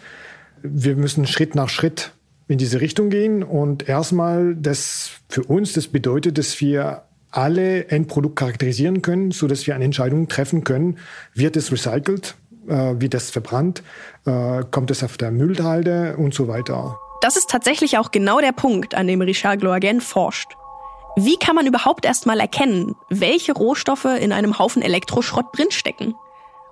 Wir 0.62 0.96
müssen 0.96 1.26
Schritt 1.26 1.54
nach 1.54 1.68
Schritt 1.68 2.12
in 2.48 2.58
diese 2.58 2.80
Richtung 2.80 3.10
gehen. 3.10 3.42
Und 3.42 3.88
erstmal, 3.88 4.54
das 4.54 5.10
für 5.28 5.44
uns, 5.44 5.72
das 5.72 5.88
bedeutet, 5.88 6.38
dass 6.38 6.60
wir 6.60 7.02
alle 7.30 7.86
Endprodukt 7.86 8.36
charakterisieren 8.36 9.00
können, 9.02 9.30
so 9.30 9.46
dass 9.46 9.66
wir 9.66 9.74
eine 9.74 9.84
Entscheidung 9.84 10.28
treffen 10.28 10.64
können. 10.64 10.98
Wird 11.34 11.56
es 11.56 11.72
recycelt? 11.72 12.34
Äh, 12.68 13.00
wird 13.00 13.14
es 13.14 13.30
verbrannt? 13.30 13.82
Äh, 14.26 14.64
kommt 14.70 14.90
es 14.90 15.02
auf 15.02 15.16
der 15.16 15.30
Müllhalde 15.30 16.16
und 16.16 16.34
so 16.34 16.46
weiter? 16.46 16.98
Das 17.22 17.36
ist 17.36 17.48
tatsächlich 17.48 17.98
auch 17.98 18.10
genau 18.10 18.40
der 18.40 18.52
Punkt, 18.52 18.94
an 18.94 19.06
dem 19.06 19.22
Richard 19.22 19.60
Gloagen 19.60 20.00
forscht. 20.00 20.50
Wie 21.16 21.36
kann 21.36 21.54
man 21.54 21.66
überhaupt 21.66 22.06
erstmal 22.06 22.40
erkennen, 22.40 22.96
welche 23.10 23.52
Rohstoffe 23.52 24.06
in 24.06 24.32
einem 24.32 24.58
Haufen 24.58 24.80
Elektroschrott 24.80 25.46
drinstecken? 25.56 26.14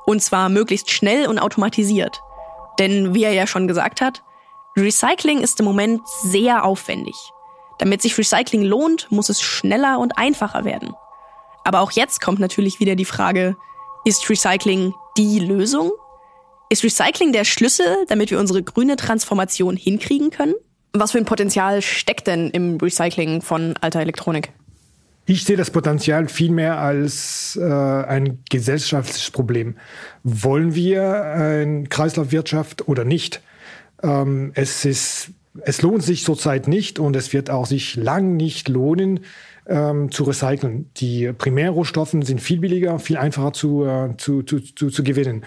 Und 0.07 0.23
zwar 0.23 0.49
möglichst 0.49 0.91
schnell 0.91 1.27
und 1.27 1.39
automatisiert. 1.39 2.23
Denn 2.79 3.15
wie 3.15 3.25
er 3.25 3.33
ja 3.33 3.47
schon 3.47 3.69
gesagt 3.69 4.01
hat, 4.01 4.23
Recycling 4.77 5.41
ist 5.41 5.61
im 5.61 5.67
Moment 5.67 6.01
sehr 6.23 6.65
aufwendig. 6.65 7.15
Damit 7.79 8.01
sich 8.01 8.17
Recycling 8.17 8.63
lohnt, 8.63 9.11
muss 9.11 9.29
es 9.29 9.43
schneller 9.43 9.99
und 9.99 10.17
einfacher 10.17 10.65
werden. 10.65 10.95
Aber 11.65 11.81
auch 11.81 11.91
jetzt 11.91 12.21
kommt 12.21 12.39
natürlich 12.39 12.81
wieder 12.81 12.95
die 12.95 13.05
Frage, 13.05 13.57
ist 14.05 14.29
Recycling 14.31 14.95
die 15.19 15.39
Lösung? 15.39 15.93
Ist 16.71 16.83
Recycling 16.83 17.33
der 17.33 17.45
Schlüssel, 17.45 18.07
damit 18.09 18.31
wir 18.31 18.39
unsere 18.39 18.63
grüne 18.63 18.97
Transformation 18.97 19.77
hinkriegen 19.77 20.31
können? 20.31 20.55
Was 20.93 21.13
für 21.13 21.19
ein 21.19 21.25
Potenzial 21.25 21.83
steckt 21.83 22.27
denn 22.27 22.51
im 22.51 22.77
Recycling 22.79 23.43
von 23.43 23.75
alter 23.81 24.01
Elektronik? 24.01 24.51
Ich 25.27 25.45
sehe 25.45 25.57
das 25.57 25.71
Potenzial 25.71 26.27
vielmehr 26.27 26.79
als 26.79 27.57
äh, 27.61 27.65
ein 27.65 28.41
gesellschaftliches 28.51 29.31
Problem. 29.31 29.77
Wollen 30.25 30.75
wir 30.75 31.23
eine 31.23 31.85
Kreislaufwirtschaft 31.85 32.89
oder 32.89 33.05
nicht? 33.05 33.41
Ähm, 34.03 34.51
es, 34.55 34.85
ist, 34.85 35.31
es 35.61 35.83
lohnt 35.83 36.03
sich 36.03 36.25
zurzeit 36.25 36.67
nicht 36.67 36.99
und 36.99 37.15
es 37.15 37.33
wird 37.33 37.51
auch 37.51 37.67
sich 37.67 37.95
lang 37.95 38.37
nicht 38.37 38.69
lohnen, 38.69 39.21
ähm, 39.69 40.11
zu 40.11 40.25
recyceln. 40.25 40.91
Die 40.97 41.33
Primärrohstoffe 41.33 42.17
sind 42.23 42.41
viel 42.41 42.59
billiger, 42.59 42.99
viel 42.99 43.17
einfacher 43.17 43.53
zu, 43.53 43.85
äh, 43.85 44.17
zu, 44.17 44.43
zu, 44.43 44.59
zu, 44.59 44.91
zu 44.91 45.05
gewinnen. 45.05 45.45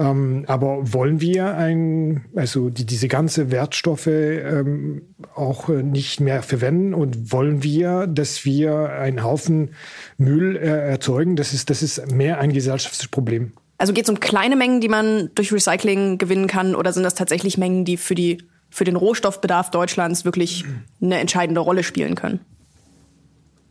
Ähm, 0.00 0.44
aber 0.46 0.94
wollen 0.94 1.20
wir 1.20 1.54
ein, 1.56 2.24
also 2.34 2.70
die, 2.70 2.86
diese 2.86 3.06
ganze 3.06 3.50
Wertstoffe 3.50 4.06
ähm, 4.06 5.02
auch 5.34 5.68
äh, 5.68 5.82
nicht 5.82 6.20
mehr 6.20 6.42
verwenden 6.42 6.94
und 6.94 7.32
wollen 7.32 7.62
wir, 7.62 8.06
dass 8.06 8.46
wir 8.46 8.92
einen 8.92 9.22
Haufen 9.22 9.74
Müll 10.16 10.56
äh, 10.56 10.90
erzeugen? 10.90 11.36
Das 11.36 11.52
ist, 11.52 11.68
das 11.68 11.82
ist 11.82 12.10
mehr 12.10 12.38
ein 12.38 12.54
gesellschaftliches 12.54 13.08
Problem. 13.08 13.52
Also 13.76 13.92
geht 13.92 14.04
es 14.04 14.10
um 14.10 14.20
kleine 14.20 14.56
Mengen, 14.56 14.80
die 14.80 14.88
man 14.88 15.30
durch 15.34 15.52
Recycling 15.52 16.16
gewinnen 16.16 16.46
kann, 16.46 16.74
oder 16.74 16.94
sind 16.94 17.02
das 17.02 17.14
tatsächlich 17.14 17.58
Mengen, 17.58 17.84
die 17.84 17.98
für 17.98 18.14
die 18.14 18.38
für 18.70 18.84
den 18.84 18.96
Rohstoffbedarf 18.96 19.70
Deutschlands 19.70 20.24
wirklich 20.24 20.64
eine 21.02 21.18
entscheidende 21.18 21.60
Rolle 21.60 21.82
spielen 21.82 22.14
können? 22.14 22.40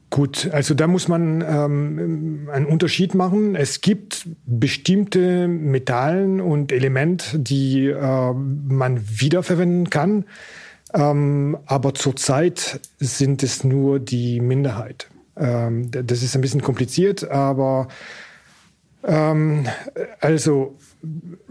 Gut, 0.09 0.49
also 0.51 0.73
da 0.73 0.87
muss 0.87 1.07
man 1.07 1.41
ähm, 1.47 2.49
einen 2.51 2.65
Unterschied 2.65 3.13
machen. 3.13 3.55
Es 3.55 3.81
gibt 3.81 4.27
bestimmte 4.45 5.47
Metallen 5.47 6.41
und 6.41 6.71
Elemente, 6.71 7.37
die 7.37 7.85
äh, 7.87 8.33
man 8.33 8.99
wiederverwenden 9.07 9.91
kann, 9.91 10.25
ähm, 10.95 11.57
aber 11.65 11.93
zurzeit 11.93 12.79
sind 12.97 13.43
es 13.43 13.63
nur 13.63 13.99
die 13.99 14.39
Minderheit. 14.39 15.09
Ähm, 15.37 15.91
das 15.91 16.23
ist 16.23 16.33
ein 16.33 16.41
bisschen 16.41 16.63
kompliziert, 16.63 17.29
aber 17.29 17.87
ähm, 19.03 19.67
also 20.19 20.75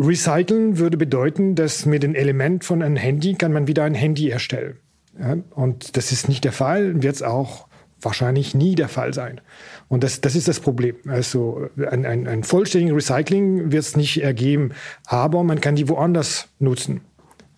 recyceln 0.00 0.78
würde 0.78 0.96
bedeuten, 0.96 1.54
dass 1.54 1.86
mit 1.86 2.02
dem 2.02 2.16
Element 2.16 2.64
von 2.64 2.82
einem 2.82 2.96
Handy 2.96 3.34
kann 3.34 3.52
man 3.52 3.68
wieder 3.68 3.84
ein 3.84 3.94
Handy 3.94 4.28
erstellen. 4.30 4.78
Ja? 5.16 5.36
Und 5.50 5.96
das 5.96 6.10
ist 6.10 6.28
nicht 6.28 6.42
der 6.42 6.52
Fall, 6.52 7.04
wird 7.04 7.14
es 7.14 7.22
auch 7.22 7.67
wahrscheinlich 8.00 8.54
nie 8.54 8.74
der 8.74 8.88
Fall 8.88 9.14
sein. 9.14 9.40
Und 9.88 10.04
das, 10.04 10.20
das 10.20 10.34
ist 10.34 10.48
das 10.48 10.60
Problem. 10.60 10.96
Also 11.06 11.68
ein, 11.90 12.04
ein, 12.06 12.26
ein 12.28 12.44
vollständiges 12.44 13.10
Recycling 13.10 13.72
wird 13.72 13.82
es 13.82 13.96
nicht 13.96 14.22
ergeben, 14.22 14.72
aber 15.06 15.42
man 15.44 15.60
kann 15.60 15.76
die 15.76 15.88
woanders 15.88 16.48
nutzen. 16.58 17.00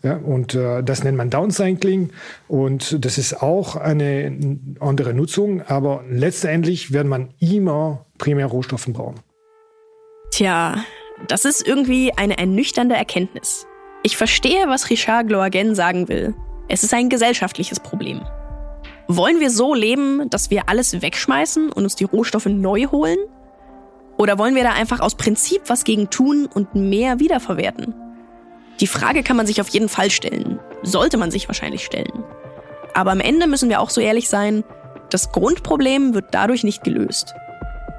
Ja, 0.02 0.16
und 0.16 0.54
äh, 0.54 0.82
das 0.82 1.04
nennt 1.04 1.18
man 1.18 1.28
Downcycling 1.28 2.10
und 2.48 3.04
das 3.04 3.18
ist 3.18 3.42
auch 3.42 3.76
eine 3.76 4.58
andere 4.80 5.12
Nutzung, 5.12 5.60
aber 5.62 6.04
letztendlich 6.08 6.92
wird 6.92 7.06
man 7.06 7.34
immer 7.38 8.06
primär 8.16 8.46
Rohstoffe 8.46 8.86
brauchen. 8.86 9.20
Tja, 10.30 10.84
das 11.28 11.44
ist 11.44 11.66
irgendwie 11.66 12.12
eine 12.16 12.38
ernüchternde 12.38 12.94
Erkenntnis. 12.94 13.66
Ich 14.02 14.16
verstehe, 14.16 14.68
was 14.68 14.88
Richard 14.88 15.28
Gloagen 15.28 15.74
sagen 15.74 16.08
will. 16.08 16.34
Es 16.68 16.82
ist 16.82 16.94
ein 16.94 17.10
gesellschaftliches 17.10 17.80
Problem. 17.80 18.22
Wollen 19.12 19.40
wir 19.40 19.50
so 19.50 19.74
leben, 19.74 20.30
dass 20.30 20.52
wir 20.52 20.68
alles 20.68 21.02
wegschmeißen 21.02 21.72
und 21.72 21.82
uns 21.82 21.96
die 21.96 22.04
Rohstoffe 22.04 22.46
neu 22.46 22.86
holen? 22.92 23.18
Oder 24.18 24.38
wollen 24.38 24.54
wir 24.54 24.62
da 24.62 24.70
einfach 24.70 25.00
aus 25.00 25.16
Prinzip 25.16 25.62
was 25.66 25.82
gegen 25.82 26.10
tun 26.10 26.46
und 26.46 26.76
mehr 26.76 27.18
wiederverwerten? 27.18 27.92
Die 28.78 28.86
Frage 28.86 29.24
kann 29.24 29.36
man 29.36 29.48
sich 29.48 29.60
auf 29.60 29.66
jeden 29.70 29.88
Fall 29.88 30.12
stellen. 30.12 30.60
Sollte 30.84 31.16
man 31.16 31.32
sich 31.32 31.48
wahrscheinlich 31.48 31.84
stellen. 31.84 32.22
Aber 32.94 33.10
am 33.10 33.18
Ende 33.18 33.48
müssen 33.48 33.68
wir 33.68 33.80
auch 33.80 33.90
so 33.90 34.00
ehrlich 34.00 34.28
sein, 34.28 34.62
das 35.10 35.32
Grundproblem 35.32 36.14
wird 36.14 36.26
dadurch 36.30 36.62
nicht 36.62 36.84
gelöst. 36.84 37.34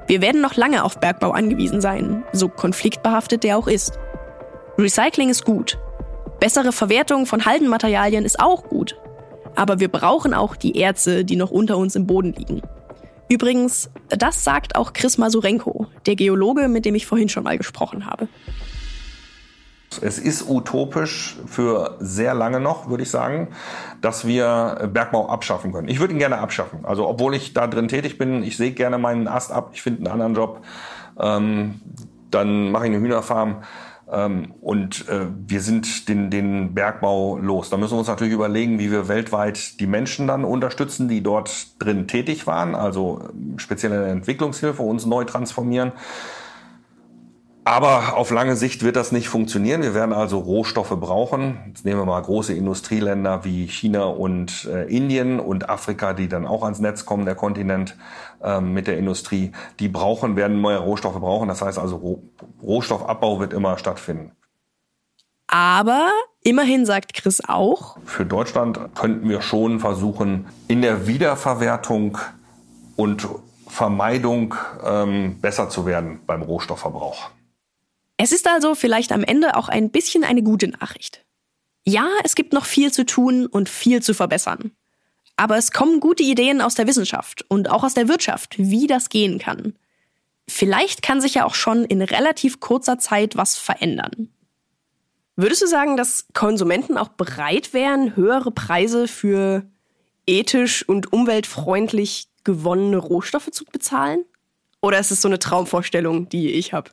Wir 0.07 0.21
werden 0.21 0.39
noch 0.39 0.55
lange 0.55 0.81
auf 0.81 1.01
Bergbau 1.01 1.31
angewiesen 1.31 1.81
sein, 1.81 2.23
so 2.31 2.47
konfliktbehaftet 2.47 3.43
der 3.43 3.57
auch 3.57 3.67
ist. 3.67 3.99
Recycling 4.77 5.27
ist 5.27 5.43
gut. 5.43 5.77
Bessere 6.39 6.71
Verwertung 6.71 7.25
von 7.25 7.43
Haldenmaterialien 7.43 8.23
ist 8.23 8.39
auch 8.39 8.63
gut. 8.63 8.95
Aber 9.55 9.79
wir 9.79 9.89
brauchen 9.89 10.33
auch 10.33 10.55
die 10.55 10.79
Erze, 10.79 11.25
die 11.25 11.35
noch 11.35 11.51
unter 11.51 11.77
uns 11.77 11.95
im 11.95 12.07
Boden 12.07 12.33
liegen. 12.33 12.61
Übrigens, 13.29 13.89
das 14.09 14.43
sagt 14.43 14.75
auch 14.75 14.93
Chris 14.93 15.17
Masurenko, 15.17 15.87
der 16.05 16.15
Geologe, 16.15 16.67
mit 16.67 16.83
dem 16.83 16.95
ich 16.95 17.05
vorhin 17.05 17.29
schon 17.29 17.43
mal 17.43 17.57
gesprochen 17.57 18.05
habe. 18.05 18.27
Es 20.01 20.19
ist 20.19 20.49
utopisch 20.49 21.37
für 21.45 21.97
sehr 21.99 22.33
lange 22.33 22.61
noch, 22.61 22.89
würde 22.89 23.03
ich 23.03 23.09
sagen, 23.09 23.49
dass 24.01 24.25
wir 24.25 24.89
Bergbau 24.93 25.27
abschaffen 25.27 25.73
können. 25.73 25.89
Ich 25.89 25.99
würde 25.99 26.13
ihn 26.13 26.19
gerne 26.19 26.39
abschaffen. 26.39 26.85
Also 26.85 27.07
obwohl 27.07 27.35
ich 27.35 27.53
da 27.53 27.67
drin 27.67 27.89
tätig 27.89 28.17
bin, 28.17 28.43
ich 28.43 28.55
sehe 28.55 28.71
gerne 28.71 28.97
meinen 28.97 29.27
Ast 29.27 29.51
ab, 29.51 29.71
ich 29.73 29.81
finde 29.81 29.99
einen 29.99 30.07
anderen 30.07 30.35
Job, 30.35 30.61
ähm, 31.19 31.81
dann 32.31 32.71
mache 32.71 32.85
ich 32.85 32.91
eine 32.93 33.01
Hühnerfarm. 33.01 33.63
Ähm, 34.11 34.53
und 34.59 35.07
äh, 35.07 35.27
wir 35.47 35.61
sind 35.61 36.09
den, 36.09 36.29
den 36.29 36.73
Bergbau 36.73 37.37
los. 37.37 37.69
Da 37.69 37.77
müssen 37.77 37.93
wir 37.93 37.99
uns 37.99 38.09
natürlich 38.09 38.33
überlegen, 38.33 38.77
wie 38.77 38.91
wir 38.91 39.07
weltweit 39.07 39.79
die 39.79 39.87
Menschen 39.87 40.27
dann 40.27 40.43
unterstützen, 40.43 41.07
die 41.07 41.23
dort 41.23 41.81
drin 41.81 42.07
tätig 42.07 42.45
waren, 42.45 42.75
also 42.75 43.21
ähm, 43.33 43.57
spezielle 43.57 44.07
Entwicklungshilfe 44.07 44.81
uns 44.83 45.05
neu 45.05 45.23
transformieren. 45.23 45.93
Aber 47.63 48.17
auf 48.17 48.31
lange 48.31 48.55
Sicht 48.55 48.81
wird 48.81 48.95
das 48.95 49.11
nicht 49.11 49.29
funktionieren. 49.29 49.83
Wir 49.83 49.93
werden 49.93 50.13
also 50.13 50.39
Rohstoffe 50.39 50.99
brauchen. 50.99 51.59
Jetzt 51.67 51.85
nehmen 51.85 51.99
wir 51.99 52.05
mal 52.05 52.21
große 52.21 52.53
Industrieländer 52.53 53.43
wie 53.43 53.67
China 53.67 54.05
und 54.05 54.65
äh, 54.65 54.85
Indien 54.85 55.39
und 55.39 55.69
Afrika, 55.69 56.13
die 56.13 56.27
dann 56.27 56.47
auch 56.47 56.63
ans 56.63 56.79
Netz 56.79 57.05
kommen, 57.05 57.25
der 57.25 57.35
Kontinent 57.35 57.95
ähm, 58.43 58.73
mit 58.73 58.87
der 58.87 58.97
Industrie. 58.97 59.51
Die 59.79 59.89
brauchen, 59.89 60.35
werden 60.35 60.59
neue 60.59 60.79
Rohstoffe 60.79 61.19
brauchen. 61.19 61.49
Das 61.49 61.61
heißt 61.61 61.77
also, 61.77 61.97
Roh 61.97 62.23
Rohstoffabbau 62.63 63.39
wird 63.39 63.53
immer 63.53 63.77
stattfinden. 63.77 64.31
Aber 65.45 66.09
immerhin 66.41 66.87
sagt 66.87 67.13
Chris 67.13 67.41
auch, 67.47 67.97
für 68.05 68.25
Deutschland 68.25 68.79
könnten 68.95 69.29
wir 69.29 69.41
schon 69.41 69.79
versuchen, 69.79 70.47
in 70.67 70.81
der 70.81 71.05
Wiederverwertung 71.05 72.17
und 72.95 73.27
Vermeidung 73.67 74.55
ähm, 74.83 75.39
besser 75.41 75.69
zu 75.69 75.85
werden 75.85 76.21
beim 76.25 76.41
Rohstoffverbrauch. 76.41 77.29
Es 78.23 78.31
ist 78.31 78.47
also 78.47 78.75
vielleicht 78.75 79.13
am 79.13 79.23
Ende 79.23 79.55
auch 79.55 79.67
ein 79.67 79.89
bisschen 79.89 80.23
eine 80.23 80.43
gute 80.43 80.67
Nachricht. 80.67 81.25
Ja, 81.87 82.07
es 82.23 82.35
gibt 82.35 82.53
noch 82.53 82.65
viel 82.65 82.93
zu 82.93 83.03
tun 83.03 83.47
und 83.47 83.67
viel 83.67 84.03
zu 84.03 84.13
verbessern. 84.13 84.73
Aber 85.37 85.57
es 85.57 85.71
kommen 85.71 85.99
gute 85.99 86.21
Ideen 86.21 86.61
aus 86.61 86.75
der 86.75 86.85
Wissenschaft 86.85 87.43
und 87.47 87.71
auch 87.71 87.83
aus 87.83 87.95
der 87.95 88.07
Wirtschaft, 88.07 88.59
wie 88.59 88.85
das 88.85 89.09
gehen 89.09 89.39
kann. 89.39 89.73
Vielleicht 90.47 91.01
kann 91.01 91.19
sich 91.19 91.33
ja 91.33 91.45
auch 91.45 91.55
schon 91.55 91.83
in 91.83 92.03
relativ 92.03 92.59
kurzer 92.59 92.99
Zeit 92.99 93.37
was 93.37 93.57
verändern. 93.57 94.29
Würdest 95.35 95.63
du 95.63 95.67
sagen, 95.67 95.97
dass 95.97 96.27
Konsumenten 96.35 96.99
auch 96.99 97.07
bereit 97.07 97.73
wären, 97.73 98.15
höhere 98.15 98.51
Preise 98.51 99.07
für 99.07 99.65
ethisch 100.27 100.87
und 100.87 101.11
umweltfreundlich 101.11 102.27
gewonnene 102.43 102.97
Rohstoffe 102.97 103.49
zu 103.49 103.65
bezahlen? 103.65 104.25
Oder 104.79 104.99
ist 104.99 105.09
es 105.09 105.21
so 105.21 105.27
eine 105.27 105.39
Traumvorstellung, 105.39 106.29
die 106.29 106.51
ich 106.51 106.71
habe? 106.71 106.91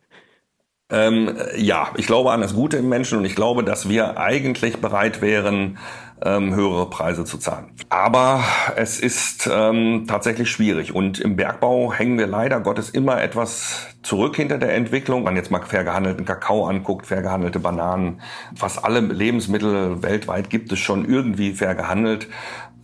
Ähm, 0.91 1.37
ja, 1.57 1.91
ich 1.97 2.07
glaube 2.07 2.33
an 2.33 2.41
das 2.41 2.55
Gute 2.55 2.79
im 2.79 2.89
Menschen 2.89 3.19
und 3.19 3.27
ich 3.27 3.35
glaube, 3.35 3.63
dass 3.63 3.91
wir 3.91 4.19
eigentlich 4.19 4.79
bereit 4.79 5.21
wären, 5.21 5.77
ähm, 6.23 6.55
höhere 6.55 6.89
Preise 6.89 7.27
zu 7.27 7.37
zahlen. 7.37 7.67
Aber 7.91 8.43
es 8.75 8.99
ist 8.99 9.49
ähm, 9.53 10.07
tatsächlich 10.09 10.51
schwierig 10.51 10.95
und 10.95 11.21
im 11.21 11.37
Bergbau 11.37 11.93
hängen 11.93 12.19
wir 12.19 12.27
leider 12.27 12.61
Gottes 12.61 12.89
immer 12.89 13.23
etwas 13.23 13.87
zurück 14.03 14.37
hinter 14.37 14.57
der 14.57 14.75
Entwicklung. 14.75 15.19
Wenn 15.19 15.25
man 15.25 15.37
jetzt 15.37 15.51
mal 15.51 15.63
fair 15.63 15.85
gehandelten 15.85 16.25
Kakao 16.25 16.67
anguckt, 16.67 17.07
fair 17.07 17.21
gehandelte 17.21 17.61
Bananen, 17.61 18.23
fast 18.57 18.83
alle 18.83 19.01
Lebensmittel 19.01 20.03
weltweit 20.03 20.49
gibt 20.49 20.73
es 20.73 20.79
schon 20.79 21.05
irgendwie 21.05 21.53
fair 21.53 21.75
gehandelt. 21.75 22.29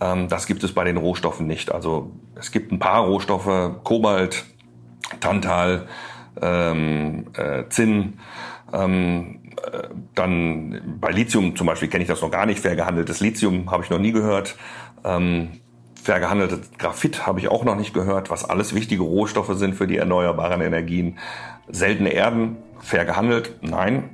Ähm, 0.01 0.29
das 0.29 0.47
gibt 0.47 0.63
es 0.63 0.75
bei 0.75 0.85
den 0.85 0.99
Rohstoffen 0.99 1.47
nicht. 1.47 1.73
Also 1.73 2.13
es 2.39 2.53
gibt 2.53 2.71
ein 2.71 2.79
paar 2.79 3.07
Rohstoffe, 3.07 3.83
Kobalt, 3.83 4.45
Tantal, 5.21 5.87
ähm, 6.41 7.27
äh, 7.37 7.65
Zinn, 7.69 8.15
ähm, 8.73 9.41
äh, 9.73 9.89
dann 10.15 10.99
bei 11.01 11.11
Lithium 11.11 11.57
zum 11.57 11.67
Beispiel 11.67 11.89
kenne 11.89 12.03
ich 12.03 12.09
das 12.09 12.23
noch 12.23 12.31
gar 12.31 12.47
nicht. 12.47 12.61
Fair 12.61 12.77
gehandeltes 12.77 13.21
Lithium 13.21 13.71
habe 13.71 13.85
ich 13.85 13.91
noch 13.91 13.99
nie 13.99 14.13
gehört. 14.13 14.57
Ähm, 15.05 15.61
fair 16.03 16.21
gehandeltes 16.21 16.73
Graphit 16.79 17.27
habe 17.27 17.41
ich 17.41 17.49
auch 17.49 17.65
noch 17.65 17.77
nicht 17.77 17.95
gehört, 17.95 18.31
was 18.31 18.49
alles 18.49 18.75
wichtige 18.75 19.03
Rohstoffe 19.03 19.55
sind 19.55 19.75
für 19.75 19.87
die 19.87 19.97
erneuerbaren 19.97 20.61
Energien. 20.61 21.19
Seltene 21.69 22.11
Erden, 22.11 22.57
fair 22.79 23.05
gehandelt, 23.05 23.59
nein 23.63 24.11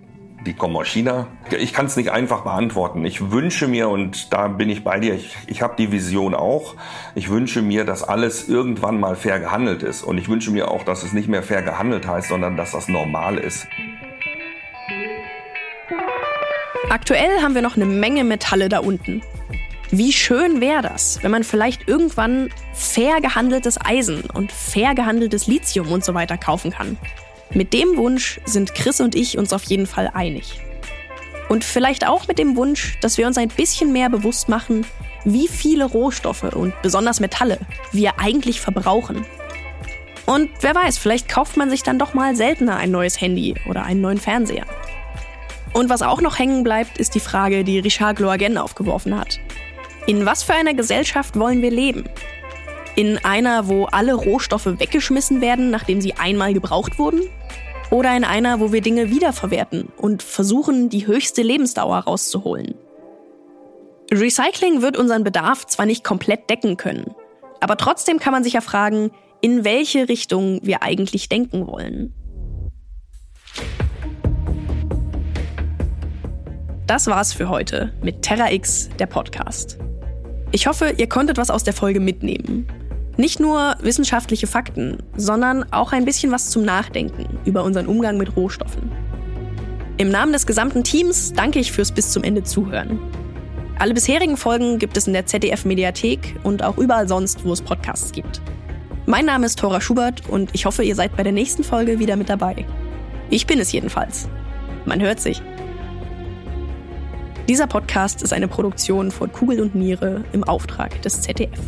die 0.46 0.54
kommen 0.54 0.76
aus 0.76 0.88
China. 0.88 1.26
Ich 1.50 1.72
kann 1.72 1.86
es 1.86 1.96
nicht 1.96 2.10
einfach 2.10 2.42
beantworten. 2.42 3.04
Ich 3.04 3.30
wünsche 3.30 3.68
mir, 3.68 3.88
und 3.88 4.32
da 4.32 4.48
bin 4.48 4.70
ich 4.70 4.84
bei 4.84 4.98
dir, 4.98 5.14
ich, 5.14 5.36
ich 5.46 5.62
habe 5.62 5.74
die 5.76 5.92
Vision 5.92 6.34
auch, 6.34 6.76
ich 7.14 7.28
wünsche 7.28 7.62
mir, 7.62 7.84
dass 7.84 8.02
alles 8.02 8.48
irgendwann 8.48 9.00
mal 9.00 9.16
fair 9.16 9.38
gehandelt 9.38 9.82
ist. 9.82 10.02
Und 10.02 10.18
ich 10.18 10.28
wünsche 10.28 10.50
mir 10.50 10.70
auch, 10.70 10.84
dass 10.84 11.02
es 11.02 11.12
nicht 11.12 11.28
mehr 11.28 11.42
fair 11.42 11.62
gehandelt 11.62 12.06
heißt, 12.06 12.28
sondern 12.28 12.56
dass 12.56 12.72
das 12.72 12.88
normal 12.88 13.38
ist. 13.38 13.66
Aktuell 16.88 17.42
haben 17.42 17.54
wir 17.54 17.62
noch 17.62 17.76
eine 17.76 17.86
Menge 17.86 18.24
Metalle 18.24 18.68
da 18.68 18.78
unten. 18.80 19.22
Wie 19.92 20.12
schön 20.12 20.60
wäre 20.60 20.82
das, 20.82 21.18
wenn 21.22 21.32
man 21.32 21.44
vielleicht 21.44 21.88
irgendwann 21.88 22.50
fair 22.72 23.20
gehandeltes 23.20 23.78
Eisen 23.84 24.22
und 24.32 24.52
fair 24.52 24.94
gehandeltes 24.94 25.46
Lithium 25.48 25.90
und 25.90 26.04
so 26.04 26.14
weiter 26.14 26.38
kaufen 26.38 26.70
kann. 26.70 26.96
Mit 27.52 27.72
dem 27.72 27.96
Wunsch 27.96 28.40
sind 28.44 28.74
Chris 28.74 29.00
und 29.00 29.16
ich 29.16 29.36
uns 29.36 29.52
auf 29.52 29.64
jeden 29.64 29.86
Fall 29.86 30.10
einig. 30.14 30.60
Und 31.48 31.64
vielleicht 31.64 32.06
auch 32.06 32.28
mit 32.28 32.38
dem 32.38 32.54
Wunsch, 32.54 32.96
dass 33.00 33.18
wir 33.18 33.26
uns 33.26 33.38
ein 33.38 33.48
bisschen 33.48 33.92
mehr 33.92 34.08
bewusst 34.08 34.48
machen, 34.48 34.86
wie 35.24 35.48
viele 35.48 35.84
Rohstoffe 35.84 36.44
und 36.44 36.72
besonders 36.82 37.18
Metalle 37.18 37.58
wir 37.90 38.20
eigentlich 38.20 38.60
verbrauchen. 38.60 39.26
Und 40.26 40.48
wer 40.60 40.76
weiß, 40.76 40.98
vielleicht 40.98 41.28
kauft 41.28 41.56
man 41.56 41.70
sich 41.70 41.82
dann 41.82 41.98
doch 41.98 42.14
mal 42.14 42.36
seltener 42.36 42.76
ein 42.76 42.92
neues 42.92 43.20
Handy 43.20 43.56
oder 43.68 43.82
einen 43.82 44.00
neuen 44.00 44.18
Fernseher. 44.18 44.66
Und 45.72 45.88
was 45.88 46.02
auch 46.02 46.20
noch 46.20 46.38
hängen 46.38 46.62
bleibt, 46.62 46.98
ist 46.98 47.16
die 47.16 47.20
Frage, 47.20 47.64
die 47.64 47.80
Richard 47.80 48.16
Gloagen 48.16 48.58
aufgeworfen 48.58 49.18
hat. 49.18 49.40
In 50.06 50.24
was 50.24 50.44
für 50.44 50.54
einer 50.54 50.74
Gesellschaft 50.74 51.36
wollen 51.36 51.62
wir 51.62 51.70
leben? 51.72 52.04
In 53.00 53.16
einer, 53.24 53.66
wo 53.66 53.86
alle 53.86 54.12
Rohstoffe 54.12 54.66
weggeschmissen 54.66 55.40
werden, 55.40 55.70
nachdem 55.70 56.02
sie 56.02 56.16
einmal 56.16 56.52
gebraucht 56.52 56.98
wurden? 56.98 57.22
Oder 57.90 58.14
in 58.14 58.24
einer, 58.24 58.60
wo 58.60 58.74
wir 58.74 58.82
Dinge 58.82 59.08
wiederverwerten 59.08 59.88
und 59.96 60.22
versuchen, 60.22 60.90
die 60.90 61.06
höchste 61.06 61.40
Lebensdauer 61.40 62.00
rauszuholen? 62.00 62.74
Recycling 64.12 64.82
wird 64.82 64.98
unseren 64.98 65.24
Bedarf 65.24 65.66
zwar 65.66 65.86
nicht 65.86 66.04
komplett 66.04 66.50
decken 66.50 66.76
können, 66.76 67.14
aber 67.60 67.78
trotzdem 67.78 68.18
kann 68.18 68.34
man 68.34 68.44
sich 68.44 68.52
ja 68.52 68.60
fragen, 68.60 69.12
in 69.40 69.64
welche 69.64 70.10
Richtung 70.10 70.60
wir 70.62 70.82
eigentlich 70.82 71.30
denken 71.30 71.66
wollen. 71.66 72.12
Das 76.86 77.06
war's 77.06 77.32
für 77.32 77.48
heute 77.48 77.94
mit 78.02 78.20
Terra 78.20 78.52
X, 78.52 78.90
der 78.98 79.06
Podcast. 79.06 79.78
Ich 80.52 80.66
hoffe, 80.66 80.92
ihr 80.98 81.08
konntet 81.08 81.38
was 81.38 81.48
aus 81.48 81.64
der 81.64 81.72
Folge 81.72 82.00
mitnehmen. 82.00 82.66
Nicht 83.20 83.38
nur 83.38 83.76
wissenschaftliche 83.82 84.46
Fakten, 84.46 84.96
sondern 85.14 85.70
auch 85.74 85.92
ein 85.92 86.06
bisschen 86.06 86.32
was 86.32 86.48
zum 86.48 86.64
Nachdenken 86.64 87.38
über 87.44 87.64
unseren 87.64 87.84
Umgang 87.84 88.16
mit 88.16 88.34
Rohstoffen. 88.34 88.90
Im 89.98 90.08
Namen 90.08 90.32
des 90.32 90.46
gesamten 90.46 90.84
Teams 90.84 91.34
danke 91.34 91.58
ich 91.58 91.70
fürs 91.70 91.92
bis 91.92 92.12
zum 92.12 92.24
Ende 92.24 92.44
zuhören. 92.44 92.98
Alle 93.78 93.92
bisherigen 93.92 94.38
Folgen 94.38 94.78
gibt 94.78 94.96
es 94.96 95.06
in 95.06 95.12
der 95.12 95.26
ZDF 95.26 95.66
Mediathek 95.66 96.36
und 96.44 96.64
auch 96.64 96.78
überall 96.78 97.08
sonst, 97.08 97.44
wo 97.44 97.52
es 97.52 97.60
Podcasts 97.60 98.10
gibt. 98.10 98.40
Mein 99.04 99.26
Name 99.26 99.44
ist 99.44 99.58
Thora 99.58 99.82
Schubert 99.82 100.26
und 100.30 100.48
ich 100.54 100.64
hoffe, 100.64 100.82
ihr 100.82 100.94
seid 100.94 101.14
bei 101.14 101.22
der 101.22 101.32
nächsten 101.32 101.62
Folge 101.62 101.98
wieder 101.98 102.16
mit 102.16 102.30
dabei. 102.30 102.64
Ich 103.28 103.46
bin 103.46 103.60
es 103.60 103.70
jedenfalls. 103.70 104.30
Man 104.86 105.02
hört 105.02 105.20
sich. 105.20 105.42
Dieser 107.50 107.66
Podcast 107.66 108.22
ist 108.22 108.32
eine 108.32 108.48
Produktion 108.48 109.10
von 109.10 109.30
Kugel 109.30 109.60
und 109.60 109.74
Niere 109.74 110.24
im 110.32 110.42
Auftrag 110.42 111.02
des 111.02 111.20
ZDF. 111.20 111.60